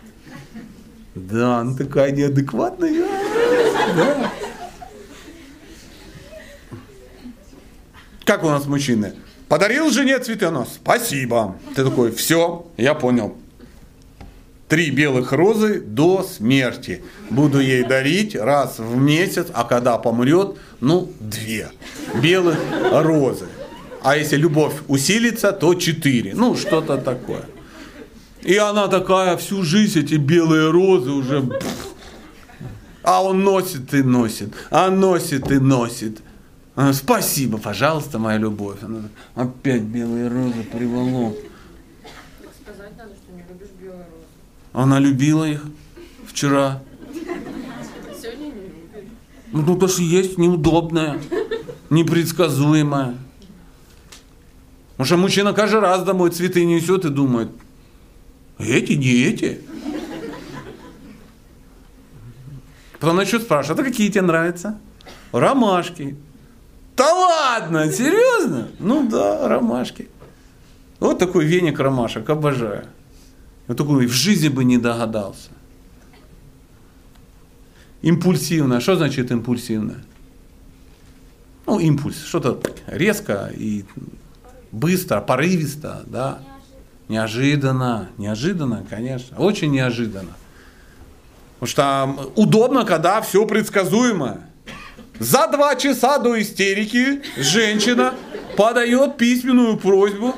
[1.14, 3.06] Да, она такая неадекватная.
[3.96, 4.32] Да.
[8.26, 9.14] Как у нас мужчины?
[9.48, 10.80] Подарил жене цветонос?
[10.82, 11.58] Спасибо.
[11.76, 13.36] Ты такой, все, я понял.
[14.72, 17.04] Три белых розы до смерти.
[17.30, 21.72] Буду ей дарить раз в месяц, а когда помрет, ну, две
[22.24, 22.58] белых
[22.90, 23.48] розы.
[24.02, 26.34] А если любовь усилится, то четыре.
[26.34, 27.44] Ну, что-то такое.
[28.44, 31.60] И она такая всю жизнь, эти белые розы уже...
[33.04, 36.22] А он носит и носит, а носит и носит.
[36.94, 38.78] Спасибо, пожалуйста, моя любовь.
[38.84, 39.02] Она
[39.36, 41.36] опять белые розы приволок.
[42.64, 44.22] Сказать надо, что не любишь белые розы.
[44.74, 45.66] Она любила их
[46.26, 46.82] вчера.
[48.22, 49.10] Сегодня не любит.
[49.52, 51.20] Ну, тут даже есть неудобная,
[51.90, 53.18] непредсказуемая.
[54.92, 57.50] Потому что мужчина каждый раз домой цветы несет и думает,
[58.60, 59.62] эти, не эти.
[63.00, 64.80] Потом начнет спрашивать, а какие тебе нравятся?
[65.32, 66.16] Ромашки.
[66.96, 68.68] Да ладно, серьезно?
[68.78, 70.08] Ну да, ромашки.
[71.00, 72.86] Вот такой веник ромашек, обожаю.
[73.72, 75.48] Вот такой в жизни бы не догадался.
[78.02, 78.82] Импульсивно.
[78.82, 80.04] Что значит импульсивно?
[81.66, 82.22] Ну, импульс.
[82.22, 83.86] Что-то резко и
[84.74, 86.40] быстро, порывисто, да.
[87.08, 88.10] Неожиданно.
[88.18, 89.38] Неожиданно, конечно.
[89.38, 90.34] Очень неожиданно.
[91.62, 94.42] Потому что удобно, когда все предсказуемо.
[95.18, 98.16] За два часа до истерики женщина
[98.58, 100.36] подает письменную просьбу,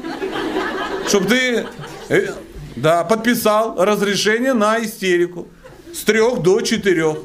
[1.07, 1.65] чтобы ты
[2.09, 2.27] э,
[2.75, 5.47] да, подписал разрешение на истерику
[5.93, 7.17] с трех до четырех.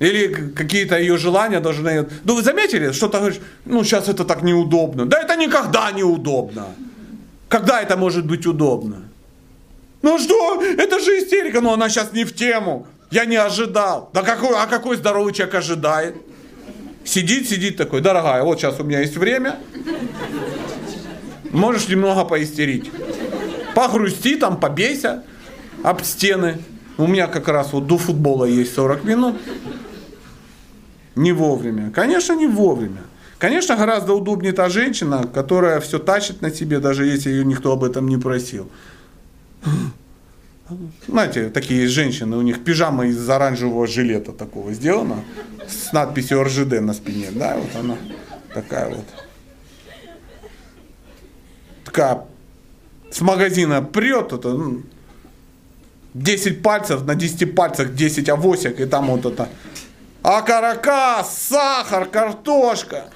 [0.00, 2.08] Или какие-то ее желания должны...
[2.24, 5.04] Ну, вы заметили, что ты говоришь, ну, сейчас это так неудобно.
[5.04, 6.68] Да это никогда не удобно.
[7.48, 9.02] Когда это может быть удобно?
[10.02, 12.86] Ну что, это же истерика, но она сейчас не в тему.
[13.10, 14.08] Я не ожидал.
[14.14, 16.14] Да какой, а какой здоровый человек ожидает?
[17.04, 19.58] Сидит, сидит такой, дорогая, вот сейчас у меня есть время.
[21.50, 22.90] Можешь немного поистерить.
[23.74, 25.24] Погрусти там, побейся
[25.82, 26.58] об стены.
[26.98, 29.36] У меня как раз вот до футбола есть 40 минут.
[31.16, 31.90] Не вовремя.
[31.90, 33.02] Конечно, не вовремя.
[33.38, 37.84] Конечно, гораздо удобнее та женщина, которая все тащит на себе, даже если ее никто об
[37.84, 38.70] этом не просил.
[41.08, 45.24] Знаете, такие женщины, у них пижама из оранжевого жилета такого сделана,
[45.66, 47.96] с надписью РЖД на спине, да, вот она
[48.54, 49.04] такая вот.
[51.90, 52.24] Такая
[53.10, 54.82] с магазина прет, это, ну,
[56.14, 59.48] 10 пальцев, на 10 пальцах 10 авосик, и там вот это
[60.22, 63.10] окорока, сахар, картошка.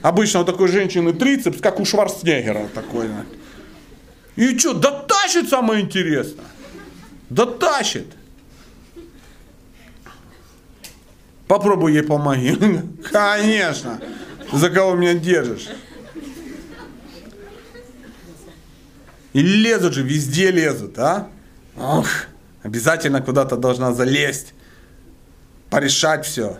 [0.00, 3.10] Обычно у такой женщины трицепс, как у Шварценеггера такой.
[4.36, 6.44] И что, да тащит самое интересное.
[7.30, 8.06] Да тащит.
[11.48, 12.56] Попробуй ей помоги.
[13.10, 14.00] Конечно.
[14.52, 15.68] За кого меня держишь?
[19.32, 21.28] И лезут же, везде лезут, а?
[21.76, 22.06] Ох,
[22.62, 24.54] обязательно куда-то должна залезть,
[25.70, 26.58] порешать все.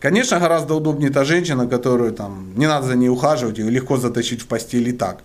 [0.00, 4.42] Конечно, гораздо удобнее та женщина, которую там не надо за ней ухаживать, ее легко затащить
[4.42, 5.22] в постель и так.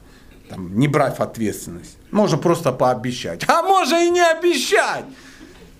[0.49, 1.97] Там, не брать ответственность.
[2.11, 3.43] Можно просто пообещать.
[3.47, 5.03] А можно и не обещать.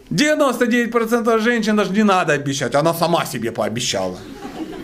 [0.10, 4.18] 99% женщин даже не надо обещать, она сама себе пообещала.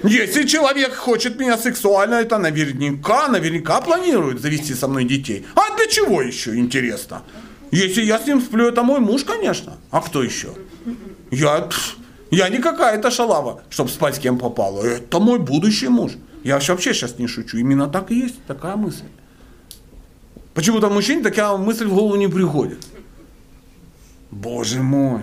[0.04, 5.46] Если человек хочет меня сексуально, это наверняка, наверняка планирует завести со мной детей.
[5.56, 7.22] А для чего еще, интересно?
[7.72, 9.78] Если я с ним сплю, это мой муж, конечно.
[9.92, 10.50] А кто еще?
[11.32, 11.70] Я,
[12.32, 14.84] я не какая-то шалава, чтобы спать с кем попало.
[14.84, 16.12] Это мой будущий муж.
[16.44, 17.58] Я вообще сейчас не шучу.
[17.58, 19.06] Именно так и есть, такая мысль.
[20.54, 22.86] Почему-то мужчине такая мысль в голову не приходит.
[24.32, 25.22] Боже мой.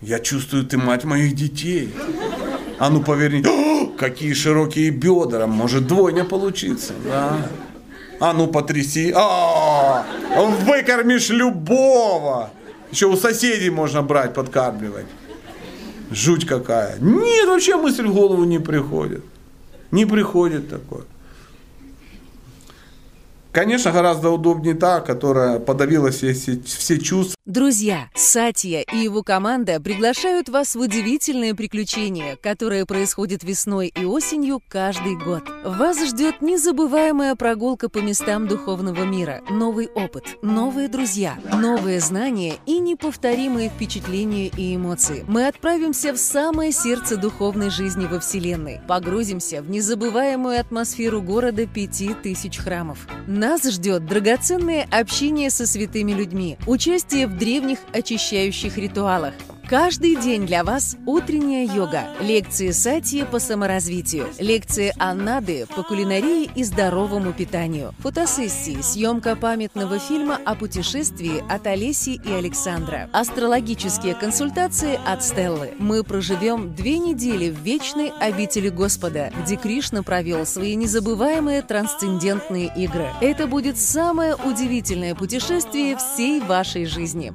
[0.00, 1.94] Я чувствую, ты мать моих детей.
[2.78, 3.44] А ну поверни,
[3.98, 7.48] какие широкие бедра, может двойня получиться, да.
[8.20, 10.06] А ну потряси, а,
[10.64, 12.50] выкормишь любого.
[12.90, 15.06] Еще у соседей можно брать, подкармливать.
[16.10, 16.98] Жуть какая.
[17.00, 19.24] Нет, вообще мысль в голову не приходит.
[19.90, 21.02] Не приходит такое.
[23.52, 27.36] Конечно, гораздо удобнее та, которая подавила все, все, чувства.
[27.44, 34.62] Друзья, Сатья и его команда приглашают вас в удивительное приключение, которое происходит весной и осенью
[34.68, 35.42] каждый год.
[35.64, 42.78] Вас ждет незабываемая прогулка по местам духовного мира, новый опыт, новые друзья, новые знания и
[42.78, 45.26] неповторимые впечатления и эмоции.
[45.28, 52.14] Мы отправимся в самое сердце духовной жизни во Вселенной, погрузимся в незабываемую атмосферу города пяти
[52.14, 53.06] тысяч храмов.
[53.42, 59.34] Нас ждет драгоценное общение со святыми людьми, участие в древних очищающих ритуалах.
[59.72, 66.62] Каждый день для вас утренняя йога, лекции сатьи по саморазвитию, лекции Аннады по кулинарии и
[66.62, 75.24] здоровому питанию, фотосессии, съемка памятного фильма о путешествии от Олеси и Александра, астрологические консультации от
[75.24, 75.70] Стеллы.
[75.78, 83.08] Мы проживем две недели в вечной обители Господа, где Кришна провел свои незабываемые трансцендентные игры.
[83.22, 87.32] Это будет самое удивительное путешествие всей вашей жизни.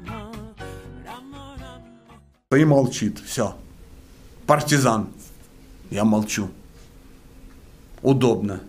[2.56, 3.20] И молчит.
[3.26, 3.58] Все.
[4.46, 5.10] Партизан.
[5.90, 6.50] Я молчу.
[8.02, 8.62] Удобно.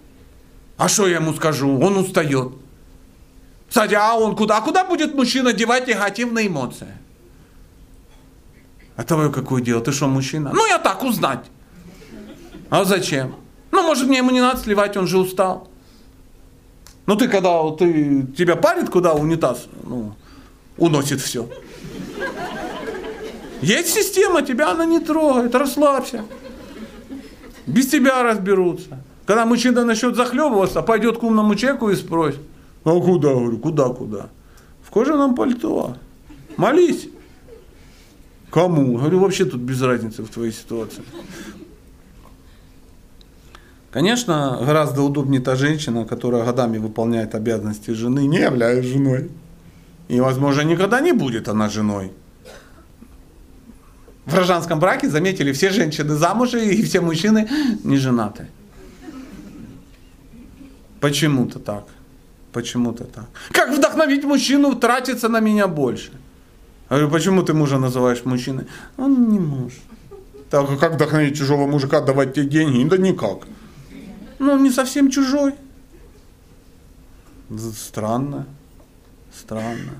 [0.77, 1.79] А что я ему скажу?
[1.79, 2.55] Он устает.
[3.69, 4.57] Кстати, а он куда?
[4.57, 6.89] А куда будет мужчина девать негативные эмоции?
[8.97, 9.81] А твое какое дело?
[9.81, 10.51] Ты что, мужчина?
[10.53, 11.45] Ну, я так узнать.
[12.71, 13.37] А зачем?
[13.71, 15.69] Ну, может, мне ему не надо сливать, он же устал.
[17.07, 20.17] Ну, ты когда ты, тебя парит, куда унитаз ну,
[20.77, 21.49] уносит все.
[23.61, 26.25] Есть система, тебя она не трогает, расслабься.
[27.67, 29.03] Без тебя разберутся.
[29.27, 32.41] Когда мужчина начнет захлебываться, пойдет к умному человеку и спросит,
[32.85, 34.31] а куда, говорю, куда, куда?
[34.83, 35.97] В кожаном пальто.
[36.57, 37.09] Молись.
[38.51, 38.97] Кому?
[38.97, 41.03] Говорю, вообще тут без разницы в твоей ситуации.
[43.91, 49.31] Конечно, гораздо удобнее та женщина, которая годами выполняет обязанности жены, не являясь женой.
[50.09, 52.13] И, возможно, никогда не будет она женой
[54.29, 57.49] в гражданском браке, заметили, все женщины замужем и все мужчины
[57.85, 58.47] не женаты.
[61.01, 61.85] Почему-то так.
[62.53, 63.25] Почему-то так.
[63.53, 66.11] Как вдохновить мужчину тратиться на меня больше?
[66.91, 68.67] Я говорю, почему ты мужа называешь мужчиной?
[68.99, 69.73] Он не муж.
[70.51, 72.89] Так, а как вдохновить чужого мужика давать тебе деньги?
[72.89, 73.47] Да никак.
[74.39, 75.55] Ну, он не совсем чужой.
[77.75, 78.47] Странно.
[79.35, 79.93] Странно.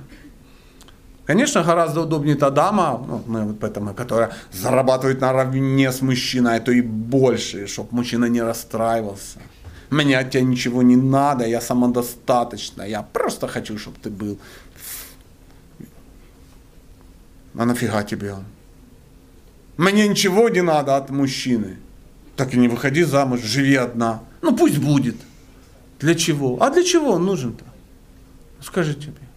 [1.29, 6.61] Конечно, гораздо удобнее та дама, ну, мы вот поэтому, которая зарабатывает наравне с мужчиной, а
[6.61, 9.39] то и больше, чтобы мужчина не расстраивался.
[9.91, 14.39] Мне от тебя ничего не надо, я самодостаточна, я просто хочу, чтобы ты был.
[17.59, 18.45] А нафига тебе он?
[19.77, 21.77] Мне ничего не надо от мужчины.
[22.37, 24.23] Так и не выходи замуж, живи одна.
[24.41, 25.17] Ну пусть будет.
[26.01, 26.57] Для чего?
[26.63, 27.65] А для чего он нужен-то?
[28.63, 29.28] Скажи тебе.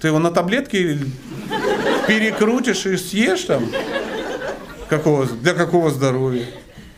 [0.00, 0.98] Ты его на таблетки
[2.06, 3.64] перекрутишь и съешь там?
[4.88, 6.46] Какого, для какого здоровья?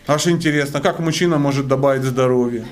[0.06, 2.66] Аж интересно, как мужчина может добавить здоровье?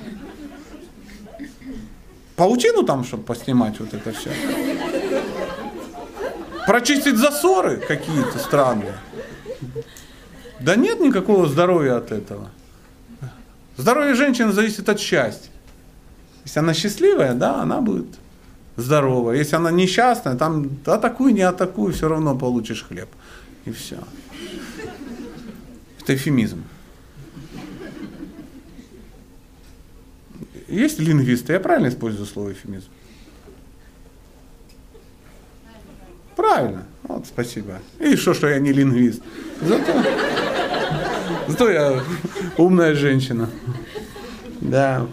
[2.35, 4.31] Паутину там, чтобы поснимать вот это все.
[6.67, 8.93] Прочистить засоры какие-то странные.
[10.59, 12.49] Да нет никакого здоровья от этого.
[13.77, 15.51] Здоровье женщины зависит от счастья.
[16.43, 18.07] Если она счастливая, да, она будет
[18.77, 19.35] здоровая.
[19.35, 23.09] Если она несчастная, там атакуй, не атакуй, все равно получишь хлеб.
[23.65, 23.97] И все.
[26.01, 26.63] Это эфемизм.
[30.67, 32.89] Есть лингвисты, я правильно использую слово эфемизм?
[36.35, 36.85] Правильно.
[37.03, 37.79] Вот, спасибо.
[37.99, 39.23] И что, что я не лингвист.
[39.61, 40.03] Зато,
[41.47, 42.03] зато я
[42.57, 43.49] умная женщина.
[44.61, 45.07] Да.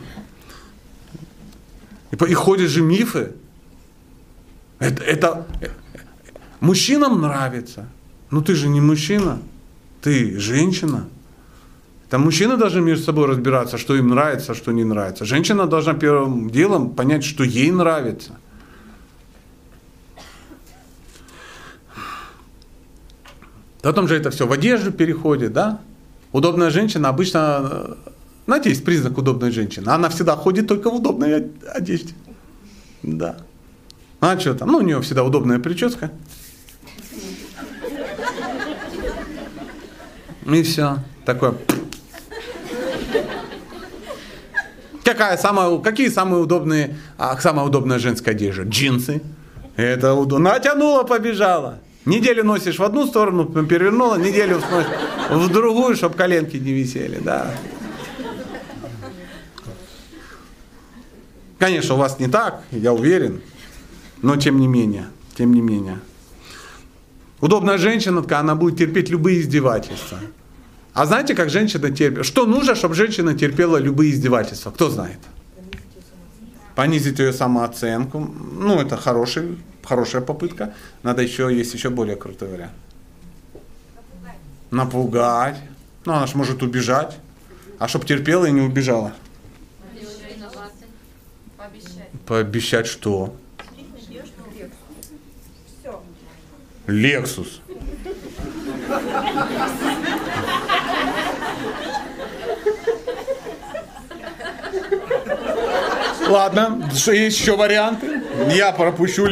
[2.11, 3.33] И, и ходят же мифы,
[4.85, 5.47] это, это
[6.61, 7.87] мужчинам нравится.
[8.31, 9.39] Ну ты же не мужчина,
[10.03, 11.07] ты женщина.
[12.07, 15.25] Это мужчины должны между собой разбираться, что им нравится, что не нравится.
[15.25, 18.37] Женщина должна первым делом понять, что ей нравится.
[23.83, 25.81] Потом же это все в одежду переходит, да?
[26.33, 27.97] Удобная женщина обычно,
[28.47, 29.89] знаете, есть признак удобной женщины.
[29.89, 32.15] Она всегда ходит только в удобной одежде.
[33.03, 33.37] Да.
[34.27, 34.69] А что там?
[34.71, 36.11] Ну, у нее всегда удобная прическа.
[40.47, 41.01] И все.
[41.27, 41.57] Такое.
[45.05, 48.63] Какая самая, какие самые удобные, а, самая удобная женская одежда?
[48.63, 49.21] Джинсы.
[49.77, 50.53] Это удобно.
[50.53, 51.81] Натянула, побежала.
[52.07, 54.89] Неделю носишь в одну сторону, перевернула, неделю носишь
[55.29, 57.55] в другую, чтобы коленки не висели, да.
[61.59, 63.43] Конечно, у вас не так, я уверен
[64.25, 65.05] но тем не менее,
[65.37, 66.01] тем не менее.
[67.43, 70.19] Удобная женщина, она будет терпеть любые издевательства.
[70.95, 72.25] А знаете, как женщина терпит?
[72.25, 74.71] Что нужно, чтобы женщина терпела любые издевательства?
[74.71, 75.19] Кто знает?
[76.75, 78.19] Понизить ее самооценку.
[78.19, 80.73] Ну, это хороший, хорошая попытка.
[81.03, 82.73] Надо еще, есть еще более крутой вариант.
[84.71, 85.59] Напугать.
[86.07, 87.19] Ну, она же может убежать.
[87.79, 89.13] А чтоб терпела и не убежала.
[91.59, 92.09] Пообещать.
[92.27, 93.35] Пообещать что?
[96.87, 97.61] Лексус.
[106.27, 108.23] Ладно, есть еще варианты?
[108.55, 109.27] Я пропущу.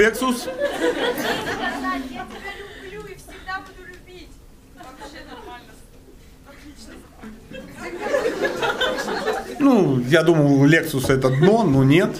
[6.49, 6.93] Отлично.
[9.59, 12.11] Ну, я думал, Lexus это дно, но нет.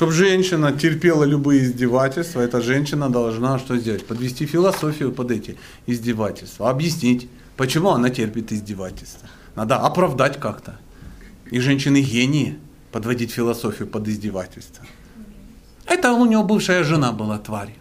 [0.00, 4.06] Чтобы женщина терпела любые издевательства, эта женщина должна что сделать?
[4.06, 7.28] Подвести философию под эти издевательства, объяснить,
[7.58, 9.28] почему она терпит издевательства.
[9.56, 10.78] Надо оправдать как-то.
[11.50, 12.58] И женщины гении
[12.92, 14.86] подводить философию под издевательство.
[15.84, 17.76] Это у него бывшая жена была тварь.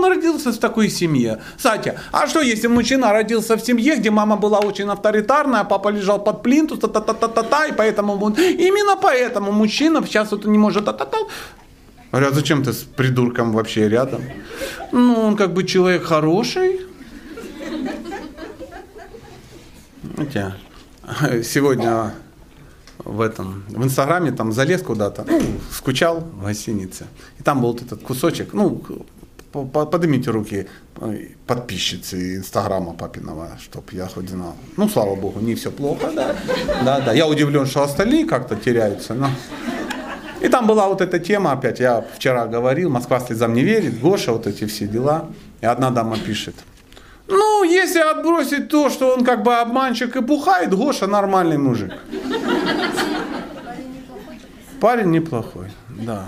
[0.00, 1.38] Он родился в такой семье.
[1.58, 5.90] Сатя, а что если мужчина родился в семье, где мама была очень авторитарная, а папа
[5.90, 11.18] лежал под плинтус, та-та-та-та-та, и поэтому он, именно поэтому мужчина сейчас вот не может та-та-та.
[12.12, 14.22] Говорят, зачем ты с придурком вообще рядом?
[14.92, 16.80] Ну, он как бы человек хороший.
[20.14, 20.54] Знаете,
[21.44, 22.14] сегодня
[23.04, 25.40] в этом, в Инстаграме там залез куда-то, ну,
[25.70, 27.06] скучал в гостинице.
[27.38, 28.82] И там был вот этот кусочек, ну,
[29.52, 30.66] поднимите руки
[31.00, 34.54] э, подписчицы Инстаграма папиного, чтоб я хоть знал.
[34.76, 36.36] Ну, слава богу, не все плохо, да.
[36.84, 37.12] Да, да.
[37.12, 39.30] Я удивлен, что остальные как-то теряются, но...
[40.40, 44.32] И там была вот эта тема опять, я вчера говорил, Москва слезам не верит, Гоша,
[44.32, 45.28] вот эти все дела.
[45.60, 46.54] И одна дама пишет,
[47.30, 51.92] ну, если отбросить то, что он как бы обманщик и пухает, Гоша нормальный мужик.
[54.80, 56.26] Парень неплохой, да.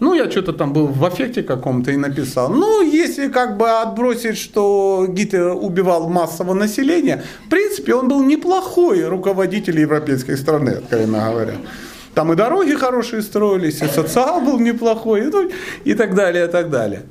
[0.00, 2.48] Ну, я что-то там был в аффекте каком-то и написал.
[2.48, 9.06] Ну, если как бы отбросить, что Гитлер убивал массово население, в принципе, он был неплохой
[9.06, 11.54] руководитель европейской страны, откровенно говоря.
[12.14, 15.50] Там и дороги хорошие строились, и социал был неплохой, и, ну,
[15.84, 17.02] и так далее, и так далее.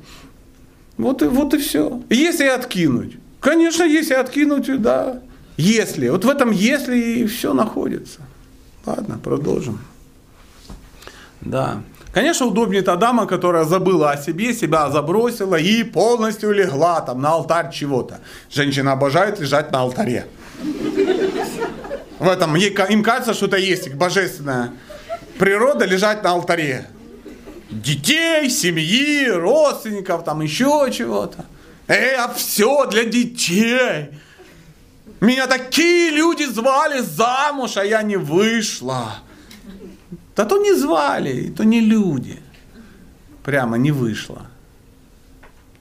[0.98, 2.02] Вот и, вот и все.
[2.10, 3.16] Если откинуть.
[3.40, 5.22] Конечно, если откинуть, да.
[5.56, 6.08] Если.
[6.08, 8.20] Вот в этом если и все находится.
[8.84, 9.78] Ладно, продолжим.
[11.40, 11.82] Да.
[12.12, 17.30] Конечно, удобнее та дама, которая забыла о себе, себя забросила и полностью легла там на
[17.30, 18.20] алтарь чего-то.
[18.50, 20.26] Женщина обожает лежать на алтаре.
[22.18, 24.72] В этом им кажется, что это есть божественная
[25.38, 26.86] природа лежать на алтаре.
[27.70, 31.44] Детей, семьи, родственников, там еще чего-то.
[31.86, 34.08] Э, а все для детей.
[35.20, 39.20] Меня такие люди звали замуж, а я не вышла.
[40.40, 42.38] Да то не звали, и то не люди.
[43.44, 44.46] Прямо не вышло.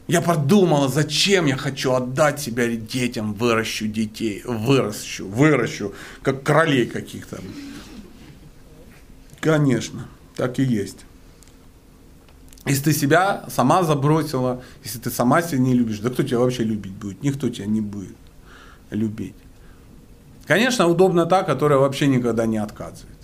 [0.05, 5.93] Я подумала, зачем я хочу отдать себя детям, выращу детей, выращу, выращу,
[6.23, 7.39] как королей каких-то.
[9.39, 11.05] Конечно, так и есть.
[12.65, 16.65] Если ты себя сама забросила, если ты сама себя не любишь, да кто тебя вообще
[16.65, 17.23] любить будет?
[17.23, 18.17] Никто тебя не будет
[18.91, 19.35] любить.
[20.47, 23.18] Конечно, удобно та, которая вообще никогда не отказывает.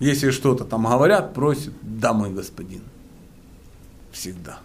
[0.00, 2.82] Если что-то там говорят, просят, да, мой господин.
[4.10, 4.58] Всегда.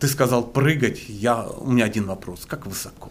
[0.00, 3.10] Ты сказал прыгать, я, у меня один вопрос, как высоко?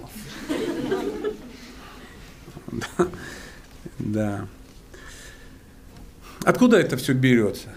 [2.71, 3.07] Да.
[3.99, 4.47] Да.
[6.43, 7.69] Откуда это все берется?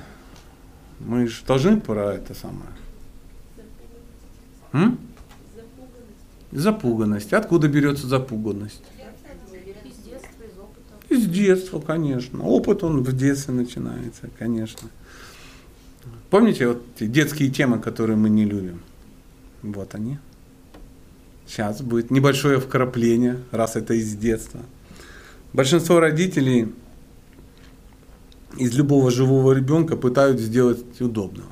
[0.98, 2.70] Мы же должны про это самое.
[4.72, 4.98] М?
[6.52, 7.32] Запуганность.
[7.32, 8.82] Откуда берется запуганность?
[11.08, 12.42] Из детства, конечно.
[12.42, 14.88] Опыт он в детстве начинается, конечно.
[16.30, 18.80] Помните вот те детские темы, которые мы не любим?
[19.62, 20.18] Вот они.
[21.46, 24.60] Сейчас будет небольшое вкрапление, раз это из детства.
[25.52, 26.74] Большинство родителей
[28.56, 31.48] из любого живого ребенка пытаются сделать удобного.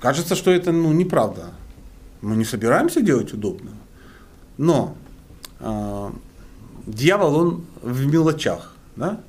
[0.00, 1.52] кажется, что это ну, неправда.
[2.20, 3.76] Мы не собираемся делать удобного.
[4.56, 4.96] Но
[5.60, 6.10] э,
[6.86, 8.72] дьявол, он в мелочах.
[8.96, 9.20] Да?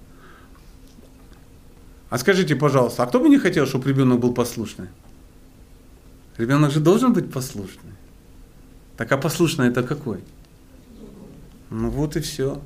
[2.09, 4.87] А скажите, пожалуйста, а кто бы не хотел, чтобы ребенок был послушный?
[6.37, 7.93] Ребенок же должен быть послушный.
[8.97, 10.23] Так а послушный это какой?
[11.69, 12.59] Ну вот и все.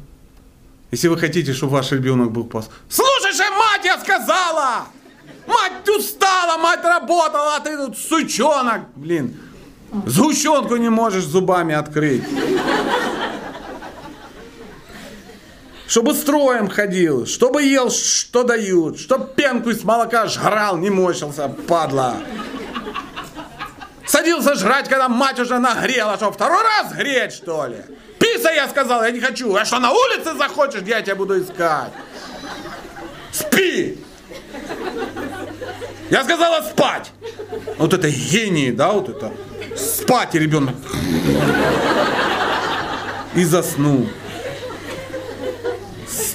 [0.91, 2.79] Если вы хотите, чтобы ваш ребенок был послушный.
[2.89, 4.87] Слушай же, мать, я сказала!
[5.47, 9.35] Мать устала, мать работала, а ты тут сучонок, блин.
[10.05, 12.23] Сгущенку не можешь зубами открыть.
[15.93, 22.15] Чтобы строем ходил, чтобы ел, что дают, чтоб пенку из молока жрал, не мочился, падла.
[24.03, 27.77] Садился жрать, когда мать уже нагрела, что второй раз греть, что ли?
[28.17, 29.55] Писа, я сказал, я не хочу.
[29.55, 31.91] А что, на улице захочешь, я тебя буду искать?
[33.31, 34.03] Спи!
[36.09, 37.11] Я сказала спать.
[37.77, 39.31] Вот это гений, да, вот это.
[39.77, 40.75] Спать и ребенок.
[43.35, 44.09] И заснул.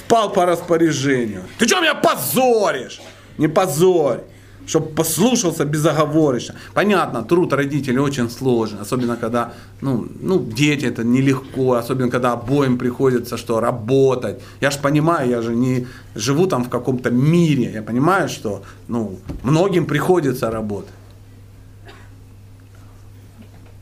[0.09, 1.43] Спал по распоряжению.
[1.59, 2.99] Ты что меня позоришь?
[3.37, 4.21] Не позорь
[4.65, 6.53] чтобы послушался безоговорочно.
[6.75, 12.77] Понятно, труд родителей очень сложный, особенно когда, ну, ну, дети это нелегко, особенно когда обоим
[12.77, 14.39] приходится что, работать.
[14.61, 19.17] Я же понимаю, я же не живу там в каком-то мире, я понимаю, что, ну,
[19.41, 20.93] многим приходится работать.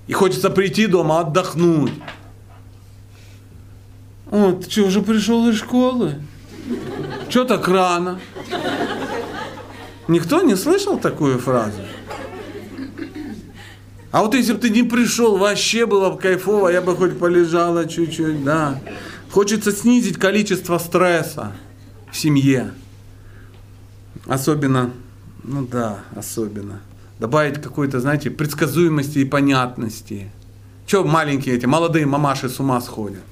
[0.08, 1.92] И хочется прийти дома отдохнуть.
[4.32, 6.16] О, ты что, уже пришел из школы?
[7.30, 8.20] Что так рано?
[10.08, 11.80] Никто не слышал такую фразу?
[14.12, 17.88] А вот если бы ты не пришел, вообще было бы кайфово, я бы хоть полежала
[17.88, 18.80] чуть-чуть, да.
[19.32, 21.54] Хочется снизить количество стресса
[22.12, 22.74] в семье.
[24.26, 24.92] Особенно,
[25.44, 26.82] ну да, особенно.
[27.20, 30.32] Добавить какой-то, знаете, предсказуемости и понятности.
[30.86, 33.24] Че маленькие эти, молодые мамаши с ума сходят?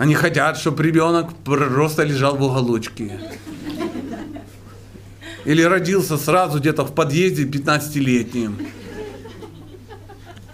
[0.00, 3.20] Они хотят, чтобы ребенок просто лежал в уголочке.
[5.44, 8.56] Или родился сразу где-то в подъезде 15-летним.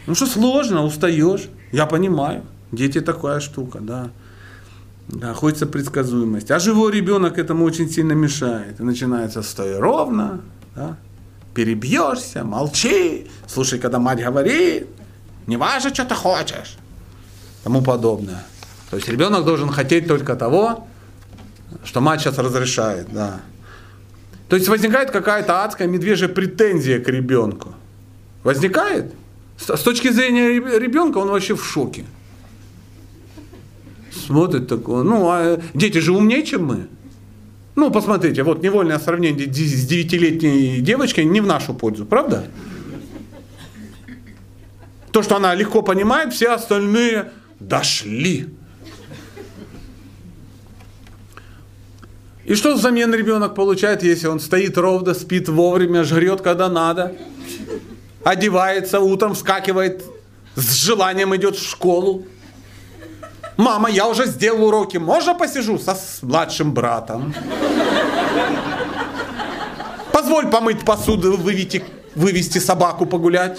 [0.09, 1.49] Ну что сложно, устаешь.
[1.71, 2.43] Я понимаю.
[2.73, 4.11] Дети такая штука, да.
[5.07, 6.51] Да, хочется предсказуемость.
[6.51, 8.81] А живой ребенок этому очень сильно мешает.
[8.81, 10.41] И начинается стой ровно,
[10.75, 10.97] да?
[11.55, 14.89] перебьешься, молчи, слушай, когда мать говорит,
[15.47, 16.77] не важно, что ты хочешь,
[17.63, 18.43] тому подобное.
[18.91, 20.87] То есть ребенок должен хотеть только того,
[21.85, 23.41] что мать сейчас разрешает, да.
[24.49, 27.75] То есть возникает какая-то адская медвежья претензия к ребенку.
[28.45, 29.13] Возникает?
[29.59, 30.49] С точки зрения
[30.79, 32.05] ребенка он вообще в шоке.
[34.13, 35.03] Смотрит такое.
[35.03, 36.87] Ну, а дети же умнее, чем мы.
[37.75, 42.47] Ну, посмотрите, вот невольное сравнение с девятилетней девочкой не в нашу пользу, правда?
[45.11, 48.49] То, что она легко понимает, все остальные дошли.
[52.47, 57.13] И что взамен ребенок получает, если он стоит ровно, спит вовремя, жрет, когда надо,
[58.23, 60.05] одевается, утром вскакивает,
[60.55, 62.25] с желанием идет в школу.
[63.57, 67.35] Мама, я уже сделал уроки, можно посижу со с младшим братом?
[70.13, 71.83] Позволь помыть посуду, вывести,
[72.15, 73.59] вывести собаку погулять.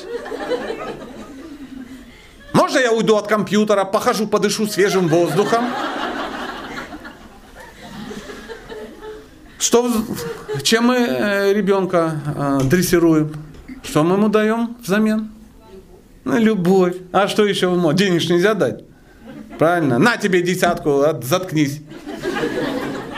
[2.53, 5.65] Можно я уйду от компьютера, похожу, подышу свежим воздухом?
[9.59, 9.91] Что,
[10.61, 13.33] чем мы э, ребенка э, дрессируем?
[13.83, 15.31] Что мы ему даем взамен?
[16.25, 16.95] Ну, любовь.
[17.11, 17.91] А что еще ему?
[17.93, 18.83] Денег нельзя дать.
[19.57, 19.97] Правильно?
[19.97, 21.81] На тебе десятку, заткнись.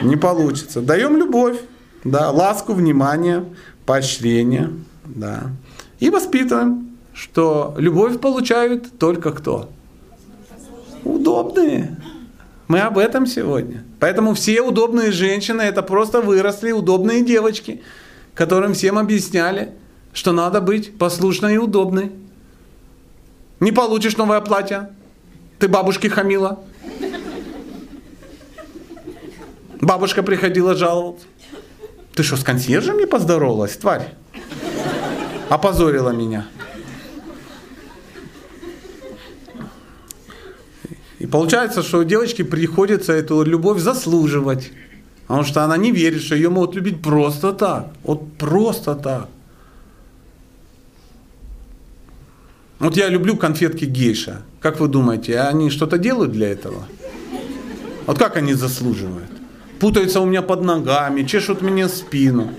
[0.01, 0.81] Не получится.
[0.81, 1.57] Даем любовь.
[2.03, 3.43] Да, ласку, внимание,
[3.85, 4.69] поощрение.
[5.05, 5.51] Да.
[5.99, 9.69] И воспитываем, что любовь получают только кто?
[11.03, 11.97] Удобные.
[12.67, 13.83] Мы об этом сегодня.
[13.99, 17.83] Поэтому все удобные женщины это просто выросли удобные девочки,
[18.33, 19.73] которым всем объясняли,
[20.13, 22.11] что надо быть послушной и удобной.
[23.59, 24.89] Не получишь новое платье,
[25.59, 26.63] ты бабушке хамила.
[29.81, 31.25] Бабушка приходила жаловаться.
[32.13, 34.13] Ты что, с консьержем не поздоровалась, тварь?
[35.49, 36.47] Опозорила меня.
[41.19, 44.71] И получается, что девочке приходится эту любовь заслуживать.
[45.27, 47.91] Потому что она не верит, что ее могут любить просто так.
[48.03, 49.29] Вот просто так.
[52.79, 54.41] Вот я люблю конфетки гейша.
[54.61, 56.87] Как вы думаете, они что-то делают для этого?
[58.07, 59.29] Вот как они заслуживают?
[59.79, 62.51] Путаются у меня под ногами, чешут мне спину.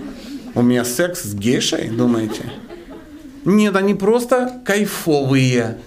[0.53, 2.51] У меня секс с гейшей, думаете?
[3.43, 5.79] Нет, они просто кайфовые.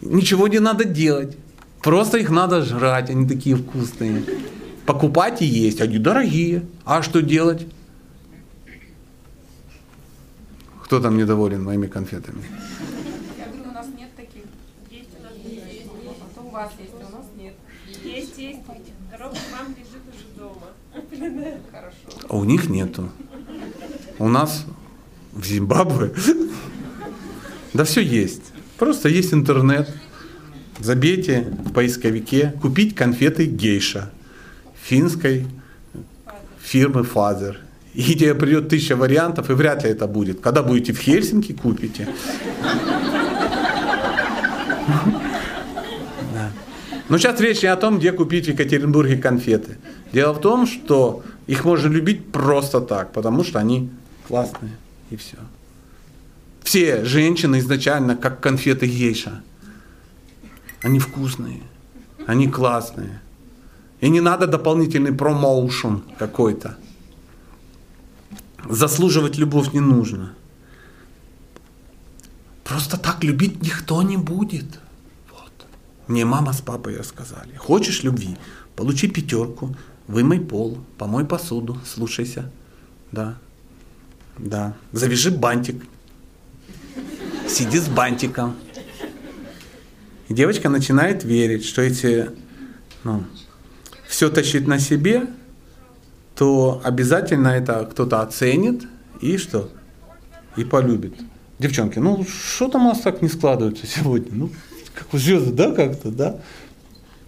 [0.00, 1.36] Ничего не надо делать.
[1.82, 4.24] Просто их надо жрать, они такие вкусные.
[4.86, 6.64] Покупать и есть, они дорогие.
[6.84, 7.66] А что делать?
[10.84, 12.44] Кто там недоволен моими конфетами?
[13.38, 14.42] Я думаю, у нас нет таких.
[14.90, 15.86] Есть у нас есть.
[16.20, 17.54] А то у вас есть, а у нас нет.
[18.04, 18.60] Есть, есть.
[19.10, 20.68] Коробка мам лежит уже дома.
[21.72, 22.26] Хорошо.
[22.28, 23.08] А у них нету.
[24.18, 24.66] У нас
[25.32, 26.12] в Зимбабве.
[27.72, 28.52] Да все есть.
[28.78, 29.88] Просто есть интернет.
[30.82, 34.10] Забейте в поисковике купить конфеты гейша
[34.82, 35.46] финской
[36.60, 37.60] фирмы Фазер.
[37.94, 40.40] И тебе придет тысяча вариантов, и вряд ли это будет.
[40.40, 42.08] Когда будете в Хельсинки, купите.
[47.08, 49.76] Но сейчас речь не о том, где купить в Екатеринбурге конфеты.
[50.12, 53.90] Дело в том, что их можно любить просто так, потому что они
[54.26, 54.72] классные,
[55.10, 55.36] и все.
[56.64, 59.42] Все женщины изначально как конфеты гейша.
[60.82, 61.62] Они вкусные,
[62.26, 63.20] они классные.
[64.00, 66.76] И не надо дополнительный промоушен какой-то.
[68.68, 70.34] Заслуживать любовь не нужно.
[72.64, 74.80] Просто так любить никто не будет.
[75.30, 75.52] Вот.
[76.08, 77.54] Мне мама с папой рассказали.
[77.56, 78.36] Хочешь любви?
[78.74, 79.76] Получи пятерку,
[80.08, 82.50] вымой пол, помой посуду, слушайся.
[83.12, 83.38] Да.
[84.38, 84.74] Да.
[84.92, 85.84] Завяжи бантик.
[87.48, 88.56] Сиди с бантиком.
[90.32, 92.30] И девочка начинает верить, что эти,
[93.04, 93.22] ну,
[94.08, 95.26] все тащит на себе,
[96.34, 98.84] то обязательно это кто-то оценит
[99.20, 99.68] и что?
[100.56, 101.12] И полюбит.
[101.58, 104.30] Девчонки, ну что там у нас так не складывается сегодня?
[104.32, 104.50] Ну,
[104.94, 106.40] как у звезды, да, как-то, да?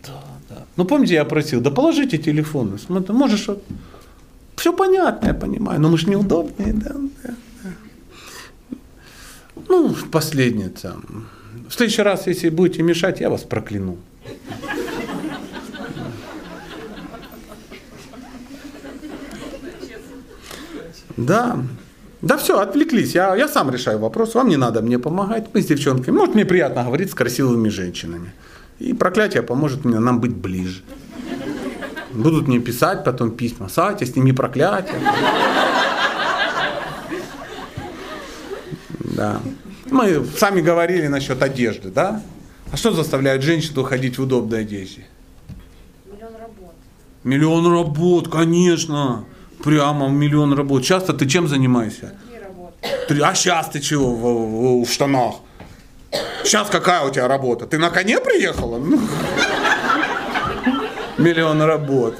[0.02, 0.64] Да, да.
[0.76, 2.78] Ну, помните, я просил, да положите телефон.
[2.78, 3.50] Смотри, можешь.
[4.56, 7.34] Все понятно, я понимаю, но мы же неудобные, да, да,
[7.68, 8.80] да.
[9.68, 11.28] Ну, последнее там.
[11.68, 13.98] В следующий раз, если будете мешать, я вас прокляну.
[21.16, 21.58] Да.
[22.22, 23.14] Да все, отвлеклись.
[23.14, 24.34] Я, я сам решаю вопрос.
[24.34, 25.48] Вам не надо мне помогать.
[25.52, 26.16] Мы с девчонками.
[26.16, 28.32] Может, мне приятно говорить с красивыми женщинами.
[28.78, 30.82] И проклятие поможет мне, нам быть ближе.
[32.12, 33.68] Будут мне писать потом письма.
[33.68, 35.00] Сатя, сними проклятие.
[39.00, 39.40] Да.
[39.90, 42.22] Мы сами говорили насчет одежды, да?
[42.72, 45.06] А что заставляет женщину ходить в удобной одежде?
[46.06, 46.74] Миллион работ.
[47.22, 49.24] Миллион работ, конечно.
[49.62, 50.84] Прямо миллион работ.
[50.84, 52.14] Часто ты чем занимаешься?
[52.30, 52.74] Три работы.
[53.08, 55.36] Ты- а сейчас ты чего в, в- в штанах?
[56.44, 57.66] Сейчас какая у тебя работа?
[57.66, 58.78] Ты на коне приехала?
[58.78, 59.00] Ну.
[61.18, 62.16] Миллион работ.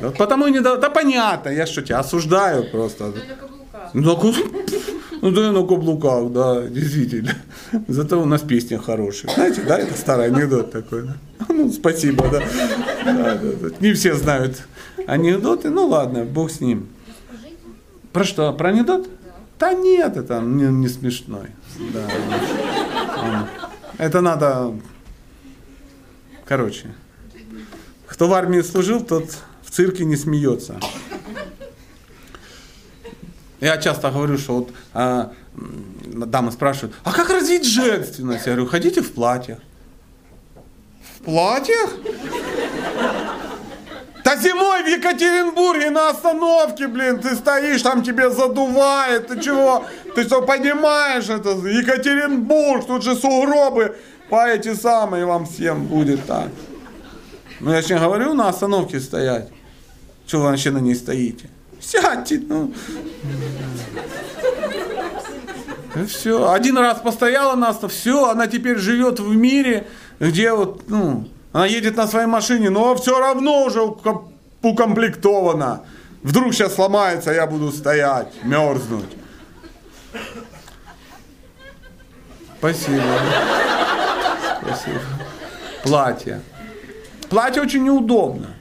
[0.00, 3.12] Вот потому и не да, да понятно, я что тебя осуждаю просто.
[3.94, 4.74] Ну на каблуках.
[5.26, 7.34] Ну, да, на каблуках, да, действительно.
[7.88, 9.34] Зато у нас песня хорошая.
[9.34, 11.02] Знаете, да, это старый анекдот такой.
[11.02, 11.16] да?
[11.48, 12.38] Ну, спасибо, да.
[13.04, 13.76] Да, да, да.
[13.80, 14.62] Не все знают
[15.04, 16.86] анекдоты, ну ладно, бог с ним.
[18.12, 18.52] Про что?
[18.52, 19.08] Про анекдот?
[19.58, 21.48] Да нет, это не, не смешной.
[21.92, 23.48] Да.
[23.98, 24.74] Это надо...
[26.44, 26.94] Короче.
[28.06, 29.24] Кто в армии служил, тот
[29.64, 30.78] в цирке не смеется.
[33.60, 38.46] Я часто говорю, что вот а, дамы спрашивают, а как развить женственность?
[38.46, 39.58] Я говорю, ходите в платьях.
[41.18, 41.90] В платьях?
[44.24, 49.84] Да зимой в Екатеринбурге на остановке, блин, ты стоишь, там тебе задувает, ты чего?
[50.16, 51.50] Ты что, понимаешь это?
[51.50, 53.96] Екатеринбург, тут же сугробы
[54.28, 56.48] по эти самые вам всем будет так.
[57.60, 59.48] Ну я же не говорю на остановке стоять.
[60.26, 61.48] Чего вы вообще на ней стоите?
[61.86, 62.72] Сядьте, ну.
[66.08, 66.50] все.
[66.50, 69.86] Один раз постояла нас, все, она теперь живет в мире,
[70.18, 74.32] где вот, ну, она едет на своей машине, но все равно уже уком-
[74.62, 75.84] укомплектована.
[76.24, 79.16] Вдруг сейчас сломается, я буду стоять, мерзнуть.
[82.58, 83.02] Спасибо.
[84.60, 85.00] Спасибо.
[85.84, 86.40] Платье.
[87.28, 88.56] Платье очень неудобно.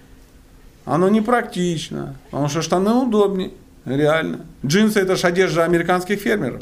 [0.85, 3.51] Оно непрактично, потому что штаны удобнее,
[3.85, 4.41] реально.
[4.63, 6.61] Джинсы это же одежда американских фермеров.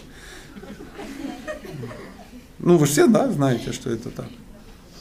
[2.59, 4.27] Ну, вы все, да, знаете, что это так.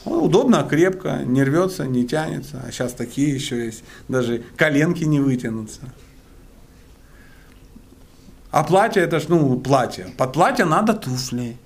[0.05, 2.61] Ну, удобно, крепко, не рвется, не тянется.
[2.67, 3.85] А сейчас такие еще есть.
[4.09, 5.79] Даже коленки не вытянутся.
[8.51, 10.07] А платье это ж, ну, платье.
[10.17, 11.57] Под платье надо туфли.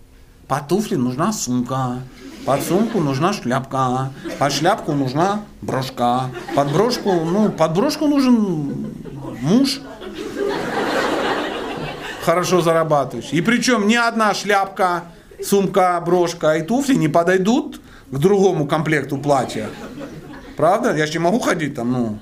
[0.48, 2.04] Под туфли нужна сумка.
[2.48, 4.14] Под сумку нужна шляпка.
[4.40, 6.30] Под шляпку нужна брошка.
[6.56, 8.88] Под брошку, ну, под брошку нужен
[9.42, 9.82] муж.
[12.22, 13.40] хорошо зарабатывающие.
[13.40, 15.04] И причем ни одна шляпка,
[15.44, 19.70] сумка, брошка и туфли не подойдут к другому комплекту платья.
[20.56, 20.96] Правда?
[20.96, 22.20] Я же не могу ходить там, ну,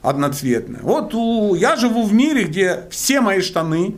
[0.00, 0.82] одноцветные.
[0.82, 3.96] Вот у, я живу в мире, где все мои штаны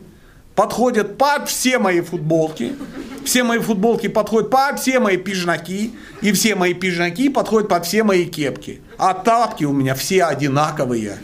[0.59, 2.75] подходят под все мои футболки,
[3.23, 8.03] все мои футболки подходят под все мои пижаки, и все мои пижаки подходят под все
[8.03, 8.81] мои кепки.
[8.97, 11.17] А тапки у меня все одинаковые.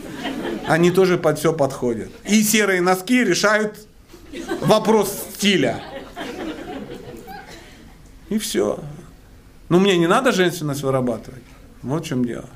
[0.70, 2.12] Они тоже под все подходят.
[2.24, 3.78] И серые носки решают
[4.62, 5.84] вопрос стиля.
[8.30, 8.80] И все.
[9.68, 11.44] Ну, мне не надо женственность вырабатывать.
[11.82, 12.50] Вот в чем дело.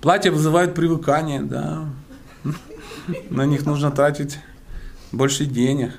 [0.00, 1.90] Платья вызывают привыкание, да.
[3.28, 4.38] На них нужно тратить
[5.12, 5.92] больше денег.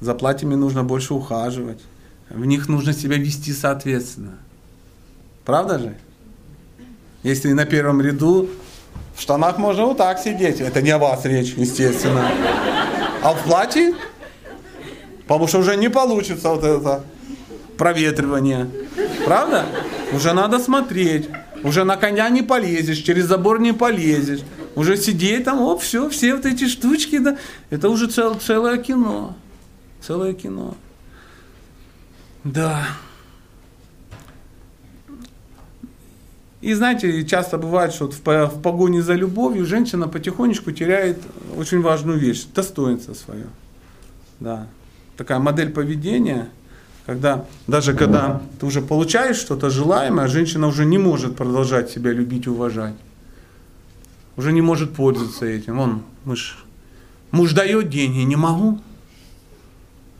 [0.00, 1.80] За платьями нужно больше ухаживать.
[2.28, 4.38] В них нужно себя вести соответственно.
[5.44, 5.96] Правда же?
[7.22, 8.48] Если на первом ряду
[9.14, 10.60] в штанах можно вот так сидеть.
[10.60, 12.30] Это не о вас речь, естественно.
[13.22, 13.94] А в платье?
[15.26, 17.04] Потому что уже не получится вот это
[17.78, 18.68] проветривание.
[19.24, 19.64] Правда?
[20.12, 21.28] Уже надо смотреть.
[21.62, 24.40] Уже на коня не полезешь, через забор не полезешь.
[24.76, 27.38] Уже сидеть там, оп, все, все вот эти штучки, да,
[27.70, 29.36] это уже цел, целое кино.
[30.00, 30.76] Целое кино.
[32.42, 32.86] Да.
[36.60, 41.18] И знаете, часто бывает, что в погоне за любовью женщина потихонечку теряет
[41.56, 43.46] очень важную вещь, достоинство свое.
[44.40, 44.66] Да.
[45.16, 46.48] Такая модель поведения–
[47.06, 52.46] когда даже когда ты уже получаешь что-то желаемое, женщина уже не может продолжать себя любить
[52.46, 52.94] и уважать.
[54.36, 55.78] Уже не может пользоваться этим.
[55.78, 56.64] Он, муж,
[57.30, 58.80] муж дает деньги, не могу.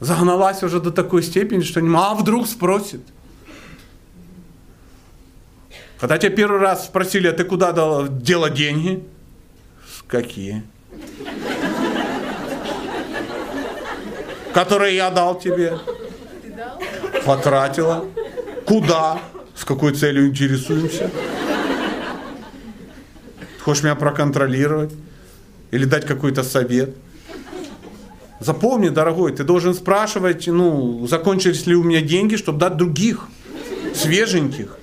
[0.01, 2.05] Загналась уже до такой степени, что не могу.
[2.05, 3.01] А вдруг спросит.
[5.99, 9.03] Когда тебя первый раз спросили, а ты куда дала, дела деньги?
[10.07, 10.62] Какие?
[14.53, 15.78] Которые я дал тебе
[17.24, 18.05] потратила.
[18.66, 19.19] Куда?
[19.57, 21.11] С какой целью интересуемся?
[23.65, 24.93] Хочешь меня проконтролировать?
[25.70, 26.95] Или дать какой-то совет?
[28.39, 33.27] Запомни, дорогой, ты должен спрашивать, ну, закончились ли у меня деньги, чтобы дать других,
[33.95, 34.77] свеженьких.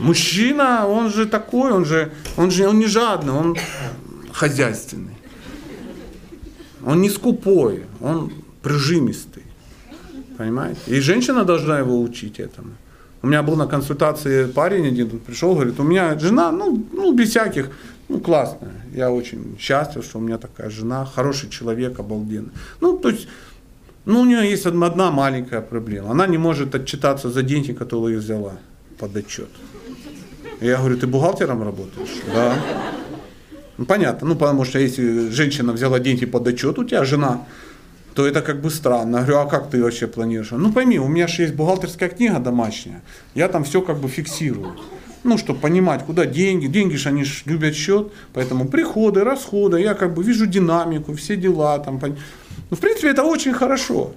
[0.00, 3.56] Мужчина, он же такой, он же, он же, он не жадный, он
[4.32, 5.16] хозяйственный.
[6.84, 9.44] Он не скупой, он прижимистый.
[10.36, 10.80] Понимаете?
[10.88, 12.72] И женщина должна его учить этому.
[13.22, 17.30] У меня был на консультации парень один, пришел, говорит, у меня жена, ну, ну без
[17.30, 17.70] всяких,
[18.08, 18.72] ну, классная.
[18.92, 22.50] Я очень счастлив, что у меня такая жена, хороший человек, обалденный.
[22.80, 23.28] Ну, то есть,
[24.04, 26.10] ну, у нее есть одна маленькая проблема.
[26.10, 28.54] Она не может отчитаться за деньги, которые взяла
[28.98, 29.48] под отчет.
[30.60, 32.10] Я говорю, ты бухгалтером работаешь?
[32.34, 32.56] Да.
[33.78, 37.46] Ну, понятно, ну, потому что если женщина взяла деньги под отчет, у тебя жена
[38.14, 39.18] то это как бы странно.
[39.18, 40.50] Говорю, а как ты вообще планируешь?
[40.50, 43.02] Ну пойми, у меня же есть бухгалтерская книга домашняя,
[43.34, 44.76] я там все как бы фиксирую.
[45.24, 46.66] Ну, чтобы понимать, куда деньги.
[46.66, 51.36] Деньги же они ж любят счет, поэтому приходы, расходы, я как бы вижу динамику, все
[51.36, 51.78] дела.
[51.78, 54.14] Там, ну, в принципе, это очень хорошо.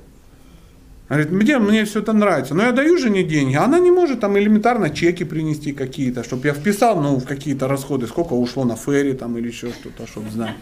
[1.08, 2.56] Говорит, мне, мне все это нравится.
[2.56, 6.48] Но я даю жене деньги, а она не может там элементарно чеки принести какие-то, чтобы
[6.48, 10.32] я вписал ну, в какие-то расходы, сколько ушло на ферри там или еще что-то, чтобы
[10.32, 10.56] знать.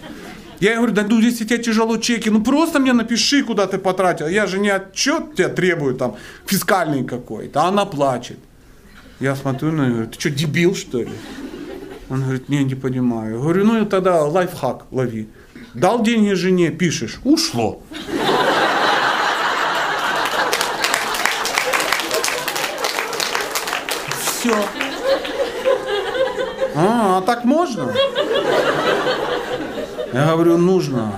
[0.59, 4.27] Я говорю, да ну если тебе тяжело чеки, ну просто мне напиши, куда ты потратил.
[4.27, 6.15] Я же не отчет тебя требую там,
[6.45, 8.37] фискальный какой-то, а она плачет.
[9.19, 11.09] Я смотрю на нее, ты что, дебил что ли?
[12.09, 13.35] Он говорит, не, не понимаю.
[13.35, 15.29] Я говорю, ну тогда лайфхак лови.
[15.73, 17.81] Дал деньги жене, пишешь, ушло.
[24.43, 24.55] Все.
[27.15, 27.93] А, так можно?
[30.13, 31.13] Я говорю, нужно.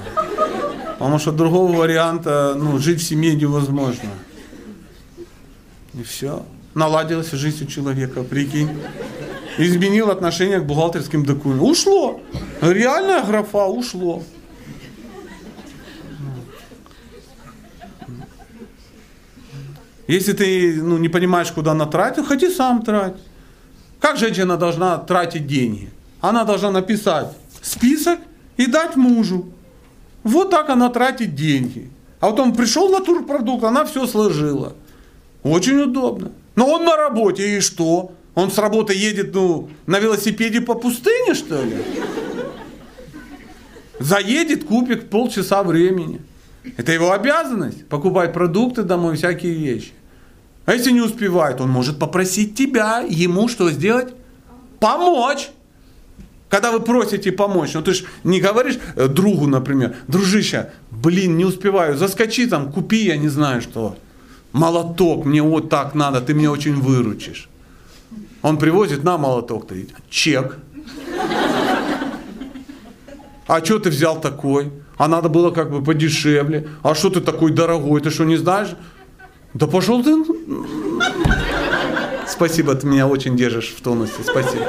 [0.99, 4.09] Потому что другого варианта ну, жить в семье невозможно.
[5.93, 6.45] И все.
[6.73, 8.69] Наладилась жизнь у человека, прикинь.
[9.57, 11.69] Изменил отношение к бухгалтерским документам.
[11.69, 12.19] Ушло.
[12.61, 14.21] Реальная графа ушло.
[20.07, 23.15] Если ты ну, не понимаешь, куда она тратит, ходи сам трать.
[24.05, 25.89] Как женщина должна тратить деньги?
[26.21, 27.29] Она должна написать
[27.59, 28.19] список
[28.55, 29.47] и дать мужу.
[30.23, 31.89] Вот так она тратит деньги.
[32.19, 34.75] А вот он пришел на турпродукт, она все сложила.
[35.41, 36.31] Очень удобно.
[36.55, 38.11] Но он на работе, и что?
[38.35, 41.77] Он с работы едет ну, на велосипеде по пустыне, что ли?
[43.99, 46.21] Заедет, купит полчаса времени.
[46.77, 49.93] Это его обязанность, покупать продукты домой, всякие вещи.
[50.65, 54.13] А если не успевает, он может попросить тебя, ему что сделать?
[54.79, 55.49] Помочь.
[56.49, 61.45] Когда вы просите помочь, ну ты же не говоришь э, другу, например, дружище, блин, не
[61.45, 63.97] успеваю, заскочи там, купи, я не знаю что,
[64.53, 67.49] молоток, мне вот так надо, ты меня очень выручишь.
[68.41, 70.57] Он привозит на молоток, ты чек.
[73.47, 74.71] А что ты взял такой?
[74.97, 76.69] А надо было как бы подешевле.
[76.83, 78.01] А что ты такой дорогой?
[78.01, 78.69] Ты что, не знаешь?
[79.55, 80.13] Да пошел ты.
[82.27, 84.21] Спасибо, ты меня очень держишь в тонусе.
[84.21, 84.65] Спасибо.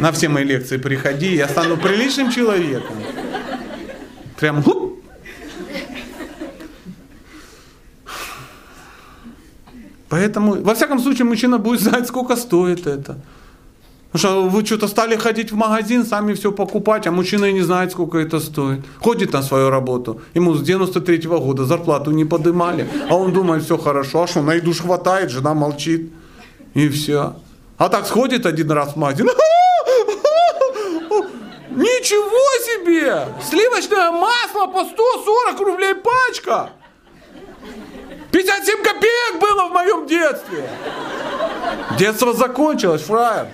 [0.00, 2.96] На все мои лекции приходи, я стану приличным человеком.
[4.36, 5.00] Прям хуп.
[10.08, 13.20] Поэтому, во всяком случае, мужчина будет знать, сколько стоит это.
[14.14, 17.62] Потому что вы что-то стали ходить в магазин, сами все покупать, а мужчина и не
[17.62, 18.80] знает, сколько это стоит.
[19.00, 20.20] Ходит на свою работу.
[20.34, 24.22] Ему с 93 -го года зарплату не подымали, а он думает, все хорошо.
[24.22, 26.12] А что, на еду хватает, жена молчит.
[26.74, 27.34] И все.
[27.76, 29.26] А так сходит один раз в магазин.
[31.70, 33.26] Ничего себе!
[33.42, 36.70] Сливочное масло по 140 рублей пачка!
[38.30, 40.70] 57 копеек было в моем детстве!
[41.98, 43.48] Детство закончилось, фраер.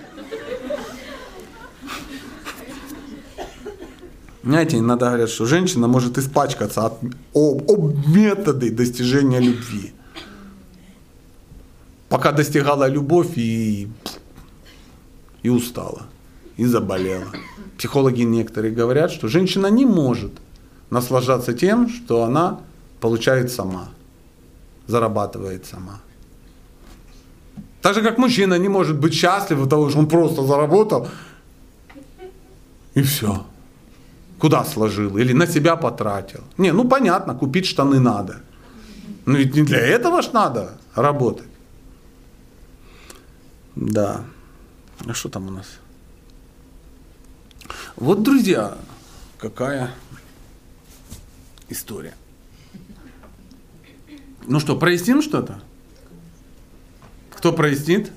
[4.43, 6.95] Знаете, иногда говорят, что женщина может испачкаться от,
[7.35, 9.93] об, об методы достижения любви.
[12.09, 13.89] Пока достигала любовь и,
[15.43, 16.03] и устала,
[16.57, 17.27] и заболела.
[17.77, 20.33] Психологи некоторые говорят, что женщина не может
[20.89, 22.61] наслаждаться тем, что она
[23.01, 23.91] получает сама,
[24.87, 26.01] зарабатывает сама.
[27.83, 31.09] Так же, как мужчина не может быть счастлив от того, что он просто заработал,
[32.95, 33.45] и все
[34.41, 36.41] куда сложил или на себя потратил.
[36.59, 38.41] Не, ну понятно, купить штаны надо.
[39.27, 41.49] Но ведь не для этого ж надо работать.
[43.77, 44.25] Да.
[45.07, 45.67] А что там у нас?
[47.97, 48.77] Вот, друзья,
[49.39, 49.91] какая
[51.69, 52.15] история.
[54.47, 55.61] Ну что, проясним что-то?
[57.31, 58.11] Кто прояснит?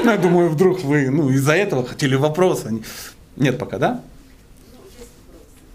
[0.04, 2.64] Я думаю, вдруг вы ну, из-за этого хотели вопрос.
[3.36, 4.00] Нет пока, да?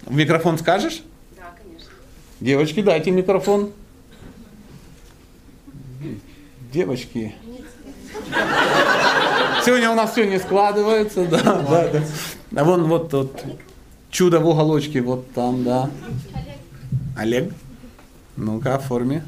[0.06, 1.04] В микрофон скажешь?
[1.36, 1.90] Да, конечно.
[2.40, 3.72] Девочки, дайте микрофон.
[6.72, 7.36] Девочки.
[9.66, 12.04] Сегодня у нас все не складывается, да, да, да.
[12.56, 13.44] А вон вот тот
[14.10, 15.90] чудо в уголочке, вот там, да.
[17.18, 17.52] Олег.
[18.36, 19.24] Ну-ка, оформи.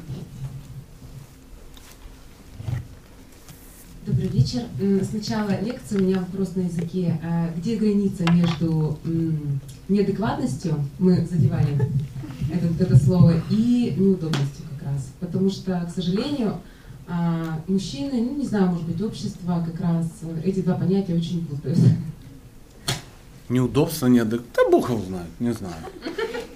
[4.08, 4.62] Добрый вечер.
[5.04, 7.20] Сначала лекция, у меня вопрос на языке.
[7.22, 8.98] А где граница между
[9.86, 11.76] неадекватностью, мы задевали
[12.50, 15.10] это, это слово, и неудобностью как раз?
[15.20, 16.58] Потому что, к сожалению,
[17.06, 20.06] а, мужчины, ну не знаю, может быть, общество как раз
[20.42, 21.78] эти два понятия очень путают.
[23.50, 24.54] Неудобство, неадекватность.
[24.56, 25.82] Да Бог его знает, не знаю.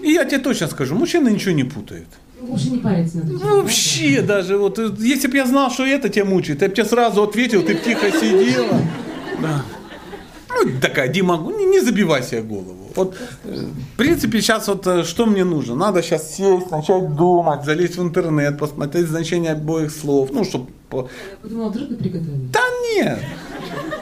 [0.01, 2.09] И я тебе точно скажу, мужчина ничего не путает.
[2.43, 3.39] Лучше не париться этим.
[3.39, 4.37] Вообще да?
[4.37, 7.63] даже, вот, если бы я знал, что это тебя мучает, я бы тебе сразу ответил,
[7.63, 8.81] ты бы тихо сидела.
[9.41, 9.65] Да.
[10.49, 12.91] Ну, такая, Дима, не, не забивай себе голову.
[12.95, 15.75] Вот, э, в принципе, сейчас вот э, что мне нужно?
[15.75, 20.31] Надо сейчас сесть, начать думать, залезть в интернет, посмотреть значение обоих слов.
[20.33, 20.69] Ну, чтобы...
[20.93, 21.07] Я
[21.41, 22.49] подумала, вдруг вы приготовили.
[22.53, 22.61] Да
[22.95, 23.19] нет,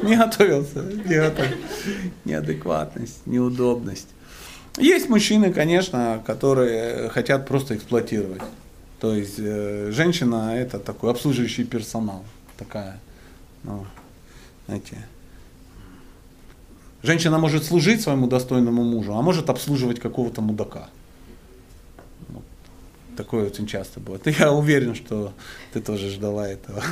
[0.03, 1.57] не готовился, не готовился.
[2.25, 4.09] Неадекватность, неудобность.
[4.79, 8.43] Есть мужчины, конечно, которые хотят просто эксплуатировать.
[9.01, 12.25] То есть э, женщина это такой обслуживающий персонал.
[12.57, 13.01] Такая,
[13.65, 13.87] ну,
[14.67, 14.99] знаете,
[17.03, 20.89] женщина может служить своему достойному мужу, а может обслуживать какого-то мудака.
[22.29, 22.45] Вот.
[23.17, 24.27] Такое очень часто бывает.
[24.39, 25.33] Я уверен, что
[25.73, 26.83] ты тоже ждала этого.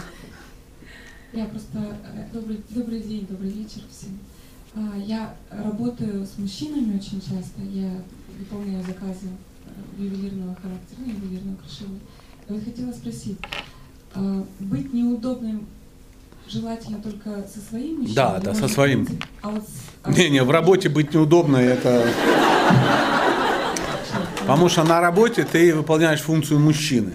[1.32, 4.18] Я просто э, добрый, добрый день, добрый вечер всем.
[4.74, 7.60] А, я работаю с мужчинами очень часто.
[7.70, 7.90] Я
[8.38, 9.28] выполняю заказы
[9.66, 12.00] э, ювелирного характера, ну, ювелирного украшения.
[12.48, 13.38] Я вот хотела спросить,
[14.14, 15.66] а, быть неудобным
[16.46, 18.14] желательно только со своим мужчиной?
[18.14, 19.06] Да, да, со своим.
[19.42, 19.64] А вот,
[20.02, 22.08] а не, не, в работе быть неудобно это...
[24.40, 27.12] Потому что на работе ты выполняешь функцию мужчины.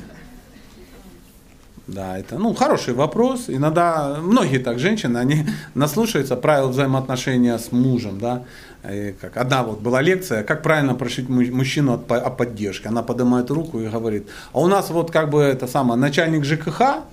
[1.88, 3.46] Да, это ну, хороший вопрос.
[3.50, 5.46] Иногда многие так женщины, они
[5.76, 8.20] наслушаются правил взаимоотношения с мужем.
[8.20, 8.44] Да?
[8.90, 12.88] И как одна вот была лекция, как правильно просить мужчину от, о поддержке.
[12.88, 17.04] Она поднимает руку и говорит, а у нас вот как бы это самое, начальник ЖКХ,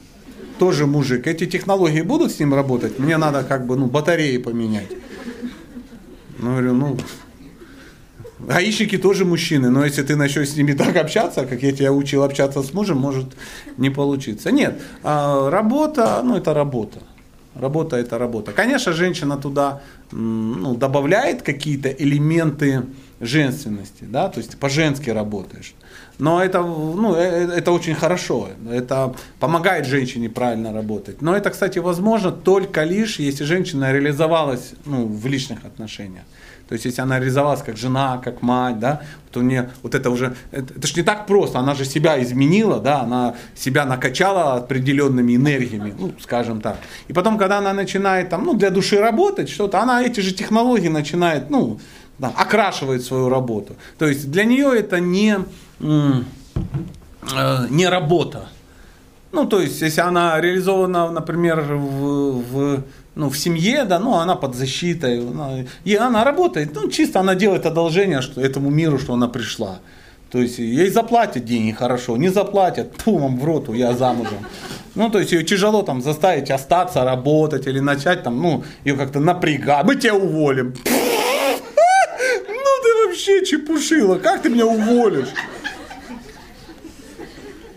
[0.61, 2.99] тоже мужик, эти технологии будут с ним работать?
[2.99, 4.91] Мне надо как бы ну, батареи поменять.
[6.39, 6.99] Ну, говорю, ну,
[8.47, 12.23] Гаишники тоже мужчины, но если ты начнешь с ними так общаться, как я тебя учил
[12.23, 13.27] общаться с мужем, может
[13.77, 14.51] не получиться.
[14.51, 16.99] Нет, а работа, ну это работа.
[17.55, 18.53] Работа это работа.
[18.53, 22.85] Конечно, женщина туда ну, добавляет какие-то элементы
[23.21, 25.75] женственности, да, то есть по-женски работаешь.
[26.19, 31.23] Но это, ну, э, э, это очень хорошо, это помогает женщине правильно работать.
[31.23, 36.25] Но это, кстати, возможно только лишь, если женщина реализовалась ну, в личных отношениях.
[36.71, 39.01] То есть, если она реализовалась как жена, как мать, да,
[39.33, 42.79] то мне вот это уже, это, это же не так просто, она же себя изменила,
[42.79, 46.77] да, она себя накачала определенными энергиями, ну, скажем так.
[47.09, 50.87] И потом, когда она начинает там, ну, для души работать, что-то, она эти же технологии
[50.87, 51.81] начинает, ну,
[52.21, 53.75] да, окрашивает свою работу.
[53.99, 55.39] То есть, для нее это не,
[55.81, 56.23] э,
[57.69, 58.49] не работа.
[59.33, 62.83] Ну, то есть, если она реализована, например, в, в,
[63.15, 67.35] ну, в семье, да, ну, она под защитой, она, и она работает, ну, чисто она
[67.35, 69.81] делает одолжение что, этому миру, что она пришла.
[70.31, 74.47] То есть, ей заплатят деньги хорошо, не заплатят, тьфу вам в роту, я замужем.
[74.95, 79.19] Ну, то есть, ее тяжело там заставить остаться, работать или начать там, ну, ее как-то
[79.19, 80.75] напрягать, мы тебя уволим.
[82.49, 85.29] Ну, ты вообще чепушила, как ты меня уволишь?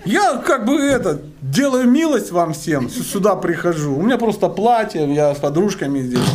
[0.06, 3.96] Я как бы это, делаю милость вам всем, сюда прихожу.
[3.96, 6.28] У меня просто платье, я с подружками здесь.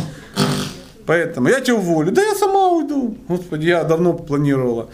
[1.05, 2.11] Поэтому я тебя уволю.
[2.11, 3.17] Да я сама уйду.
[3.27, 4.89] Господи, я давно планировала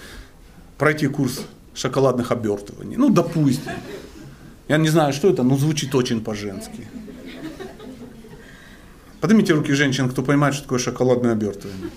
[0.78, 1.42] пройти курс
[1.74, 2.96] шоколадных обертываний.
[2.96, 3.72] Ну, допустим.
[4.68, 6.88] Я не знаю, что это, но звучит очень по-женски.
[9.22, 11.90] Поднимите руки женщин, кто понимает, что такое шоколадное обертывание.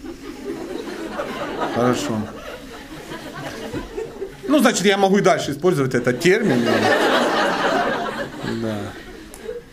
[1.74, 2.18] Хорошо.
[4.48, 6.64] Ну, значит, я могу и дальше использовать этот термин.
[8.62, 8.78] Да.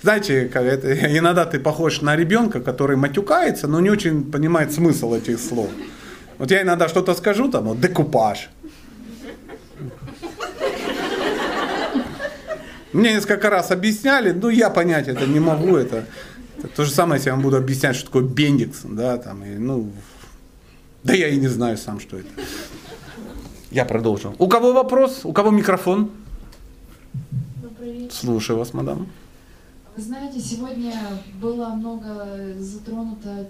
[0.02, 5.40] Знаете, это, иногда ты похож на ребенка, который матюкается, но не очень понимает смысл этих
[5.40, 5.70] слов.
[6.38, 8.50] Вот я иногда что-то скажу, там, вот, декупаж.
[12.92, 15.76] Мне несколько раз объясняли, но я понять это не могу.
[15.76, 16.06] Это,
[16.60, 19.58] это то же самое, если я вам буду объяснять, что такое бендикс, да, там, и,
[19.58, 19.92] ну,
[21.04, 22.30] да я и не знаю сам, что это.
[23.76, 24.34] Я продолжу.
[24.40, 25.26] У кого вопрос?
[25.26, 26.10] У кого микрофон?
[27.82, 28.10] Вечер.
[28.10, 29.08] Слушаю вас, мадам.
[29.98, 30.94] Вы знаете, сегодня
[31.42, 32.26] было много
[32.58, 33.50] затронуто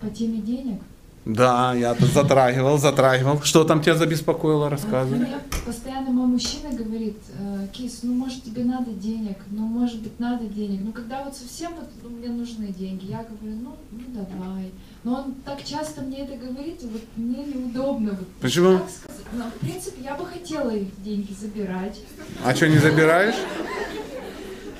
[0.00, 0.80] по теме денег.
[1.24, 3.42] Да, я тут затрагивал, затрагивал.
[3.42, 5.18] Что там тебя забеспокоило, рассказывай.
[5.18, 10.20] Мне постоянно мой мужчина говорит, э, Кис, ну может тебе надо денег, ну может быть
[10.20, 10.82] надо денег.
[10.84, 14.70] Ну когда вот совсем вот ну, мне нужны деньги, я говорю, ну, ну давай.
[15.08, 18.10] Но он так часто мне это говорит, вот мне неудобно.
[18.10, 18.78] Вот, Почему?
[18.78, 19.24] как сказать?
[19.32, 21.98] Ну, в принципе, я бы хотела их деньги забирать.
[22.44, 23.36] А что, не забираешь?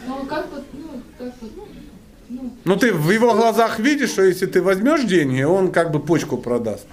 [0.06, 1.50] Но как вот, ну, как вот,
[2.28, 5.98] ну, Ну ты в его глазах видишь, что если ты возьмешь деньги, он как бы
[5.98, 6.86] почку продаст.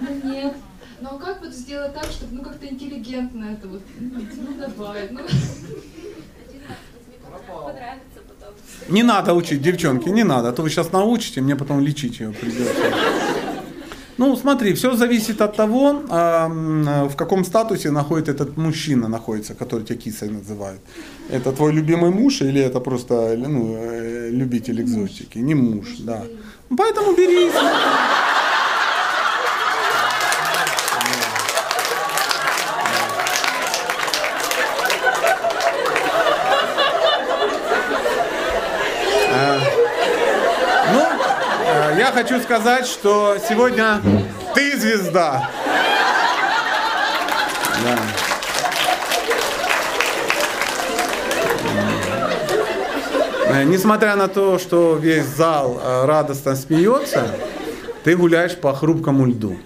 [0.00, 0.54] Ну нет.
[1.02, 5.20] Но как вот сделать так, чтобы ну как-то интеллигентно это вот, ну, ну давай, ну.
[7.46, 8.13] Понравится.
[8.88, 10.48] Не надо учить, девчонки, не надо.
[10.48, 12.74] А то вы сейчас научите, мне потом лечить ее придется.
[14.16, 19.84] Ну, смотри, все зависит от того, м, в каком статусе находится этот мужчина, находится, который
[19.84, 20.80] тебя кисой называют.
[21.30, 25.38] Это твой любимый муж или это просто ну, э, любитель экзотики?
[25.38, 26.22] Не муж, да.
[26.76, 27.50] Поэтому бери.
[40.92, 41.02] Ну,
[41.66, 43.98] э, я хочу сказать, что сегодня
[44.54, 45.48] ты звезда.
[47.82, 47.98] Да.
[53.46, 57.26] Э, Несмотря на то, что весь зал э, радостно смеется,
[58.02, 59.56] ты гуляешь по хрупкому льду.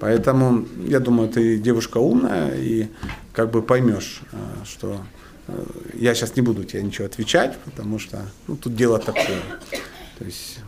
[0.00, 2.88] Поэтому, я думаю, ты девушка умная и
[3.34, 4.96] как бы поймешь, э, что
[5.92, 9.42] я сейчас не буду тебе ничего отвечать, потому что ну, тут дело такое.
[10.18, 10.60] То есть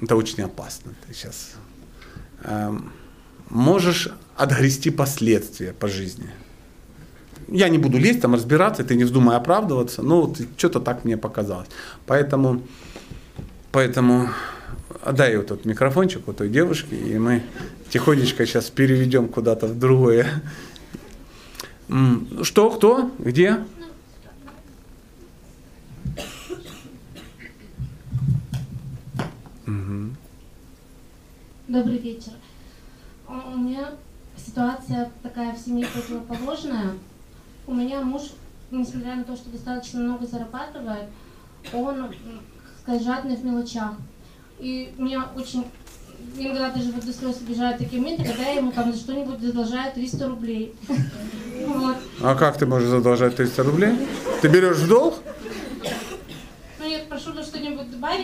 [0.00, 0.92] это очень опасно.
[1.06, 1.54] Ты сейчас
[2.42, 2.92] эм,
[3.48, 6.30] можешь отгрести последствия по жизни.
[7.48, 11.16] Я не буду лезть, там разбираться, ты не вздумай оправдываться, но вот что-то так мне
[11.16, 11.68] показалось.
[12.06, 12.62] Поэтому,
[13.70, 14.30] поэтому
[15.02, 17.42] отдай вот тот микрофончик вот той девушке, и мы
[17.88, 20.26] тихонечко сейчас переведем куда-то в другое.
[22.42, 23.58] Что, кто, где?
[31.68, 32.30] Добрый вечер.
[33.26, 33.90] У у меня
[34.36, 36.92] ситуация такая в семье противоположная.
[37.66, 38.22] У меня муж,
[38.70, 41.08] несмотря на то, что достаточно много зарабатывает,
[41.72, 42.14] он,
[42.80, 43.94] сказать, жадный в мелочах.
[44.60, 45.66] И меня очень
[46.36, 49.92] иногда даже вот до слез обижают такие моменты, когда я ему там за что-нибудь задолжаю
[49.92, 50.74] 300 рублей.
[51.66, 51.96] Вот.
[52.20, 53.98] А как ты можешь задолжать 300 рублей?
[54.42, 55.14] Ты берешь в долг?
[56.78, 57.08] Ну, нет,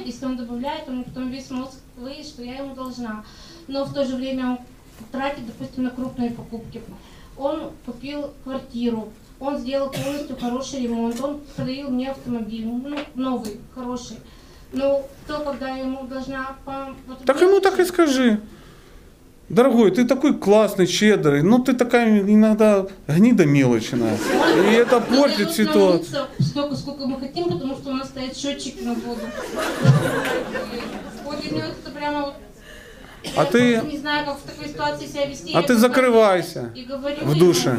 [0.05, 3.25] если он добавляет, меня потом весь мозг лыет, что я ему должна.
[3.69, 4.59] Но в то же время он
[5.11, 6.81] тратит, допустим, на крупные покупки.
[7.37, 9.09] Он купил квартиру,
[9.41, 14.19] он сделал полностью хороший ремонт, он подарил мне автомобиль, ну, новый, хороший.
[14.73, 16.57] Но то, когда я ему должна...
[16.65, 18.41] по- вот Так ему так и скажи.
[19.49, 24.17] Дорогой, ты такой классный, щедрый, ну ты такая иногда гнида мелочная.
[24.71, 26.27] И это портит ситуацию.
[26.39, 29.21] Столько, сколько мы хотим, потому что у нас стоит счетчик на воду.
[31.39, 32.35] Это прямо вот...
[33.37, 35.53] А я ты- не знаю, как в такой ситуации себя вести.
[35.55, 37.79] А Я ты закрывайся И говорю в ему, душе.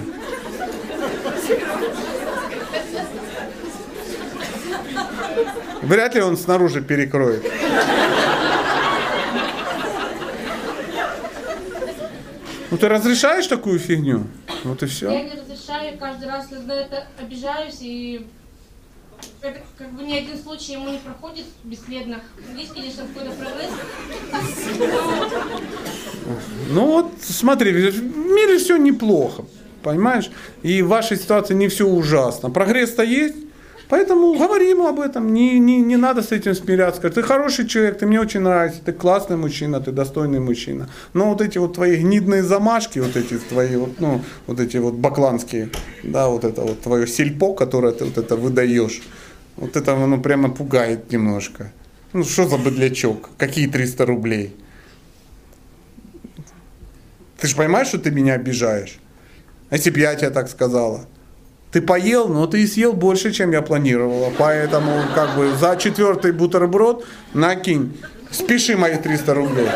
[5.81, 7.43] Вряд ли он снаружи перекроет.
[12.71, 14.25] Ну ты разрешаешь такую фигню?
[14.63, 15.09] Вот и Я все.
[15.23, 18.27] не разрешаю, каждый раз, когда это обижаюсь, и
[19.43, 22.21] это как бы ни один случай ему не проходит бесследно.
[22.57, 23.71] Есть, конечно, какой-то прогресс.
[26.69, 29.43] Ну вот, смотри, в мире все неплохо,
[29.81, 30.31] понимаешь?
[30.61, 32.49] И в вашей ситуации не все ужасно.
[32.49, 33.35] Прогресс-то есть,
[33.89, 35.33] поэтому говори ему об этом.
[35.33, 37.01] Не, не, не надо с этим смиряться.
[37.01, 40.89] Скажи, ты хороший человек, ты мне очень нравишься, ты классный мужчина, ты достойный мужчина.
[41.11, 44.93] Но вот эти вот твои гнидные замашки, вот эти твои вот, ну, вот эти вот
[44.93, 45.69] бакланские,
[46.01, 49.01] да, вот это вот твое сельпо, которое ты вот это выдаешь,
[49.55, 51.71] вот это оно прямо пугает немножко.
[52.13, 53.30] Ну что за быдлячок?
[53.38, 54.55] Какие 300 рублей?
[57.39, 58.99] Ты же понимаешь, что ты меня обижаешь?
[59.69, 61.05] А Если бы я тебе так сказала.
[61.71, 64.31] Ты поел, но ты и съел больше, чем я планировала.
[64.38, 67.97] Поэтому как бы за четвертый бутерброд накинь.
[68.30, 69.67] Спеши мои 300 рублей.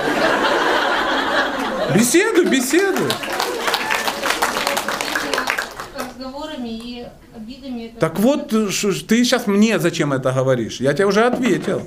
[1.95, 3.10] Беседуй, беседуй.
[7.99, 8.69] Так вот, э,
[9.07, 10.80] ты сейчас мне зачем это говоришь?
[10.80, 11.82] Я тебе уже ответил.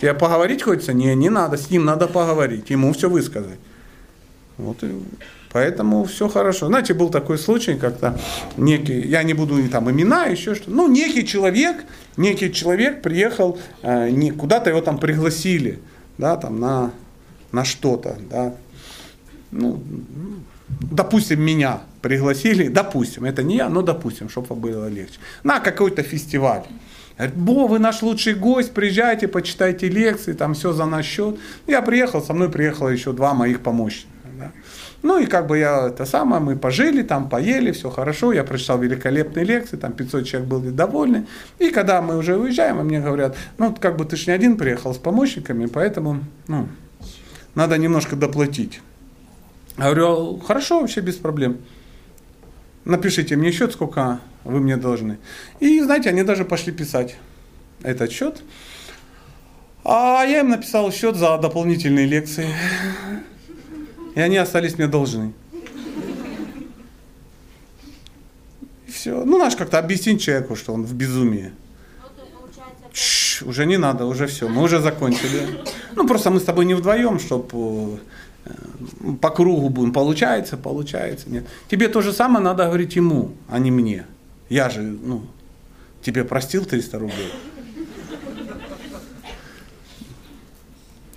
[0.00, 0.92] Тебе поговорить хочется?
[0.92, 3.58] Не, не надо, с ним надо поговорить, ему все высказать.
[4.56, 4.88] Вот и
[5.52, 6.66] поэтому все хорошо.
[6.66, 8.18] Знаете, был такой случай, как-то
[8.56, 11.84] некий, я не буду там имена, еще что ну, некий человек,
[12.16, 15.80] некий человек приехал, э, не, куда-то его там пригласили,
[16.18, 16.92] да, там на,
[17.52, 18.54] на что-то, да,
[19.50, 19.82] ну,
[20.90, 26.62] допустим, меня пригласили, допустим, это не я, но допустим, чтобы было легче, на какой-то фестиваль.
[27.16, 31.38] Говорит, Бо, вы наш лучший гость, приезжайте, почитайте лекции, там все за наш счет.
[31.66, 34.08] Я приехал, со мной приехало еще два моих помощника.
[34.38, 34.52] да.
[35.02, 38.78] Ну и как бы я это самое, мы пожили там, поели, все хорошо, я прочитал
[38.78, 41.26] великолепные лекции, там 500 человек были довольны.
[41.58, 44.94] И когда мы уже уезжаем, мне говорят, ну как бы ты ж не один приехал
[44.94, 46.68] с помощниками, поэтому ну,
[47.54, 48.80] надо немножко доплатить.
[49.80, 51.56] Я говорю, хорошо, вообще без проблем.
[52.84, 55.16] Напишите мне счет, сколько вы мне должны.
[55.58, 57.16] И знаете, они даже пошли писать
[57.82, 58.42] этот счет.
[59.82, 62.48] А я им написал счет за дополнительные лекции.
[64.14, 65.32] И они остались мне должны.
[68.86, 69.24] Все.
[69.24, 71.52] Ну, наш как-то объяснить человеку, что он в безумии.
[72.92, 75.64] Чш, уже не надо, уже все, мы уже закончили.
[75.96, 78.00] Ну, просто мы с тобой не вдвоем, чтобы
[79.20, 79.92] по кругу будем.
[79.92, 81.46] Получается, получается, нет.
[81.68, 84.06] Тебе то же самое надо говорить ему, а не мне.
[84.48, 85.22] Я же, ну,
[86.02, 87.32] тебе простил 300 рублей.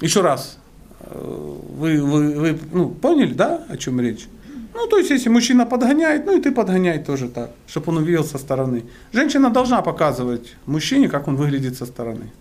[0.02, 0.58] Еще раз.
[1.00, 4.28] Э, Вы, вы, вы ну, поняли, да, о чем речь?
[4.74, 8.24] Ну, то есть, если мужчина подгоняет, ну и ты подгоняй тоже так, чтобы он увидел
[8.24, 8.84] со стороны.
[9.14, 12.32] Женщина должна показывать мужчине, как он выглядит со стороны.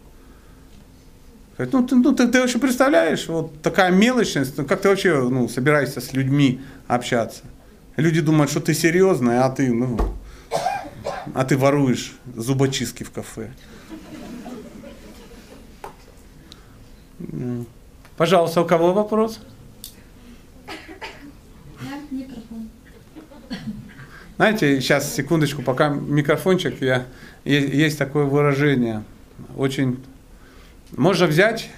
[1.57, 5.29] Говорит, Ну, ты, ну, ты, ты вообще представляешь, вот такая мелочность, ну, как ты вообще
[5.29, 7.43] ну, собираешься с людьми общаться?
[7.97, 9.99] Люди думают, что ты серьезный, а ты, ну,
[11.35, 13.51] а ты воруешь зубочистки в кафе.
[18.17, 19.41] Пожалуйста, у кого вопрос?
[24.37, 27.07] Знаете, сейчас, секундочку, пока микрофончик, я,
[27.45, 29.05] есть такое выражение,
[29.57, 30.03] очень,
[30.97, 31.71] можно взять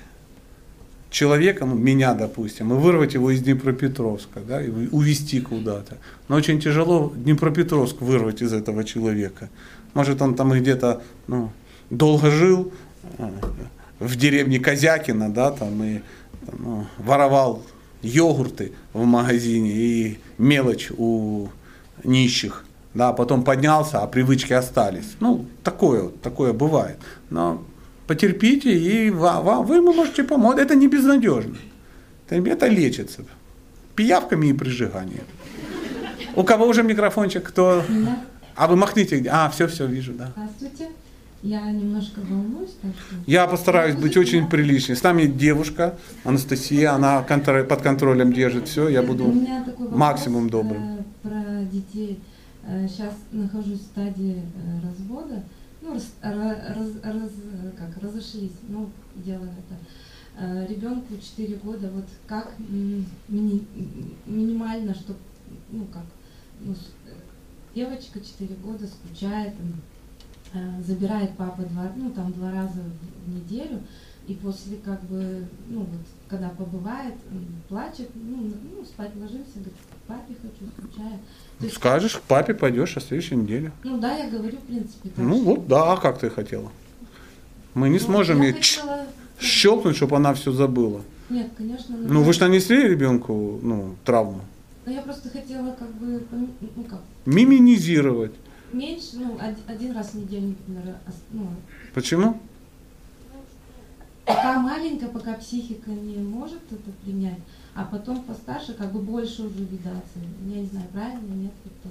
[1.11, 5.99] человека, ну, меня, допустим, и вырвать его из Днепропетровска, да, и увезти куда-то.
[6.29, 9.49] Но очень тяжело Днепропетровск вырвать из этого человека.
[9.95, 11.53] Может, он там где-то, ну,
[11.91, 12.73] долго жил
[13.19, 13.31] э,
[14.01, 16.01] в деревне Козякина, да, там, и
[16.59, 17.63] ну, воровал
[18.03, 21.49] йогурты в магазине и мелочь у
[22.03, 22.65] нищих.
[22.93, 25.17] Да, потом поднялся, а привычки остались.
[25.21, 26.99] Ну, такое, такое бывает.
[27.29, 27.65] Но
[28.07, 30.59] потерпите, и ва- ва- вы можете помочь.
[30.59, 31.57] Это не безнадежно.
[32.29, 33.25] Это, лечится.
[33.97, 35.25] Пиявками и прижиганием.
[36.37, 37.43] У кого уже микрофончик?
[37.45, 37.83] Кто?
[38.57, 39.25] А вы махните.
[39.31, 40.33] А, все, все, вижу, да.
[40.37, 40.89] Здравствуйте.
[41.43, 43.17] я немножко волнуюсь, так что...
[43.27, 44.97] Я постараюсь быть очень приличной.
[44.97, 48.89] С нами девушка Анастасия, она контр- под контролем держит все.
[48.89, 49.33] Я буду
[49.91, 50.83] максимум добрым.
[50.99, 52.21] э, про детей.
[52.89, 55.43] Сейчас нахожусь в стадии э, развода.
[55.85, 59.79] Ну, раз, ра- раз- раз- как, разошлись, ну, делаем это.
[60.37, 63.67] Э, Ребенку 4 года, вот как мини-
[64.25, 65.19] минимально, чтобы,
[65.71, 66.05] ну, как,
[66.61, 66.75] ну,
[67.75, 69.53] девочка 4 года скучает,
[70.55, 72.81] э, забирает папа два, ну, там, два раза
[73.27, 73.83] в неделю,
[74.27, 77.15] и после, как бы, ну, вот, когда побывает,
[77.69, 79.75] плачет, ну, ну, спать ложимся, говорит,
[80.07, 81.19] папе хочу, скучаю.
[81.73, 83.73] Скажешь, папе пойдешь на следующей неделе.
[83.83, 85.19] ну, да, я говорю, в принципе, так.
[85.19, 86.71] Ну вот, да, а как ты хотела?
[87.75, 89.07] Мы не Ну, сможем ей хотела-
[89.41, 91.03] щелкнуть, чтобы она все забыла.
[91.31, 91.97] Нет, конечно.
[91.97, 94.41] Ну вы же нанесли ребенку ну, травму.
[94.87, 96.23] Но я просто хотела, как бы,
[96.77, 98.33] ну, как, Миминизировать.
[98.73, 100.97] меньше, ну, од- один раз в неделю, например,
[101.33, 101.47] ну,
[101.95, 102.39] Почему?
[104.25, 107.39] пока маленькая, пока психика не может это принять,
[107.75, 110.19] а потом постарше, как бы больше уже видаться.
[110.47, 111.89] Я не знаю, правильно, нет, это.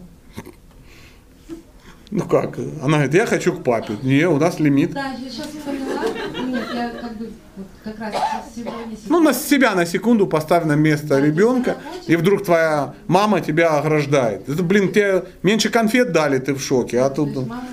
[2.12, 2.58] Ну как?
[2.82, 3.98] Она говорит, я хочу к папе.
[4.04, 4.94] Не, у нас лимит.
[4.94, 6.04] Да, я сейчас поняла.
[6.46, 8.14] Нет, я как бы вот как раз
[8.56, 8.96] сегодня...
[9.10, 11.78] Ну, на себя на секунду поставь на место ребенка,
[12.08, 14.48] и вдруг твоя мама тебя ограждает.
[14.48, 17.36] Это, блин, тебе меньше конфет дали, ты в шоке, а тут...
[17.36, 17.64] мама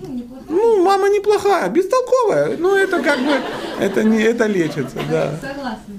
[0.00, 0.44] ну, неплохая.
[0.48, 2.56] Ну, мама неплохая, бестолковая.
[2.58, 3.32] Ну, это как бы,
[3.80, 5.38] это не, это лечится, да.
[5.40, 5.94] Согласна.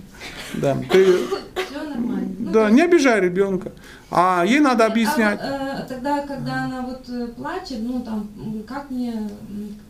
[0.53, 2.27] Да, ты, Все нормально.
[2.39, 3.71] Ну, да, не обижай ребенка.
[4.09, 5.39] А ей надо объяснять.
[5.41, 8.29] А э, тогда, когда она вот э, плачет, ну там,
[8.67, 9.29] как мне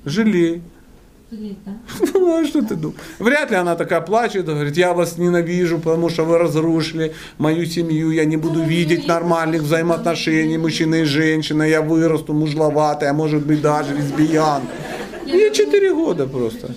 [0.06, 0.62] Жалей.
[1.32, 1.72] жалеть, да?
[2.14, 3.00] Ну, а что ты думаешь?
[3.18, 8.12] Вряд ли она такая плачет, говорит, я вас ненавижу, потому что вы разрушили мою семью,
[8.12, 10.62] я не буду Ну, видеть нормальных взаимоотношений да.
[10.62, 14.62] мужчины и женщины, я вырасту мужловатая, а может быть даже лесбиян.
[15.26, 16.76] Ей 4 года просто.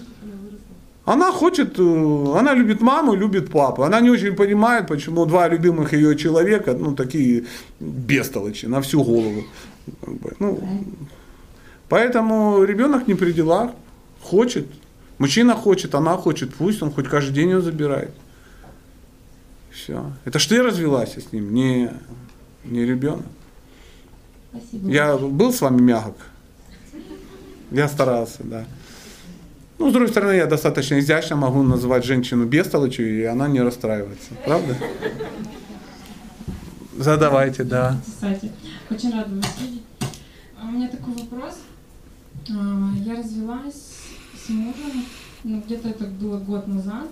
[1.04, 3.82] Она хочет, э, она любит маму, любит папу.
[3.82, 7.44] Она не очень понимает, почему два любимых ее человека, ну, такие
[7.78, 9.44] бестолочи на всю голову.
[10.00, 10.60] Как бы, ну,
[11.88, 13.72] поэтому ребенок не при делах,
[14.22, 14.66] хочет.
[15.18, 18.10] Мужчина хочет, она хочет, пусть он хоть каждый день ее забирает.
[19.70, 20.10] Все.
[20.24, 21.90] Это ж ты развелась с ним, не,
[22.64, 23.26] не ребенок.
[24.50, 24.90] Спасибо.
[24.90, 26.16] Я был с вами мягок.
[27.70, 28.64] Я старался, да.
[29.78, 34.34] Ну, с другой стороны, я достаточно изящно могу называть женщину бестолочью, и она не расстраивается.
[34.44, 34.76] Правда?
[36.96, 38.00] Задавайте, да.
[38.06, 38.52] Кстати,
[38.88, 39.82] очень рада вас видеть.
[40.60, 41.58] А У меня такой вопрос.
[42.50, 43.98] А, Я развелась
[44.44, 45.04] с мужем,
[45.42, 47.08] ну, где-то это было год назад,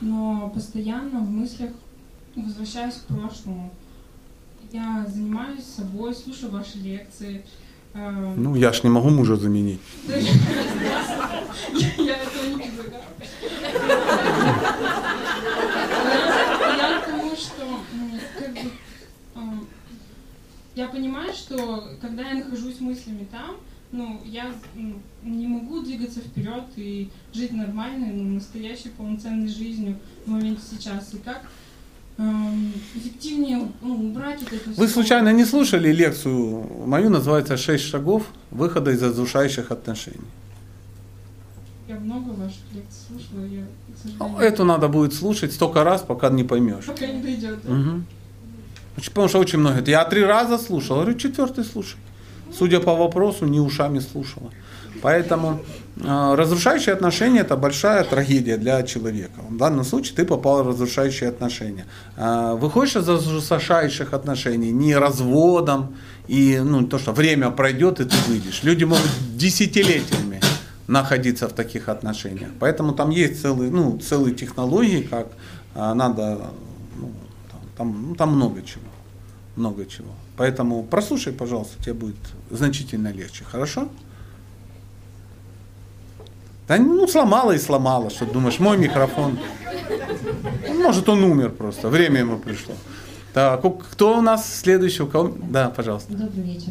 [0.00, 1.70] но постоянно в мыслях
[2.34, 3.70] возвращаюсь к прошлому.
[4.72, 7.44] Я занимаюсь собой, слушаю ваши лекции.
[7.94, 9.80] Ну, я ж не могу мужа заменить.
[10.08, 10.16] Я
[12.16, 13.04] этого не предлагаю.
[16.76, 17.64] Я тому, что
[20.76, 23.56] я понимаю, что когда я нахожусь мыслями там,
[23.92, 24.54] ну, я
[25.22, 31.12] не могу двигаться вперед и жить нормальной, ну, настоящей полноценной жизнью в моменте сейчас.
[31.12, 31.42] И как
[32.94, 38.90] эффективнее ну, убрать вот эту Вы случайно не слушали лекцию мою, называется «Шесть шагов выхода
[38.90, 40.20] из разрушающих отношений».
[41.88, 46.28] Я много ваших лекций слушала, я, Ну, сожалению, Эту надо будет слушать столько раз, пока
[46.30, 46.84] не поймешь.
[46.84, 47.58] пока не дойдет.
[47.64, 47.72] да?
[47.72, 49.76] Очень- Потому что очень много.
[49.76, 50.96] говорят, Я три раза слушал.
[50.98, 51.96] Я говорю, четвертый слушай.
[52.56, 54.50] Судя по вопросу, не ушами слушала.
[55.02, 55.60] Поэтому
[55.96, 59.40] разрушающие отношения это большая трагедия для человека.
[59.48, 61.86] В данном случае ты попал в разрушающие отношения.
[62.16, 65.96] Э, выходишь из разрушающих отношений не разводом
[66.28, 68.62] и ну, то, что время пройдет и ты выйдешь.
[68.62, 70.40] Люди могут десятилетиями
[70.86, 72.50] находиться в таких отношениях.
[72.58, 75.28] Поэтому там есть целые, ну, целые технологии, как
[75.74, 76.50] э, надо
[76.96, 77.12] ну,
[77.50, 78.84] там, там, ну, там много чего.
[79.56, 80.12] Много чего.
[80.36, 82.16] Поэтому прослушай, пожалуйста, тебе будет
[82.50, 83.44] значительно легче.
[83.44, 83.88] Хорошо?
[86.70, 89.40] Да ну сломала и сломала, что думаешь, мой микрофон.
[90.80, 92.74] Может, он умер просто, время ему пришло.
[93.34, 95.02] Так, кто у нас следующий?
[95.02, 95.34] У кого?
[95.50, 96.12] Да, пожалуйста.
[96.12, 96.70] Добрый вечер.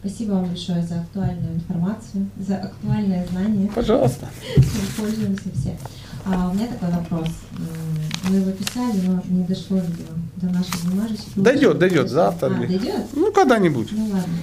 [0.00, 3.70] Спасибо вам большое за актуальную информацию, за актуальное знание.
[3.72, 4.26] Пожалуйста.
[4.56, 4.64] Мы
[5.04, 5.78] пользуемся все.
[6.24, 7.28] А, у меня такой вопрос.
[8.28, 11.28] Мы его писали, но не дошло, видимо, до наших бумажечек.
[11.36, 12.48] Дойдет, дойдет, завтра.
[12.48, 13.06] А, дойдет?
[13.12, 13.90] Ну, когда-нибудь.
[13.92, 14.34] Ну ладно.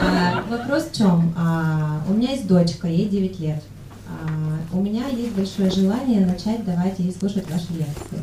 [0.00, 1.34] А, вопрос в чем?
[1.36, 3.60] А, у меня есть дочка, ей 9 лет.
[4.06, 8.20] А, у меня есть большое желание начать давать ей слушать ваши лекции.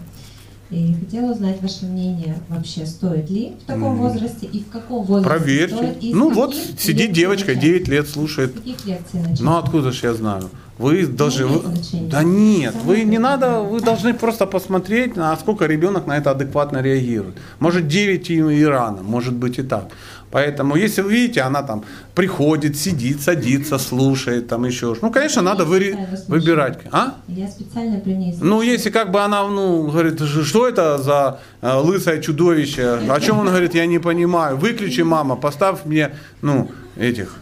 [0.69, 3.97] И хотела узнать ваше мнение вообще, стоит ли в таком Мгм.
[4.03, 5.75] возрасте и в каком возрасте Проверьте.
[5.75, 7.63] стоит, и Ну вот сидит девочка, начать?
[7.63, 8.53] 9 лет слушает.
[8.53, 9.41] Каких лекций начать?
[9.41, 10.49] Ну откуда же я знаю?
[10.77, 11.45] Вы должны...
[11.45, 11.61] вы-.
[12.09, 16.81] Да нет, Само вы не надо, вы должны просто посмотреть, насколько ребенок на это адекватно
[16.81, 17.35] реагирует.
[17.59, 19.89] Может 9 и, и рано, может быть и так.
[20.31, 21.83] Поэтому, если вы видите, она там
[22.15, 24.95] приходит, сидит, садится, слушает, там еще.
[25.01, 25.95] Ну, конечно, надо выри-
[26.27, 26.79] выбирать.
[26.91, 27.15] А?
[27.27, 28.71] Я специально при ней Ну, слушаю.
[28.71, 32.99] если как бы она, ну, говорит, «Ш- что это за э, лысое чудовище?
[33.09, 34.57] О чем он говорит, я не понимаю.
[34.57, 37.35] Выключи, мама, поставь мне, ну, этих,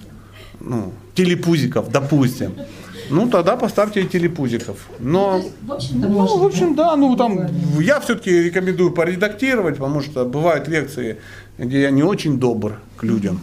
[0.60, 2.54] ну, телепузиков, допустим.
[3.10, 4.88] Ну, тогда поставьте и телепузиков.
[5.00, 7.48] Но, есть, в общем-то, ну, в общем, да, ну, там,
[7.80, 11.18] я все-таки рекомендую поредактировать, потому что бывают лекции,
[11.58, 13.42] где я не очень добр к людям.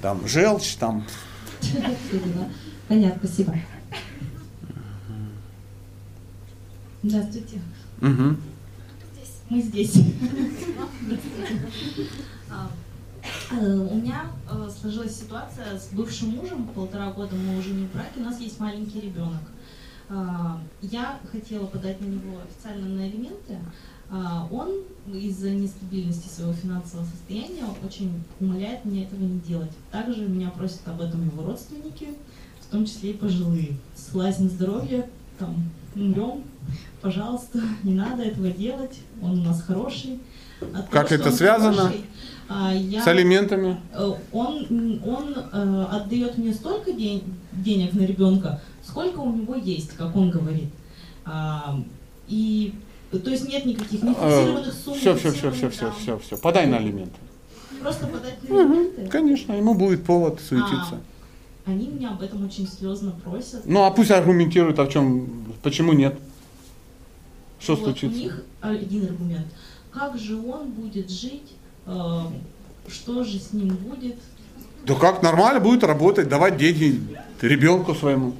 [0.00, 1.04] Там, желчь, там.
[2.88, 3.54] Понятно, спасибо.
[7.02, 7.60] Здравствуйте.
[8.00, 8.36] Мгм.
[9.48, 9.94] Мы здесь.
[13.50, 17.92] Э, У меня э, сложилась ситуация с бывшим мужем, полтора года мы уже не в
[17.92, 19.42] браке, у нас есть маленький ребенок.
[20.08, 23.58] А, Я хотела подать на него официально на алименты.
[24.10, 24.68] А, Он
[25.12, 29.70] из-за нестабильности своего финансового состояния очень умоляет меня этого не делать.
[29.90, 32.08] Также меня просят об этом его родственники,
[32.60, 33.76] в том числе и пожилые.
[33.94, 35.08] Согласен здоровья,
[35.38, 36.42] там, умрем,
[37.00, 40.20] пожалуйста, не надо этого делать, он у нас хороший.
[40.60, 41.74] От Как того, это связано?
[41.84, 42.04] хороший,
[42.74, 43.76] я- с алиментами.
[43.92, 47.22] Э, Он, он э, отдает мне столько ден-
[47.52, 50.70] денег на ребенка, сколько у него есть, как он говорит.
[51.24, 51.78] А,
[52.28, 52.74] и
[53.10, 54.94] то есть нет никаких не фиксированных сумм.
[54.94, 56.36] Все, все, все, все, все, все, все.
[56.38, 57.16] Подай на алименты.
[57.80, 59.06] Просто подать на алименты.
[59.08, 60.98] Конечно, ему будет повод суетиться.
[61.66, 63.62] А, они меня об этом очень слезно просят.
[63.66, 66.18] Ну, а пусть аргументирует, а в чем, почему нет?
[67.60, 68.16] Что Вот случится?
[68.18, 69.46] У них один аргумент.
[69.92, 71.52] Как же он будет жить?
[71.86, 72.20] Э,
[72.88, 74.16] что же с ним будет?
[74.84, 77.00] Да как, нормально будет работать, давать деньги
[77.40, 78.34] ребенку своему.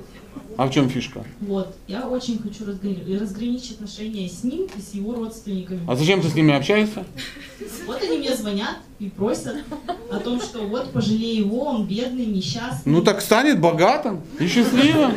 [0.57, 1.25] А в чем фишка?
[1.41, 5.81] Вот, я очень хочу разграни- разграничить отношения с ним и с его родственниками.
[5.89, 7.05] А зачем ты с ними общаешься?
[7.87, 9.57] Вот они мне звонят и просят
[10.11, 12.93] о том, что вот пожалей его, он бедный, несчастный.
[12.93, 15.13] Ну так станет богатым и счастливым.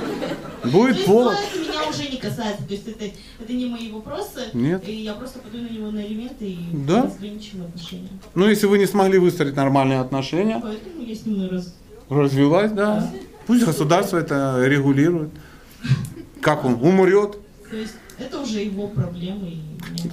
[0.63, 1.35] Будет повод.
[1.53, 3.05] ну, это меня уже не касается, то есть это,
[3.39, 4.45] это не мои вопросы.
[4.53, 4.87] Нет.
[4.87, 6.57] И я просто подаю на него на элементы и
[6.87, 7.03] Да.
[7.03, 8.09] разграничиваю отношения.
[8.33, 11.75] Ну, если вы не смогли выстроить нормальные отношения, Поэтому я с ним раз...
[12.09, 13.11] развилась, да.
[13.47, 15.29] Пусть государство это регулирует.
[16.41, 17.37] Как он умрет?
[17.69, 19.57] То есть это уже его проблемы.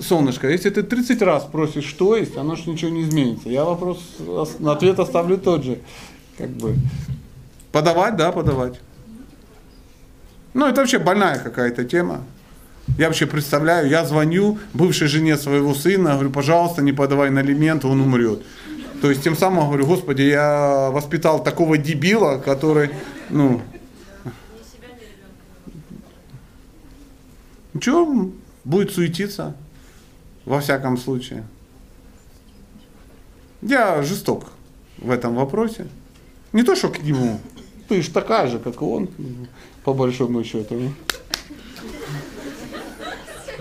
[0.00, 3.48] Солнышко, если ты 30 раз просишь, что есть, оно ж ничего не изменится.
[3.48, 5.78] Я вопрос, ос- на ответ оставлю тот же.
[6.38, 6.74] Как бы.
[7.70, 8.80] Подавать, да, подавать.
[10.54, 12.22] Ну, это вообще больная какая-то тема.
[12.98, 17.86] Я вообще представляю, я звоню бывшей жене своего сына, говорю, пожалуйста, не подавай на алименты,
[17.86, 18.42] он умрет.
[19.00, 22.90] То есть тем самым говорю, господи, я воспитал такого дебила, который,
[23.32, 23.62] ну...
[27.74, 28.30] Ничего,
[28.64, 29.56] будет суетиться,
[30.44, 31.44] во всяком случае.
[33.62, 34.52] Я жесток
[34.98, 35.86] в этом вопросе.
[36.52, 37.40] Не то, что к нему.
[37.88, 39.08] Ты же такая же, как он,
[39.84, 40.92] по большому счету.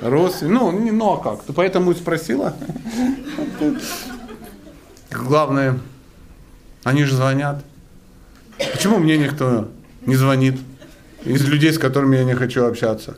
[0.02, 1.44] Рос, ну, не, ну а как?
[1.44, 2.56] Ты поэтому и спросила.
[5.12, 5.80] Главное,
[6.84, 7.64] они же звонят.
[8.72, 9.70] Почему мне никто
[10.06, 10.56] не звонит?
[11.24, 13.18] Из людей, с которыми я не хочу общаться.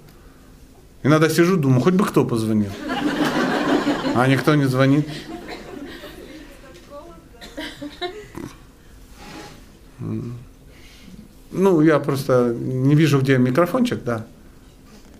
[1.04, 2.72] Иногда сижу, думаю, хоть бы кто позвонил.
[4.16, 5.08] А никто не звонит.
[11.52, 14.26] Ну, я просто не вижу, где микрофончик, да.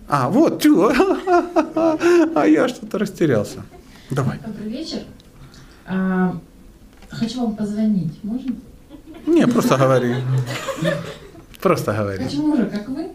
[0.08, 3.64] А, вот, тю, а я что-то растерялся.
[4.10, 4.38] Давай.
[4.44, 5.00] Добрый вечер.
[5.86, 6.38] А,
[7.08, 8.22] хочу вам позвонить.
[8.22, 8.54] Можно?
[9.26, 10.16] Не, просто говори.
[11.60, 12.24] Просто говори.
[12.24, 13.08] Хочу мужа, как вы.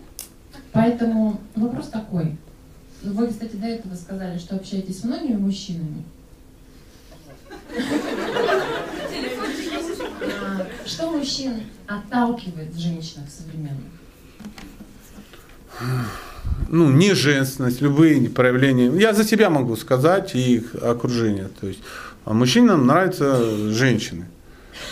[0.71, 2.37] Поэтому вопрос такой.
[3.01, 6.03] Вы, кстати, до этого сказали, что общаетесь с многими мужчинами.
[10.21, 13.85] А, Что мужчин отталкивает в женщинах современных?
[16.67, 18.91] ну, не женственность, любые проявления.
[18.99, 21.49] Я за себя могу сказать и их окружение.
[21.61, 21.79] То есть
[22.25, 24.25] а мужчинам нравятся женщины.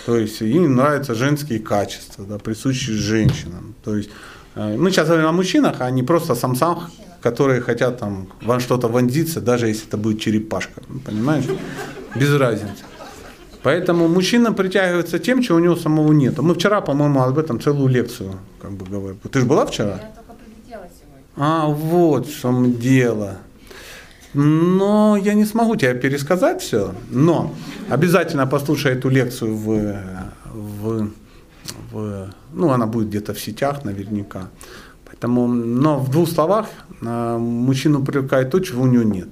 [0.05, 3.75] То есть им нравятся женские качества, да, присущие женщинам.
[3.83, 4.09] То есть
[4.55, 6.89] э, мы сейчас говорим о мужчинах, а не просто о самцах,
[7.21, 10.81] которые хотят там во что-то вонзиться, даже если это будет черепашка.
[11.05, 11.45] Понимаешь?
[12.15, 12.83] Без разницы.
[13.63, 16.37] Поэтому мужчина притягивается тем, чего у него самого нет.
[16.37, 19.19] Мы вчера, по-моему, об этом целую лекцию как бы говорили.
[19.29, 19.89] Ты же была вчера?
[19.89, 21.23] Я только прилетела сегодня.
[21.35, 23.37] А, вот в чем дело.
[24.33, 26.93] Но я не смогу тебе пересказать все.
[27.09, 27.53] Но
[27.89, 29.99] обязательно послушай эту лекцию в,
[30.45, 31.09] в,
[31.91, 34.49] в ну, она будет где-то в сетях наверняка.
[35.05, 36.67] Поэтому, но в двух словах
[37.01, 39.29] а, мужчину привлекает то, чего у него нет.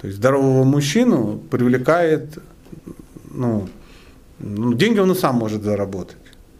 [0.00, 2.38] То есть здорового мужчину привлекает,
[3.30, 3.68] ну,
[4.38, 6.16] ну, деньги он и сам может заработать.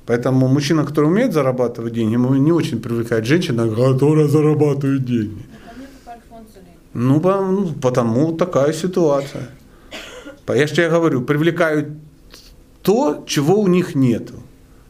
[0.07, 5.43] Поэтому мужчина, который умеет зарабатывать деньги, ему не очень привлекает женщина, которая зарабатывает деньги.
[6.99, 9.51] Ну, ну, потому такая ситуация.
[10.49, 11.89] Я же тебе говорю, привлекают
[12.81, 14.31] то, чего у них нет.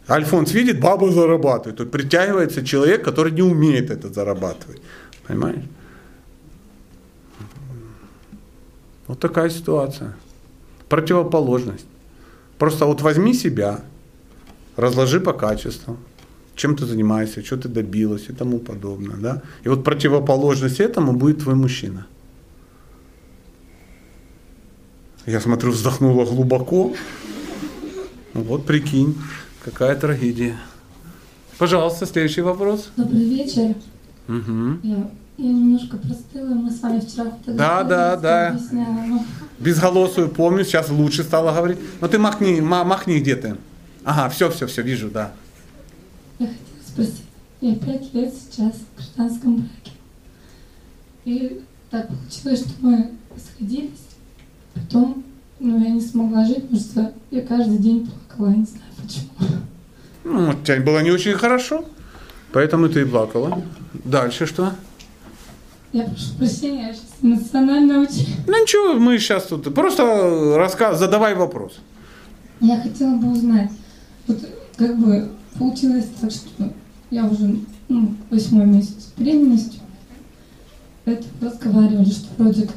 [0.09, 1.79] Альфонс видит, баба зарабатывает.
[1.79, 4.81] Тут притягивается человек, который не умеет это зарабатывать.
[5.27, 5.65] Понимаешь?
[9.09, 10.15] Вот такая ситуация.
[10.89, 11.87] Противоположность.
[12.59, 13.81] Просто вот возьми себя,
[14.77, 15.97] разложи по качествам,
[16.57, 19.17] чем ты занимаешься, что ты добилась и тому подобное.
[19.17, 19.43] Да?
[19.63, 22.07] И вот противоположность этому будет твой мужчина.
[25.27, 26.95] Я смотрю, вздохнула глубоко.
[28.35, 29.15] Ну Вот прикинь,
[29.65, 30.57] какая трагедия.
[31.59, 32.91] Пожалуйста, следующий вопрос.
[32.97, 33.75] Добрый вечер.
[34.29, 34.81] Мгм.
[34.83, 38.49] Я, я немножко простыла, мы с вами вчера Да, да, да.
[38.49, 39.21] объясняла.
[39.59, 41.79] Безголосую помню, сейчас лучше стало говорить.
[42.01, 43.57] Но ты махни, ма- махни где ты.
[44.05, 45.33] Ага, все, все, все, вижу, да.
[46.39, 47.25] Я хотела спросить,
[47.61, 49.93] я пять лет сейчас в гражданском браке.
[51.25, 54.07] И так получилось, что мы сходились.
[54.75, 55.25] Потом,
[55.59, 59.61] ну, я не смогла жить, потому что я каждый день плакала, я не знаю почему.
[60.25, 61.85] Ну, вот тебе было не очень хорошо,
[62.53, 63.63] поэтому ты и плакала.
[64.05, 64.73] Дальше что?
[65.93, 68.29] Я прошу прощения, я сейчас эмоционально очень.
[68.47, 71.79] Ну ничего, мы сейчас тут просто рассказ, задавай вопрос.
[72.61, 73.71] Я хотела бы узнать,
[74.27, 74.39] вот
[74.77, 76.73] как бы получилось так, что
[77.11, 77.59] я уже
[77.89, 79.79] ну, восьмой месяц беременности.
[81.05, 82.77] Это разговаривали, что вроде как,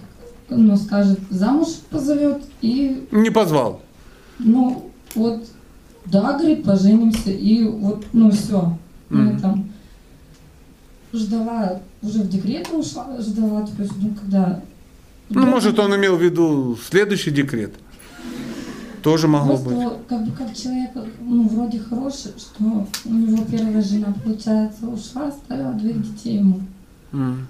[0.49, 3.81] ну, скажет, замуж позовет, и, Не позвал.
[4.37, 5.47] ну, вот,
[6.05, 8.77] да, говорит, поженимся, и вот, ну, все.
[9.09, 9.39] Я Мгм.
[9.39, 9.69] там
[11.11, 14.61] ждала, уже в декрет ушла, ждала, то есть, ну, когда...
[15.29, 17.73] Ну, может, он имел в виду следующий декрет.
[19.03, 20.07] Тоже могло Просто быть.
[20.07, 25.71] как бы как человек, ну, вроде хороший, что у него первая жена, получается, ушла, оставила
[25.73, 26.61] двоих детей ему.
[27.13, 27.47] М.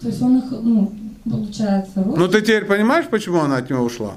[0.00, 0.92] То есть он их, ну,
[1.24, 2.16] получается, рос.
[2.18, 4.16] Ну ты теперь понимаешь, почему она от него ушла?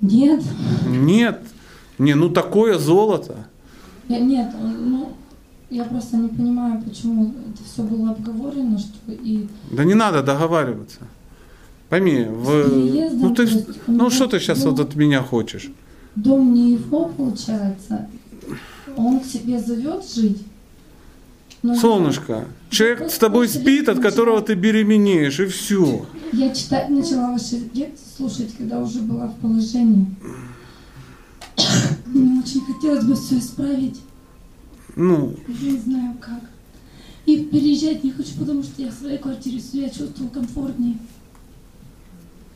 [0.00, 0.42] Нет,
[0.88, 1.40] Нет.
[1.98, 3.46] Не, ну такое золото.
[4.08, 5.12] я, нет, ну,
[5.70, 11.00] я просто не понимаю, почему это все было обговорено, что и Да не надо договариваться.
[11.92, 12.68] Пойми, в...
[13.12, 13.46] ну, ты,
[13.86, 15.70] ну что ты сейчас вот от меня хочешь?
[16.16, 18.08] Дом не его, получается,
[18.96, 20.42] он к себе зовет жить.
[21.62, 26.06] но Солнышко, человек с тобой спит, от которого ты беременеешь, и все.
[26.32, 30.06] Я читать начала ваши лекции слушать, когда уже была в положении.
[32.06, 34.00] Мне очень хотелось бы все исправить.
[34.96, 36.40] Ну, Я не знаю как.
[37.26, 40.96] И переезжать не хочу, потому что я в своей квартире себя чувствую комфортнее.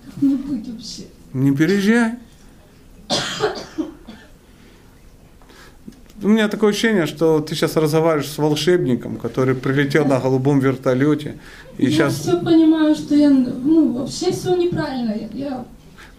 [0.06, 1.02] Как мне быть вообще?
[1.32, 2.14] не переезжай.
[6.22, 11.36] У меня такое ощущение, что ты сейчас разговариваешь с волшебником, который прилетел на голубом вертолете.
[11.76, 12.14] И я сейчас...
[12.20, 15.14] все понимаю, что я, ну, вообще все неправильно.
[15.34, 15.66] Я-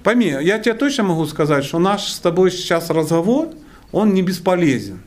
[0.03, 3.49] Пойми, я тебе точно могу сказать, что наш с тобой сейчас разговор,
[3.91, 5.01] он не бесполезен.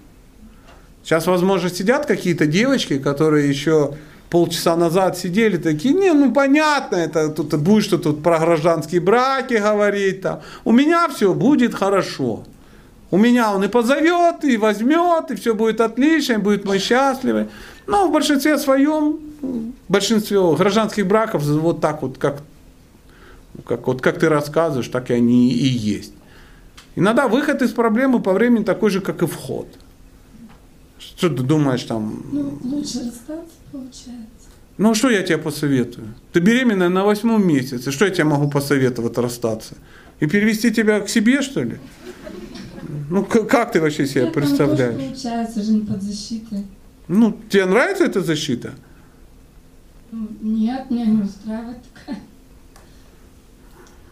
[1.04, 3.94] Сейчас, возможно, сидят какие-то девочки, которые еще
[4.30, 9.54] полчаса назад сидели такие, не, ну понятно, это тут будешь что тут про гражданские браки
[9.54, 10.40] говорить там.
[10.64, 12.44] У меня все будет хорошо.
[13.10, 17.48] У меня он и позовет, и возьмет, и все будет отлично, и будет мы счастливы.
[17.88, 22.40] Но в большинстве своем, в большинстве гражданских браков вот так вот, как
[23.66, 26.12] как, вот как ты рассказываешь, так и они и есть.
[26.96, 29.66] Иногда выход из проблемы по времени такой же, как и вход.
[30.98, 32.24] Что ты думаешь там?
[32.32, 34.48] ну, лучше расстаться, получается.
[34.78, 36.08] Ну, что я тебе посоветую?
[36.32, 37.90] Ты беременная на восьмом месяце.
[37.90, 39.74] Что я тебе могу посоветовать расстаться?
[40.20, 41.78] И перевести тебя к себе, что ли?
[43.10, 44.94] Ну, как ты вообще себе Я там тоже, представляешь?
[44.94, 46.66] получается, жизнь под защитой.
[47.08, 48.72] Ну, тебе нравится эта защита?
[50.12, 52.20] Ну, Нет, меня не устраивает такая.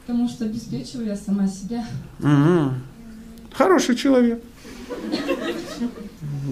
[0.07, 1.85] Потому что обеспечиваю я сама себя.
[2.19, 2.83] Мгм.
[3.53, 4.43] Хороший человек.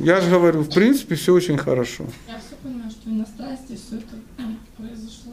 [0.02, 2.06] Я же говорю, в принципе, все очень хорошо.
[2.28, 5.32] Я все понимаю, что и на страсти все это ну, произошло.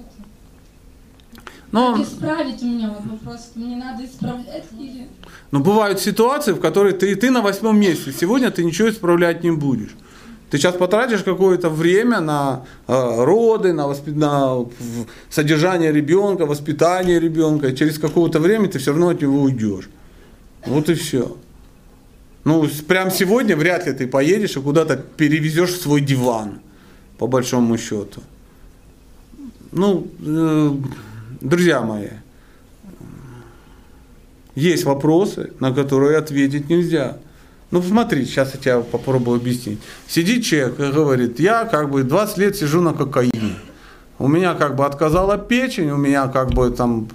[1.72, 5.08] Но, Как исправить у меня вот вопрос, мне надо исправлять или...
[5.50, 8.14] но бывают ситуации, в которых ты, ты на восьмом месяце.
[8.14, 9.96] Сегодня ты ничего исправлять не будешь.
[10.52, 14.68] Ты сейчас потратишь какое-то время на э, роды, на, воспи- на
[15.32, 19.90] содержание ребенка, воспитание ребенка, и через какое-то время ты все равно от него уйдешь.
[20.68, 21.36] Вот и все.
[22.44, 26.60] Ну, прям сегодня вряд ли ты поедешь и куда-то перевезешь свой диван,
[27.18, 28.22] по большому счету.
[29.72, 30.72] Ну, э,
[31.42, 32.10] друзья мои,
[34.56, 37.18] есть вопросы, на которые ответить нельзя.
[37.72, 39.80] Ну, смотри, сейчас я тебе попробую объяснить.
[40.08, 43.56] Сидит человек и говорит, я как бы 20 лет сижу на кокаине.
[44.20, 47.08] У меня как бы отказала печень, у меня как бы там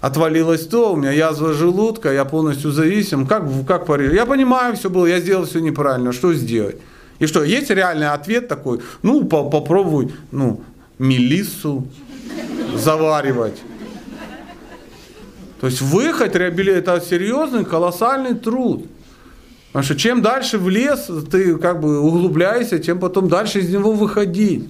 [0.00, 3.26] отвалилось то, у меня язва желудка, я полностью зависим.
[3.26, 4.14] Как, как пари?
[4.14, 6.76] Я понимаю, все было, я сделал все неправильно, что сделать?
[7.18, 8.80] И что, есть реальный ответ такой?
[9.02, 10.62] Ну, по- попробуй, ну,
[10.98, 11.86] мелиссу
[12.74, 13.60] заваривать.
[15.60, 18.86] То есть выход реабилитации это серьезный, колоссальный труд.
[19.68, 23.92] Потому что чем дальше в лес ты как бы углубляешься, тем потом дальше из него
[23.92, 24.68] выходить.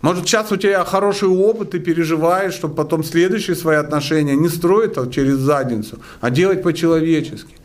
[0.00, 4.96] Может, сейчас у тебя хороший опыт, ты переживаешь, чтобы потом следующие свои отношения не строить
[4.96, 7.57] а через задницу, а делать по-человечески.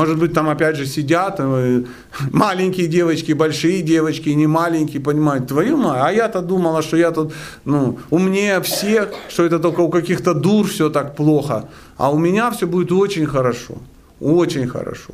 [0.00, 1.84] Может быть, там опять же сидят э,
[2.32, 7.34] маленькие девочки, большие девочки, не маленькие, понимают, твою мать, а я-то думала, что я тут
[7.66, 11.68] ну, умнее всех, что это только у каких-то дур все так плохо,
[11.98, 13.74] а у меня все будет очень хорошо,
[14.20, 15.12] очень хорошо.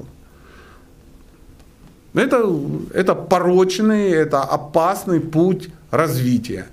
[2.14, 2.48] Это,
[2.94, 6.66] это порочный, это опасный путь развития.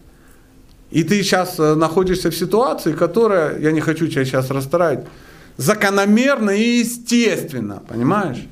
[0.92, 5.08] И ты сейчас э, находишься в ситуации, которая, я не хочу тебя сейчас расстраивать,
[5.58, 8.48] закономерно и естественно, понимаешь?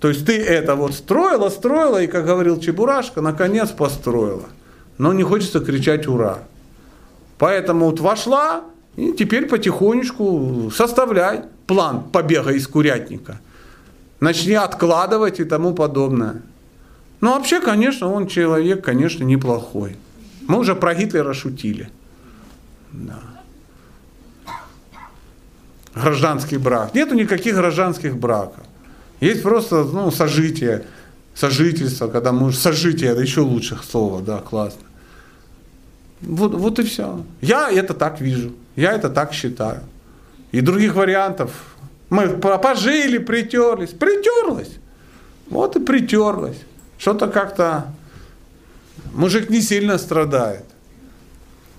[0.00, 4.46] То есть ты это вот строила, строила, и, как говорил Чебурашка, наконец построила.
[4.98, 6.40] Но не хочется кричать «Ура!».
[7.38, 8.64] Поэтому вот вошла,
[8.96, 13.40] и теперь потихонечку составляй план побега из курятника.
[14.20, 16.42] Начни откладывать и тому подобное.
[17.20, 19.96] Ну, вообще, конечно, он человек, конечно, неплохой.
[20.46, 21.90] Мы уже про Гитлера шутили.
[22.92, 23.35] Да.
[25.96, 26.94] Гражданский брак.
[26.94, 28.62] Нету никаких гражданских браков.
[29.20, 30.84] Есть просто ну, сожитие,
[31.34, 32.56] сожительство, когда муж...
[32.56, 34.82] Сожитие, это еще лучше слово, да, классно.
[36.20, 37.24] Вот, вот и все.
[37.40, 38.52] Я это так вижу.
[38.76, 39.80] Я это так считаю.
[40.52, 41.50] И других вариантов.
[42.10, 43.90] Мы по- пожили, притерлись.
[43.90, 44.76] Притерлась.
[45.48, 46.58] Вот и притерлась.
[46.98, 47.86] Что-то как-то
[49.14, 50.64] мужик не сильно страдает.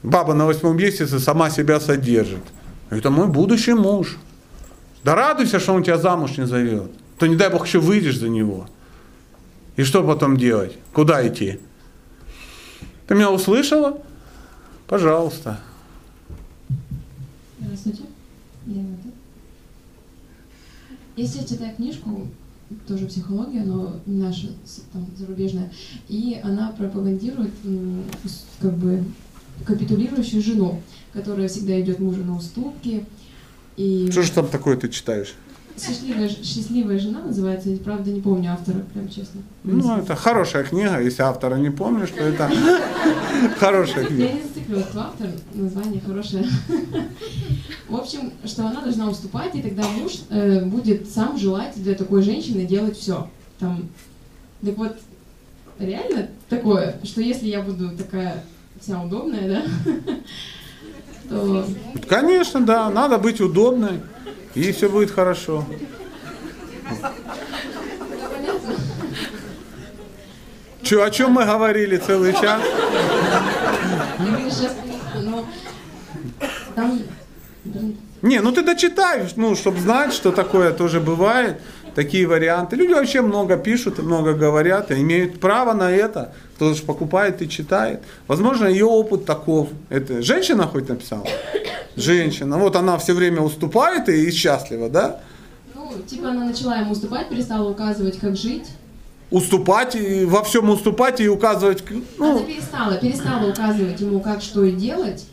[0.01, 2.41] Баба на восьмом месяце сама себя содержит.
[2.89, 4.17] Это мой будущий муж.
[5.03, 6.91] Да радуйся, что он тебя замуж не зовет.
[7.17, 8.67] То не дай бог еще выйдешь за него.
[9.75, 10.77] И что потом делать?
[10.93, 11.59] Куда идти?
[13.07, 14.01] Ты меня услышала?
[14.87, 15.59] Пожалуйста.
[17.59, 18.03] Здравствуйте.
[21.15, 22.27] Если я читаю книжку,
[22.87, 24.49] тоже психология, но наша,
[24.93, 25.71] там, зарубежная,
[26.07, 27.51] и она пропагандирует
[28.59, 29.03] как бы
[29.65, 30.81] капитулирующую жену,
[31.17, 33.05] которая всегда идет мужу на уступки.
[33.75, 35.33] И Что же там такое ты читаешь?
[35.79, 39.41] счастливая, счастливая жена называется, я, правда не помню автора, прям честно.
[39.63, 42.49] Ну, это хорошая книга, если автора не помнишь, то это
[43.59, 44.33] хорошая Я книга.
[44.33, 46.45] не зациклилась, кто автор, название хорошее.
[47.89, 52.23] В общем, что она должна уступать, и тогда муж э, будет сам желать для такой
[52.23, 53.29] женщины делать все.
[53.59, 53.87] Там,
[54.63, 54.97] так вот,
[55.77, 58.43] реально такое, что если я буду такая
[58.81, 59.63] вся удобная, да,
[61.29, 61.65] то
[62.07, 64.01] Конечно, да, надо быть удобной,
[64.55, 65.65] и все будет хорошо.
[70.81, 72.61] Че, о чем мы говорили целый час?
[78.21, 81.61] Не, ну ты дочитай, ну, чтобы знать, что такое тоже бывает,
[81.97, 82.75] такие варианты.
[82.75, 86.31] Люди вообще много пишут, много говорят, и имеют право на это.
[86.55, 88.01] Кто же покупает и читает.
[88.27, 89.69] Возможно, ее опыт таков.
[89.89, 91.25] Это женщина хоть написала?
[91.95, 92.59] Женщина.
[92.59, 95.21] Вот она все время уступает и счастлива, да?
[95.73, 98.67] ну, типа она начала ему уступать, перестала указывать, как жить.
[99.31, 101.83] Уступать, и во всем уступать и указывать.
[102.19, 105.25] Она перестала, перестала указывать ему, как что и делать,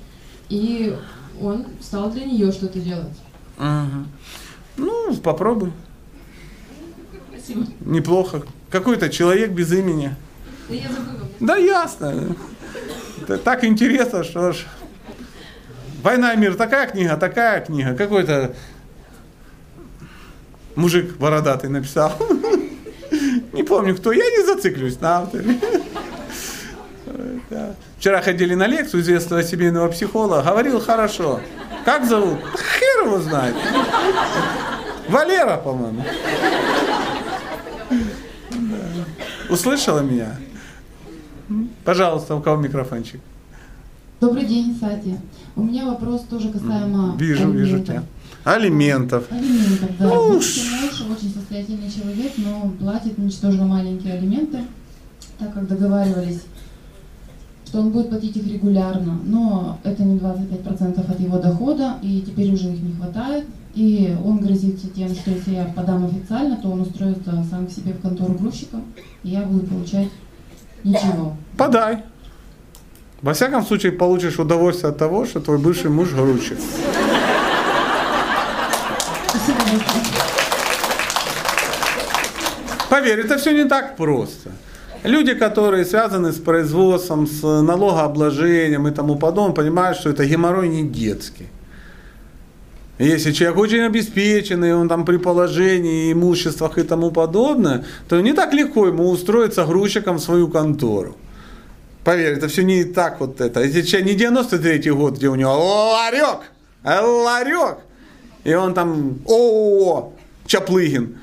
[0.49, 0.97] и
[1.43, 3.19] он стал для нее что-то делать.
[3.59, 4.07] Ага.
[4.79, 5.73] Ну, попробуй.
[7.45, 7.67] Спасибо.
[7.81, 8.43] Неплохо.
[8.71, 10.15] Какой-то человек без имени.
[10.69, 11.29] Да я забыла.
[11.41, 12.37] Да ясно.
[13.23, 14.65] Это так интересно, что ж.
[16.03, 17.95] Война и мир, такая книга, такая книга.
[17.95, 18.55] Какой-то
[20.75, 22.13] мужик бородатый написал.
[23.53, 25.59] Не помню кто, я не зациклюсь на авторе.
[27.99, 31.41] Вчера ходили на лекцию известного семейного психолога, говорил хорошо.
[31.85, 32.39] Как зовут?
[32.79, 33.55] Хер его знает.
[35.09, 36.03] Валера, по-моему.
[39.55, 40.37] Услышала меня?
[41.85, 43.21] Пожалуйста, у кого микрофончик?
[44.21, 45.15] Добрый день, Сати.
[45.55, 47.87] У меня вопрос тоже касаемо Вижу, вижу алиментов.
[47.87, 48.03] тебя.
[48.43, 49.25] Алиментов.
[49.31, 50.07] Алиментов, да.
[50.07, 50.45] Ну, муж
[51.09, 54.59] очень состоятельный человек, но платит ничтожно маленькие алименты,
[55.39, 56.43] так как договаривались,
[57.67, 62.53] что он будет платить их регулярно, но это не 25% от его дохода, и теперь
[62.53, 63.45] уже их не хватает.
[63.75, 67.93] И он грозится тем, что если я подам официально, то он устроится сам к себе
[67.93, 68.85] в контору грузчиком,
[69.25, 70.09] и я буду получать
[70.85, 71.37] ничего.
[71.57, 72.03] Подай.
[73.21, 76.59] Во всяком случае, получишь удовольствие от того, что твой бывший муж грузчик.
[82.91, 84.53] Поверь, это все не так просто.
[85.03, 90.85] Люди, которые связаны с производством, с налогообложением и тому подобное, понимают, что это геморрой не
[90.89, 91.49] детский.
[92.99, 98.53] Если человек очень обеспеченный, он там при положении, имуществах и тому подобное, то не так
[98.55, 101.17] легко ему устроиться грузчиком в свою контору.
[102.05, 103.61] Поверь, это все не так вот это.
[103.61, 106.53] Это человек не 93-й год, где у него ларек,
[106.85, 107.79] ларек,
[108.45, 110.13] и он там о
[110.47, 111.19] Чаплыгин.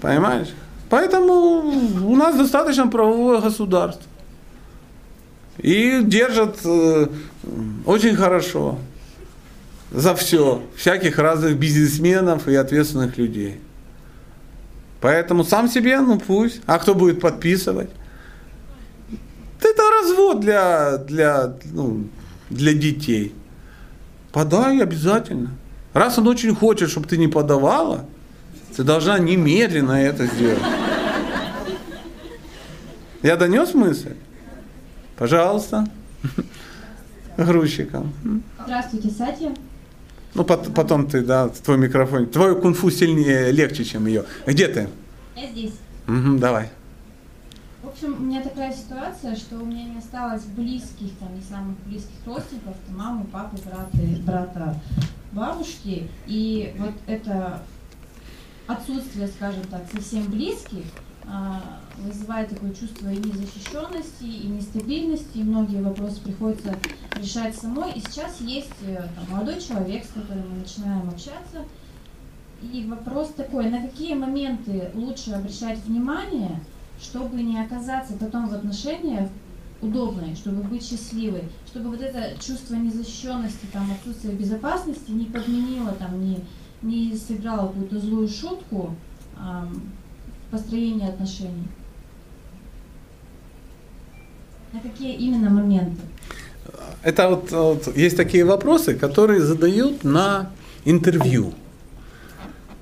[0.00, 0.48] Понимаешь?
[0.88, 1.32] Поэтому
[2.06, 4.04] у нас достаточно правовое государство.
[5.58, 7.08] И держат э,
[7.86, 8.78] очень хорошо
[9.90, 13.60] за все всяких разных бизнесменов и ответственных людей.
[15.00, 16.60] Поэтому сам себе, ну пусть.
[16.66, 17.90] А кто будет подписывать?
[19.60, 22.04] Это развод для, для, ну,
[22.50, 23.34] для детей.
[24.32, 25.50] Подай обязательно.
[25.92, 28.04] Раз он очень хочет, чтобы ты не подавала,
[28.76, 30.62] ты должна немедленно это сделать.
[33.22, 34.14] Я донес мысль?
[35.16, 35.88] Пожалуйста.
[37.38, 38.12] Грузчикам.
[38.64, 39.52] Здравствуйте, Сатья.
[40.36, 42.26] Ну, пот- потом ты, да, твой микрофон.
[42.26, 44.24] Твой кунг-фу сильнее, легче, чем ее.
[44.46, 44.88] Где ты?
[45.34, 45.72] Я здесь.
[46.06, 46.68] Мгм, давай.
[47.82, 51.78] В общем, у меня такая ситуация, что у меня не осталось близких, там, не самых
[51.86, 53.88] близких родственников, там, мамы, папы, брата,
[54.26, 54.80] брата,
[55.32, 56.06] бабушки.
[56.26, 57.62] И вот это
[58.66, 60.84] отсутствие, скажем так, совсем близких
[61.26, 61.62] а,
[61.98, 66.74] вызывает такое чувство и незащищенности, и нестабильности, и многие вопросы приходится
[67.16, 67.92] решать самой.
[67.92, 71.64] И сейчас есть э, там, молодой человек, с которым мы начинаем общаться,
[72.62, 76.60] и вопрос такой, на какие моменты лучше обращать внимание,
[77.00, 79.28] чтобы не оказаться потом в отношениях
[79.82, 86.18] удобной, чтобы быть счастливой, чтобы вот это чувство незащищенности, там, отсутствие безопасности не подменило, там,
[86.24, 86.40] не,
[86.80, 88.94] не сыграло какую-то злую шутку
[90.50, 91.68] построении отношений.
[94.76, 96.02] На какие именно моменты?
[97.02, 100.50] Это вот, вот есть такие вопросы, которые задают на
[100.84, 101.54] интервью.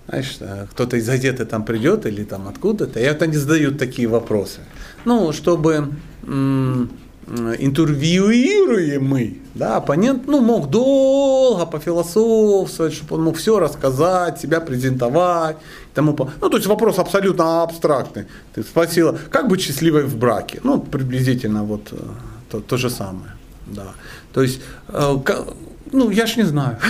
[0.08, 4.08] Знаешь, э, кто-то из газеты там придет или там откуда-то, и вот они задают такие
[4.08, 4.60] вопросы.
[5.04, 5.92] Ну, чтобы
[6.26, 6.90] м,
[7.58, 15.56] интервьюируемый, да, оппонент, ну, мог долго пофилософствовать, чтобы он мог все рассказать, себя презентовать,
[15.94, 18.24] тому по- Ну, то есть вопрос абсолютно абстрактный.
[18.54, 20.60] Ты спросила, как быть счастливой в браке?
[20.64, 21.96] Ну, приблизительно вот э,
[22.50, 23.32] то, то же самое,
[23.66, 23.86] да.
[24.32, 25.16] То есть, э,
[25.92, 26.78] ну, я ж не знаю.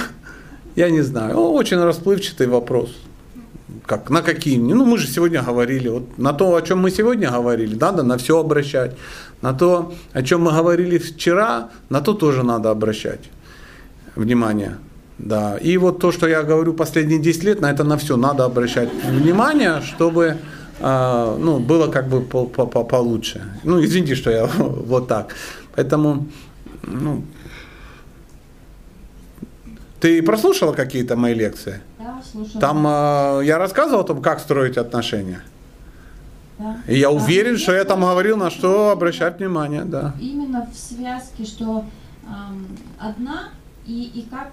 [0.77, 1.37] Я не знаю.
[1.37, 2.91] Очень расплывчатый вопрос.
[3.87, 4.59] Как, на какие?
[4.59, 5.89] Ну, мы же сегодня говорили.
[5.89, 8.97] Вот на то, о чем мы сегодня говорили, надо на все обращать.
[9.45, 13.21] На то, о чем мы говорили вчера, на то тоже надо обращать
[14.17, 14.79] внимание.
[15.19, 15.59] Да.
[15.59, 18.89] И вот то, что я говорю последние 10 лет, на это на все надо обращать
[19.05, 20.39] внимание, чтобы
[20.81, 23.43] а, ну, было как бы по- по- по- получше.
[23.65, 25.35] Ну, извините, что я вот так.
[25.77, 26.27] Поэтому,
[26.83, 27.23] ну,
[30.01, 31.81] ты прослушала какие-то мои лекции?
[31.99, 32.61] Да, слушала.
[32.63, 35.43] Там э, я рассказывал о том, как строить отношения.
[36.59, 36.77] Да.
[36.87, 40.15] И я А, уверен, что я там говорил, на что обращать внимание, да.
[40.21, 41.85] Именно в связке, что
[42.29, 42.67] ам,
[42.99, 43.49] одна
[43.87, 44.53] и, и как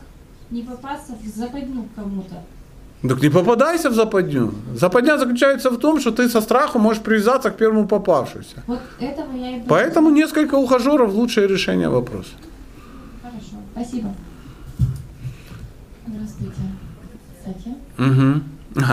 [0.50, 2.36] не попасться в западню кому-то.
[3.08, 4.54] Так не попадайся в западню.
[4.76, 8.62] Западня заключается в том, что ты со страху можешь привязаться к первому попавшемуся.
[8.68, 9.66] Вот этого я и боюсь.
[9.68, 12.30] Поэтому несколько ухажеров лучшее решение вопроса.
[13.22, 14.14] Хорошо, спасибо.
[16.08, 16.62] Здравствуйте,
[17.46, 17.74] Сатья.
[17.98, 18.44] Мгм.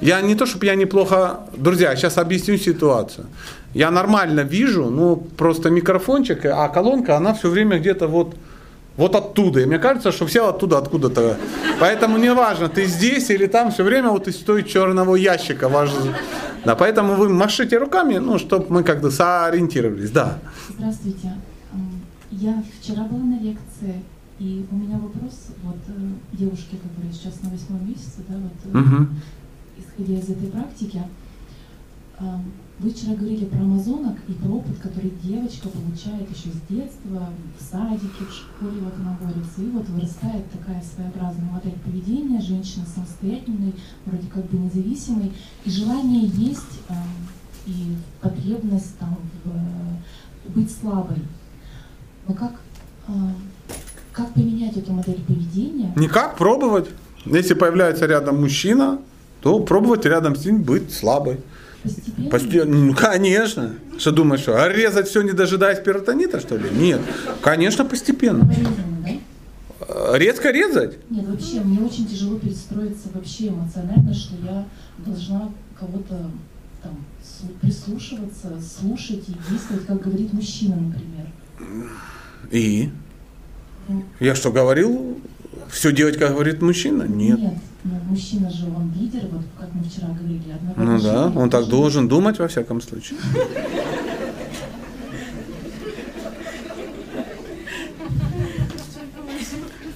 [0.00, 1.40] Я не то, чтобы я неплохо...
[1.56, 3.26] Друзья, сейчас объясню ситуацию.
[3.74, 8.34] Я нормально вижу, ну просто микрофончик, а колонка, она все время где-то вот,
[8.96, 9.60] вот оттуда.
[9.60, 11.36] И мне кажется, что все оттуда, откуда-то.
[11.80, 16.14] Поэтому не важно, ты здесь или там, все время вот из той черного ящика важно.
[16.64, 20.10] Да, поэтому вы машите руками, ну, чтобы мы как-то сориентировались.
[20.10, 20.38] Да.
[20.78, 21.32] Здравствуйте.
[21.72, 22.00] М,
[22.30, 24.02] Я вчера была на лекции,
[24.38, 25.92] и у меня вопрос вот э,
[26.32, 29.20] девушке, которая сейчас на восьмом месяце, да, вот Мгм.
[29.78, 31.02] Исходя из этой практики.
[32.18, 32.40] а,
[32.78, 37.62] вы вчера говорили про амазонок и про опыт, который девочка получает еще с детства, в
[37.62, 43.74] садике, в школе, вот она борется, и вот вырастает такая своеобразная модель поведения, женщина самостоятельной,
[44.04, 45.32] вроде как бы независимой,
[45.64, 46.94] и желание есть, а,
[47.66, 51.22] и потребность там в, э, быть слабой.
[52.28, 52.60] Но как,
[53.08, 53.12] а,
[54.12, 55.92] как поменять эту модель поведения?
[55.96, 56.88] Никак пробовать.
[57.24, 58.98] Если появляется рядом мужчина,
[59.40, 61.38] то пробовать рядом с ним быть слабой.
[61.82, 62.30] Постепенно?
[62.30, 62.76] Постепенно.
[62.86, 63.74] Ну, конечно.
[63.98, 66.68] Что думаешь, что а резать все, не дожидаясь перитонита, что ли?
[66.70, 67.00] Нет.
[67.42, 68.50] Конечно, постепенно.
[69.80, 70.98] Э, Резко резать?
[71.10, 74.64] Нет, вообще, мне очень тяжело перестроиться вообще эмоционально, что я
[74.98, 76.30] должна кого-то
[76.82, 81.90] там слу- прислушиваться, слушать и действовать, как говорит мужчина, например.
[82.50, 82.90] И?
[84.18, 85.20] Я что, говорил,
[85.70, 87.04] все делать, как говорит мужчина?
[87.04, 87.38] Нет.
[87.38, 87.54] Нет,
[87.84, 91.68] но мужчина же, он лидер, вот как мы вчера говорили, одного Ну да, он так
[91.68, 93.18] должен думать во всяком случае.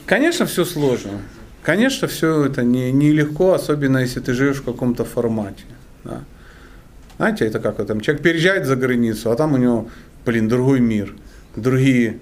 [0.06, 1.20] Конечно, все сложно.
[1.62, 5.64] Конечно, все это не, нелегко, особенно если ты живешь в каком-то формате.
[6.04, 6.24] да.
[7.16, 9.88] Знаете, это как там, человек переезжает за границу, а там у него,
[10.24, 11.14] блин, другой мир,
[11.54, 12.18] другие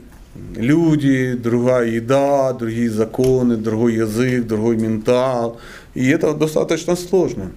[0.57, 5.61] люди, другая еда, другие законы, другой язык, другой ментал.
[5.95, 7.51] И это достаточно сложно.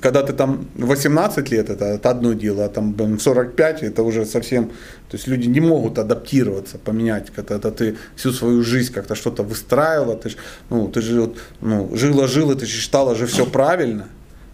[0.00, 4.04] Когда ты там 18 лет, это, это одно дело, а там блин, в 45 это
[4.04, 4.66] уже совсем,
[5.08, 9.42] то есть люди не могут адаптироваться, поменять, когда это ты всю свою жизнь как-то что-то
[9.42, 10.36] выстраивала, ты, ж,
[10.70, 14.06] ну, ты же вот, ну, жила-жила, ты же считала же все правильно,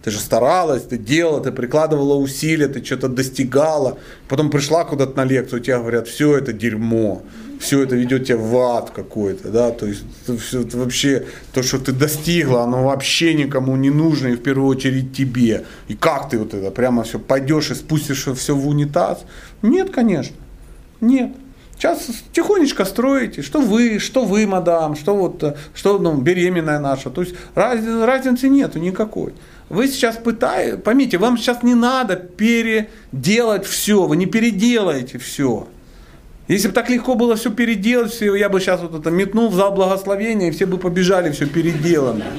[0.07, 3.97] ты же старалась, ты делала, ты прикладывала усилия, ты что-то достигала,
[4.29, 7.23] потом пришла куда-то на лекцию, тебе говорят, все это дерьмо,
[7.59, 11.61] все это ведет тебя в ад какой-то, да, то есть это всё это вообще то,
[11.61, 15.65] что ты достигла, оно вообще никому не нужно, и в первую очередь тебе.
[15.89, 19.25] И как ты вот это прямо все пойдешь и спустишь все в унитаз?
[19.61, 20.37] Нет, конечно,
[21.01, 21.31] нет.
[21.77, 27.11] Сейчас тихонечко строите, что вы, что вы, мадам, что вот, э, что ну, беременная наша.
[27.11, 29.33] То есть раз- разницы нету никакой.
[29.69, 35.67] Вы сейчас пытаетесь, поймите, вам сейчас не надо переделать все, вы не переделаете все.
[36.47, 39.55] Если бы так легко было все переделать, все, я бы сейчас вот это метнул в
[39.55, 42.31] зал благословения, и все бы побежали все переделанное.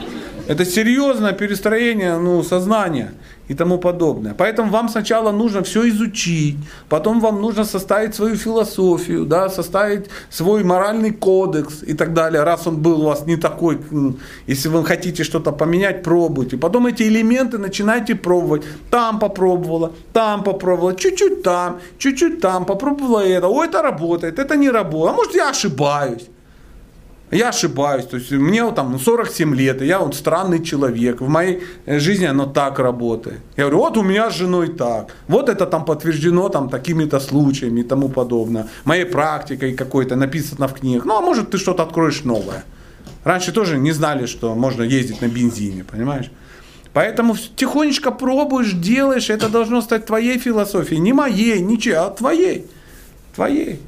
[0.47, 3.13] Это серьезное перестроение ну, сознания
[3.49, 4.35] и тому подобное.
[4.35, 6.57] Поэтому вам сначала нужно все изучить,
[6.89, 12.67] потом вам нужно составить свою философию, да, составить свой моральный кодекс и так далее, раз
[12.67, 13.79] он был у вас не такой.
[13.93, 14.17] м,
[14.47, 16.57] Если вы хотите что-то поменять, пробуйте.
[16.57, 18.63] Потом эти элементы начинайте пробовать.
[18.91, 23.49] Там попробовала, там попробовала, чуть-чуть там, чуть-чуть там, попробовала это.
[23.49, 25.13] О, это работает, это не работает.
[25.13, 26.29] А может я ошибаюсь.
[27.31, 31.21] Я ошибаюсь, то есть мне вот там ну, 47 лет, и я вот странный человек,
[31.21, 33.41] в моей э, жизни оно так работает.
[33.57, 37.81] Я говорю, вот у меня с женой так, вот это там подтверждено там такими-то случаями
[37.81, 41.05] и тому подобное, моей практикой какой-то, написано в книгах.
[41.05, 42.65] Ну, а может ты что-то откроешь новое.
[43.25, 46.31] Раньше тоже не знали, что можно ездить на бензине, понимаешь?
[46.95, 52.67] Поэтому тихонечко пробуешь, делаешь, это должно стать твоей философией, не моей, ничьей, а твоей.
[53.35, 53.81] Твоей.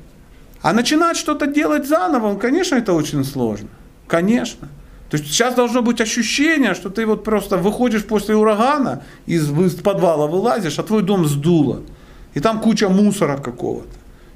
[0.63, 3.69] А начинать что-то делать заново, ну, конечно, это очень сложно.
[4.07, 4.69] Конечно.
[5.09, 9.75] То есть сейчас должно быть ощущение, что ты вот просто выходишь после урагана, из, из
[9.75, 11.83] подвала вылазишь, а твой дом сдуло.
[12.35, 13.89] И там куча мусора какого-то.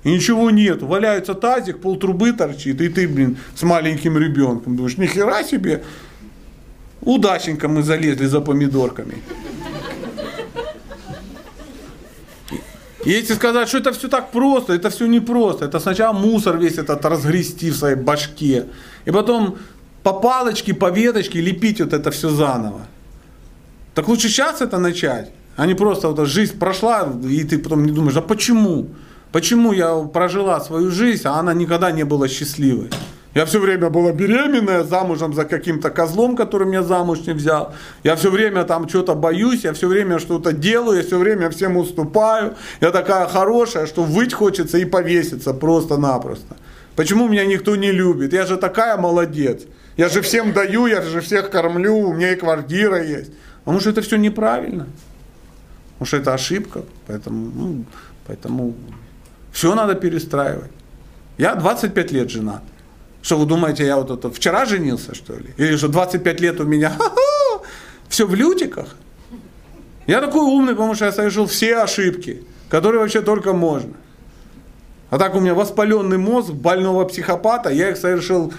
[0.02, 0.82] И ничего нет.
[0.82, 4.76] Валяется тазик, полтрубы торчит, и ты, блин, с маленьким ребенком.
[4.76, 5.84] Думаешь, нихера себе.
[7.02, 9.14] Удачненько мы залезли за помидорками.
[13.04, 15.66] Если сказать, что это все так просто, это все непросто.
[15.66, 18.66] Это сначала мусор весь этот разгрести в своей башке.
[19.04, 19.58] И потом
[20.02, 22.80] по палочке, по веточке лепить вот это все заново.
[23.94, 27.92] Так лучше сейчас это начать, а не просто вот жизнь прошла, и ты потом не
[27.92, 28.88] думаешь, а почему?
[29.32, 32.90] Почему я прожила свою жизнь, а она никогда не была счастливой?
[33.34, 37.74] Я все время была беременная, замужем за каким-то козлом, который меня замуж не взял.
[38.04, 41.76] Я все время там что-то боюсь, я все время что-то делаю, я все время всем
[41.76, 42.54] уступаю.
[42.80, 46.56] Я такая хорошая, что выть хочется и повеситься просто-напросто.
[46.94, 48.32] Почему меня никто не любит?
[48.32, 49.62] Я же такая молодец.
[49.96, 53.32] Я же всем даю, я же всех кормлю, у меня и квартира есть.
[53.64, 54.86] А может это все неправильно?
[55.98, 56.82] Может это ошибка?
[57.08, 57.84] Поэтому, ну,
[58.28, 58.74] поэтому
[59.50, 60.70] все надо перестраивать.
[61.36, 62.62] Я 25 лет женат.
[63.24, 65.54] Что вы думаете, я вот это вчера женился, что ли?
[65.56, 66.94] Или что 25 лет у меня
[68.10, 68.96] все в лютиках?
[70.06, 73.94] Я такой умный, потому что я совершил все ошибки, которые вообще только можно.
[75.08, 78.52] А так у меня воспаленный мозг больного психопата, я их совершил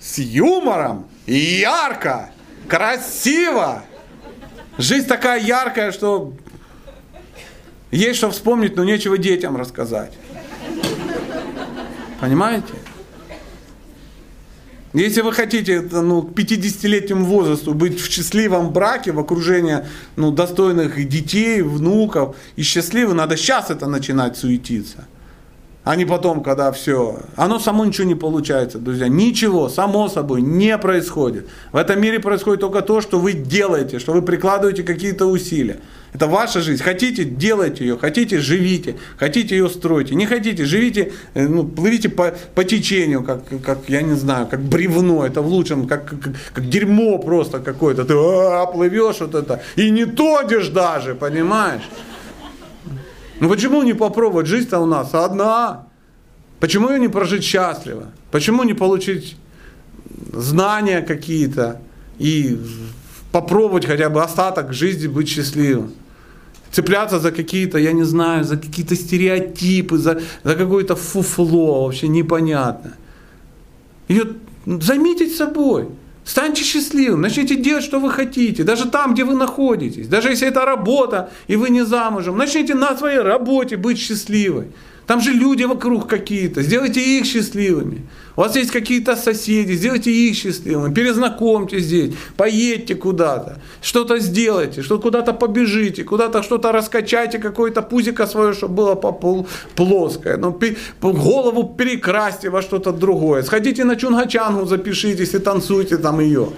[0.00, 2.30] с юмором, ярко,
[2.68, 3.82] красиво.
[4.78, 6.32] Жизнь такая яркая, что
[7.90, 10.14] Есть что вспомнить, но нечего детям рассказать.
[12.22, 12.72] Понимаете?
[14.92, 19.78] Если вы хотите ну, к 50-летнему возрасту быть в счастливом браке, в окружении
[20.16, 25.06] ну, достойных детей, внуков и счастливы, надо сейчас это начинать суетиться.
[25.84, 27.20] А не потом, когда все.
[27.36, 29.08] Оно само ничего не получается, друзья.
[29.08, 31.48] Ничего, само собой, не происходит.
[31.72, 35.80] В этом мире происходит только то, что вы делаете, что вы прикладываете какие-то усилия.
[36.12, 36.82] Это ваша жизнь.
[36.82, 37.96] Хотите, делайте ее.
[37.96, 38.96] Хотите, живите.
[39.16, 40.14] Хотите, ее стройте.
[40.14, 44.60] Не хотите, живите, э, ну, плывите по, по течению, как, как, я не знаю, как
[44.60, 45.24] бревно.
[45.24, 48.04] Это в лучшем, как, как, как дерьмо просто какое-то.
[48.04, 49.62] Ты а, плывешь вот это.
[49.74, 51.82] И не тонешь даже, понимаешь?
[53.40, 54.46] Ну почему не попробовать?
[54.46, 55.86] Жизнь-то у нас одна.
[56.60, 58.08] Почему ее не прожить счастливо?
[58.30, 59.36] Почему не получить
[60.30, 61.80] знания какие-то
[62.18, 62.60] и
[63.32, 65.94] попробовать хотя бы остаток жизни быть счастливым?
[66.72, 72.94] Цепляться за какие-то, я не знаю, за какие-то стереотипы, за, за какое-то фуфло, вообще непонятно.
[74.08, 74.36] Вот
[74.66, 75.88] займитесь собой.
[76.24, 80.06] Станьте счастливым, начните делать, что вы хотите, даже там, где вы находитесь.
[80.06, 84.66] Даже если это работа, и вы не замужем, начните на своей работе быть счастливой.
[85.06, 88.02] Там же люди вокруг какие-то, сделайте их счастливыми.
[88.36, 94.98] У вас есть какие-то соседи, сделайте их счастливыми, перезнакомьтесь здесь, поедьте куда-то, что-то сделайте, что
[94.98, 99.12] куда-то побежите, куда-то что-то раскачайте, какое-то пузико свое, чтобы было по
[99.74, 100.58] плоское, ну,
[101.00, 106.48] голову перекрасьте во что-то другое, сходите на чунгачангу, запишитесь и танцуйте там ее.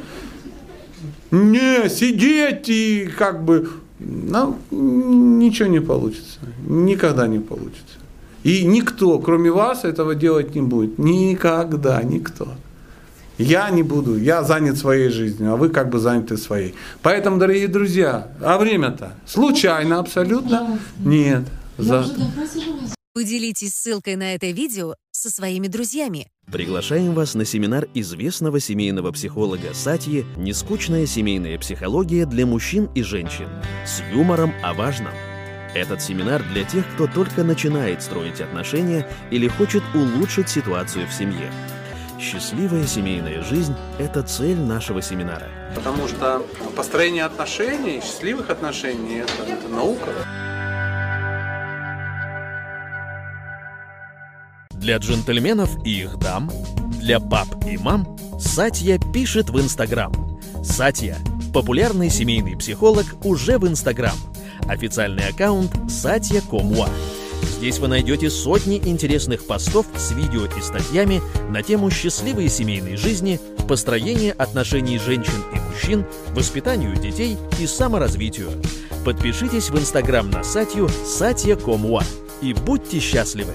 [1.33, 3.69] Не, сидеть и как бы,
[3.99, 6.39] ну, ничего не получится,
[6.69, 8.04] никогда не получится.
[8.45, 10.99] И никто, кроме вас, этого делать не будет.
[10.99, 12.49] Никогда, никто.
[13.39, 16.75] Я не буду, я занят своей жизнью, а вы как бы заняты своей.
[17.03, 20.79] Поэтому, дорогие друзья, а время-то случайно абсолютно?
[21.01, 21.45] Нет.
[21.79, 22.07] За...
[23.15, 26.29] Поделитесь ссылкой на это видео со своими друзьями.
[26.53, 33.49] Приглашаем вас на семинар известного семейного психолога Сатьи «Нескучная семейная психология для мужчин и женщин»
[33.87, 35.13] с юмором о важном–
[35.75, 41.51] этот семинар для тех, кто только начинает строить отношения или хочет улучшить ситуацию в семье.
[42.21, 45.49] Счастливая семейная жизнь– это цель нашего семинара.
[45.75, 46.47] Потому что
[46.77, 50.11] построение отношений, счастливых отношений– это, это наука.
[54.71, 56.51] Для джентльменов и их дам,
[57.01, 60.13] для пап и мам Сатья пишет в Инстаграм.
[60.63, 61.17] Сатья–
[61.53, 64.17] популярный семейный психолог уже в Инстаграм–
[64.69, 66.89] Официальный аккаунт Satya Комуа.
[67.43, 71.21] Здесь вы найдете сотни интересных постов с видео и статьями
[71.51, 78.51] на тему счастливой семейной жизни, построения отношений женщин и мужчин, воспитанию детей и саморазвитию.
[79.05, 80.89] Подпишитесь в Инстаграм на Сатью
[81.59, 82.03] Комуа
[82.41, 83.53] и будьте счастливы!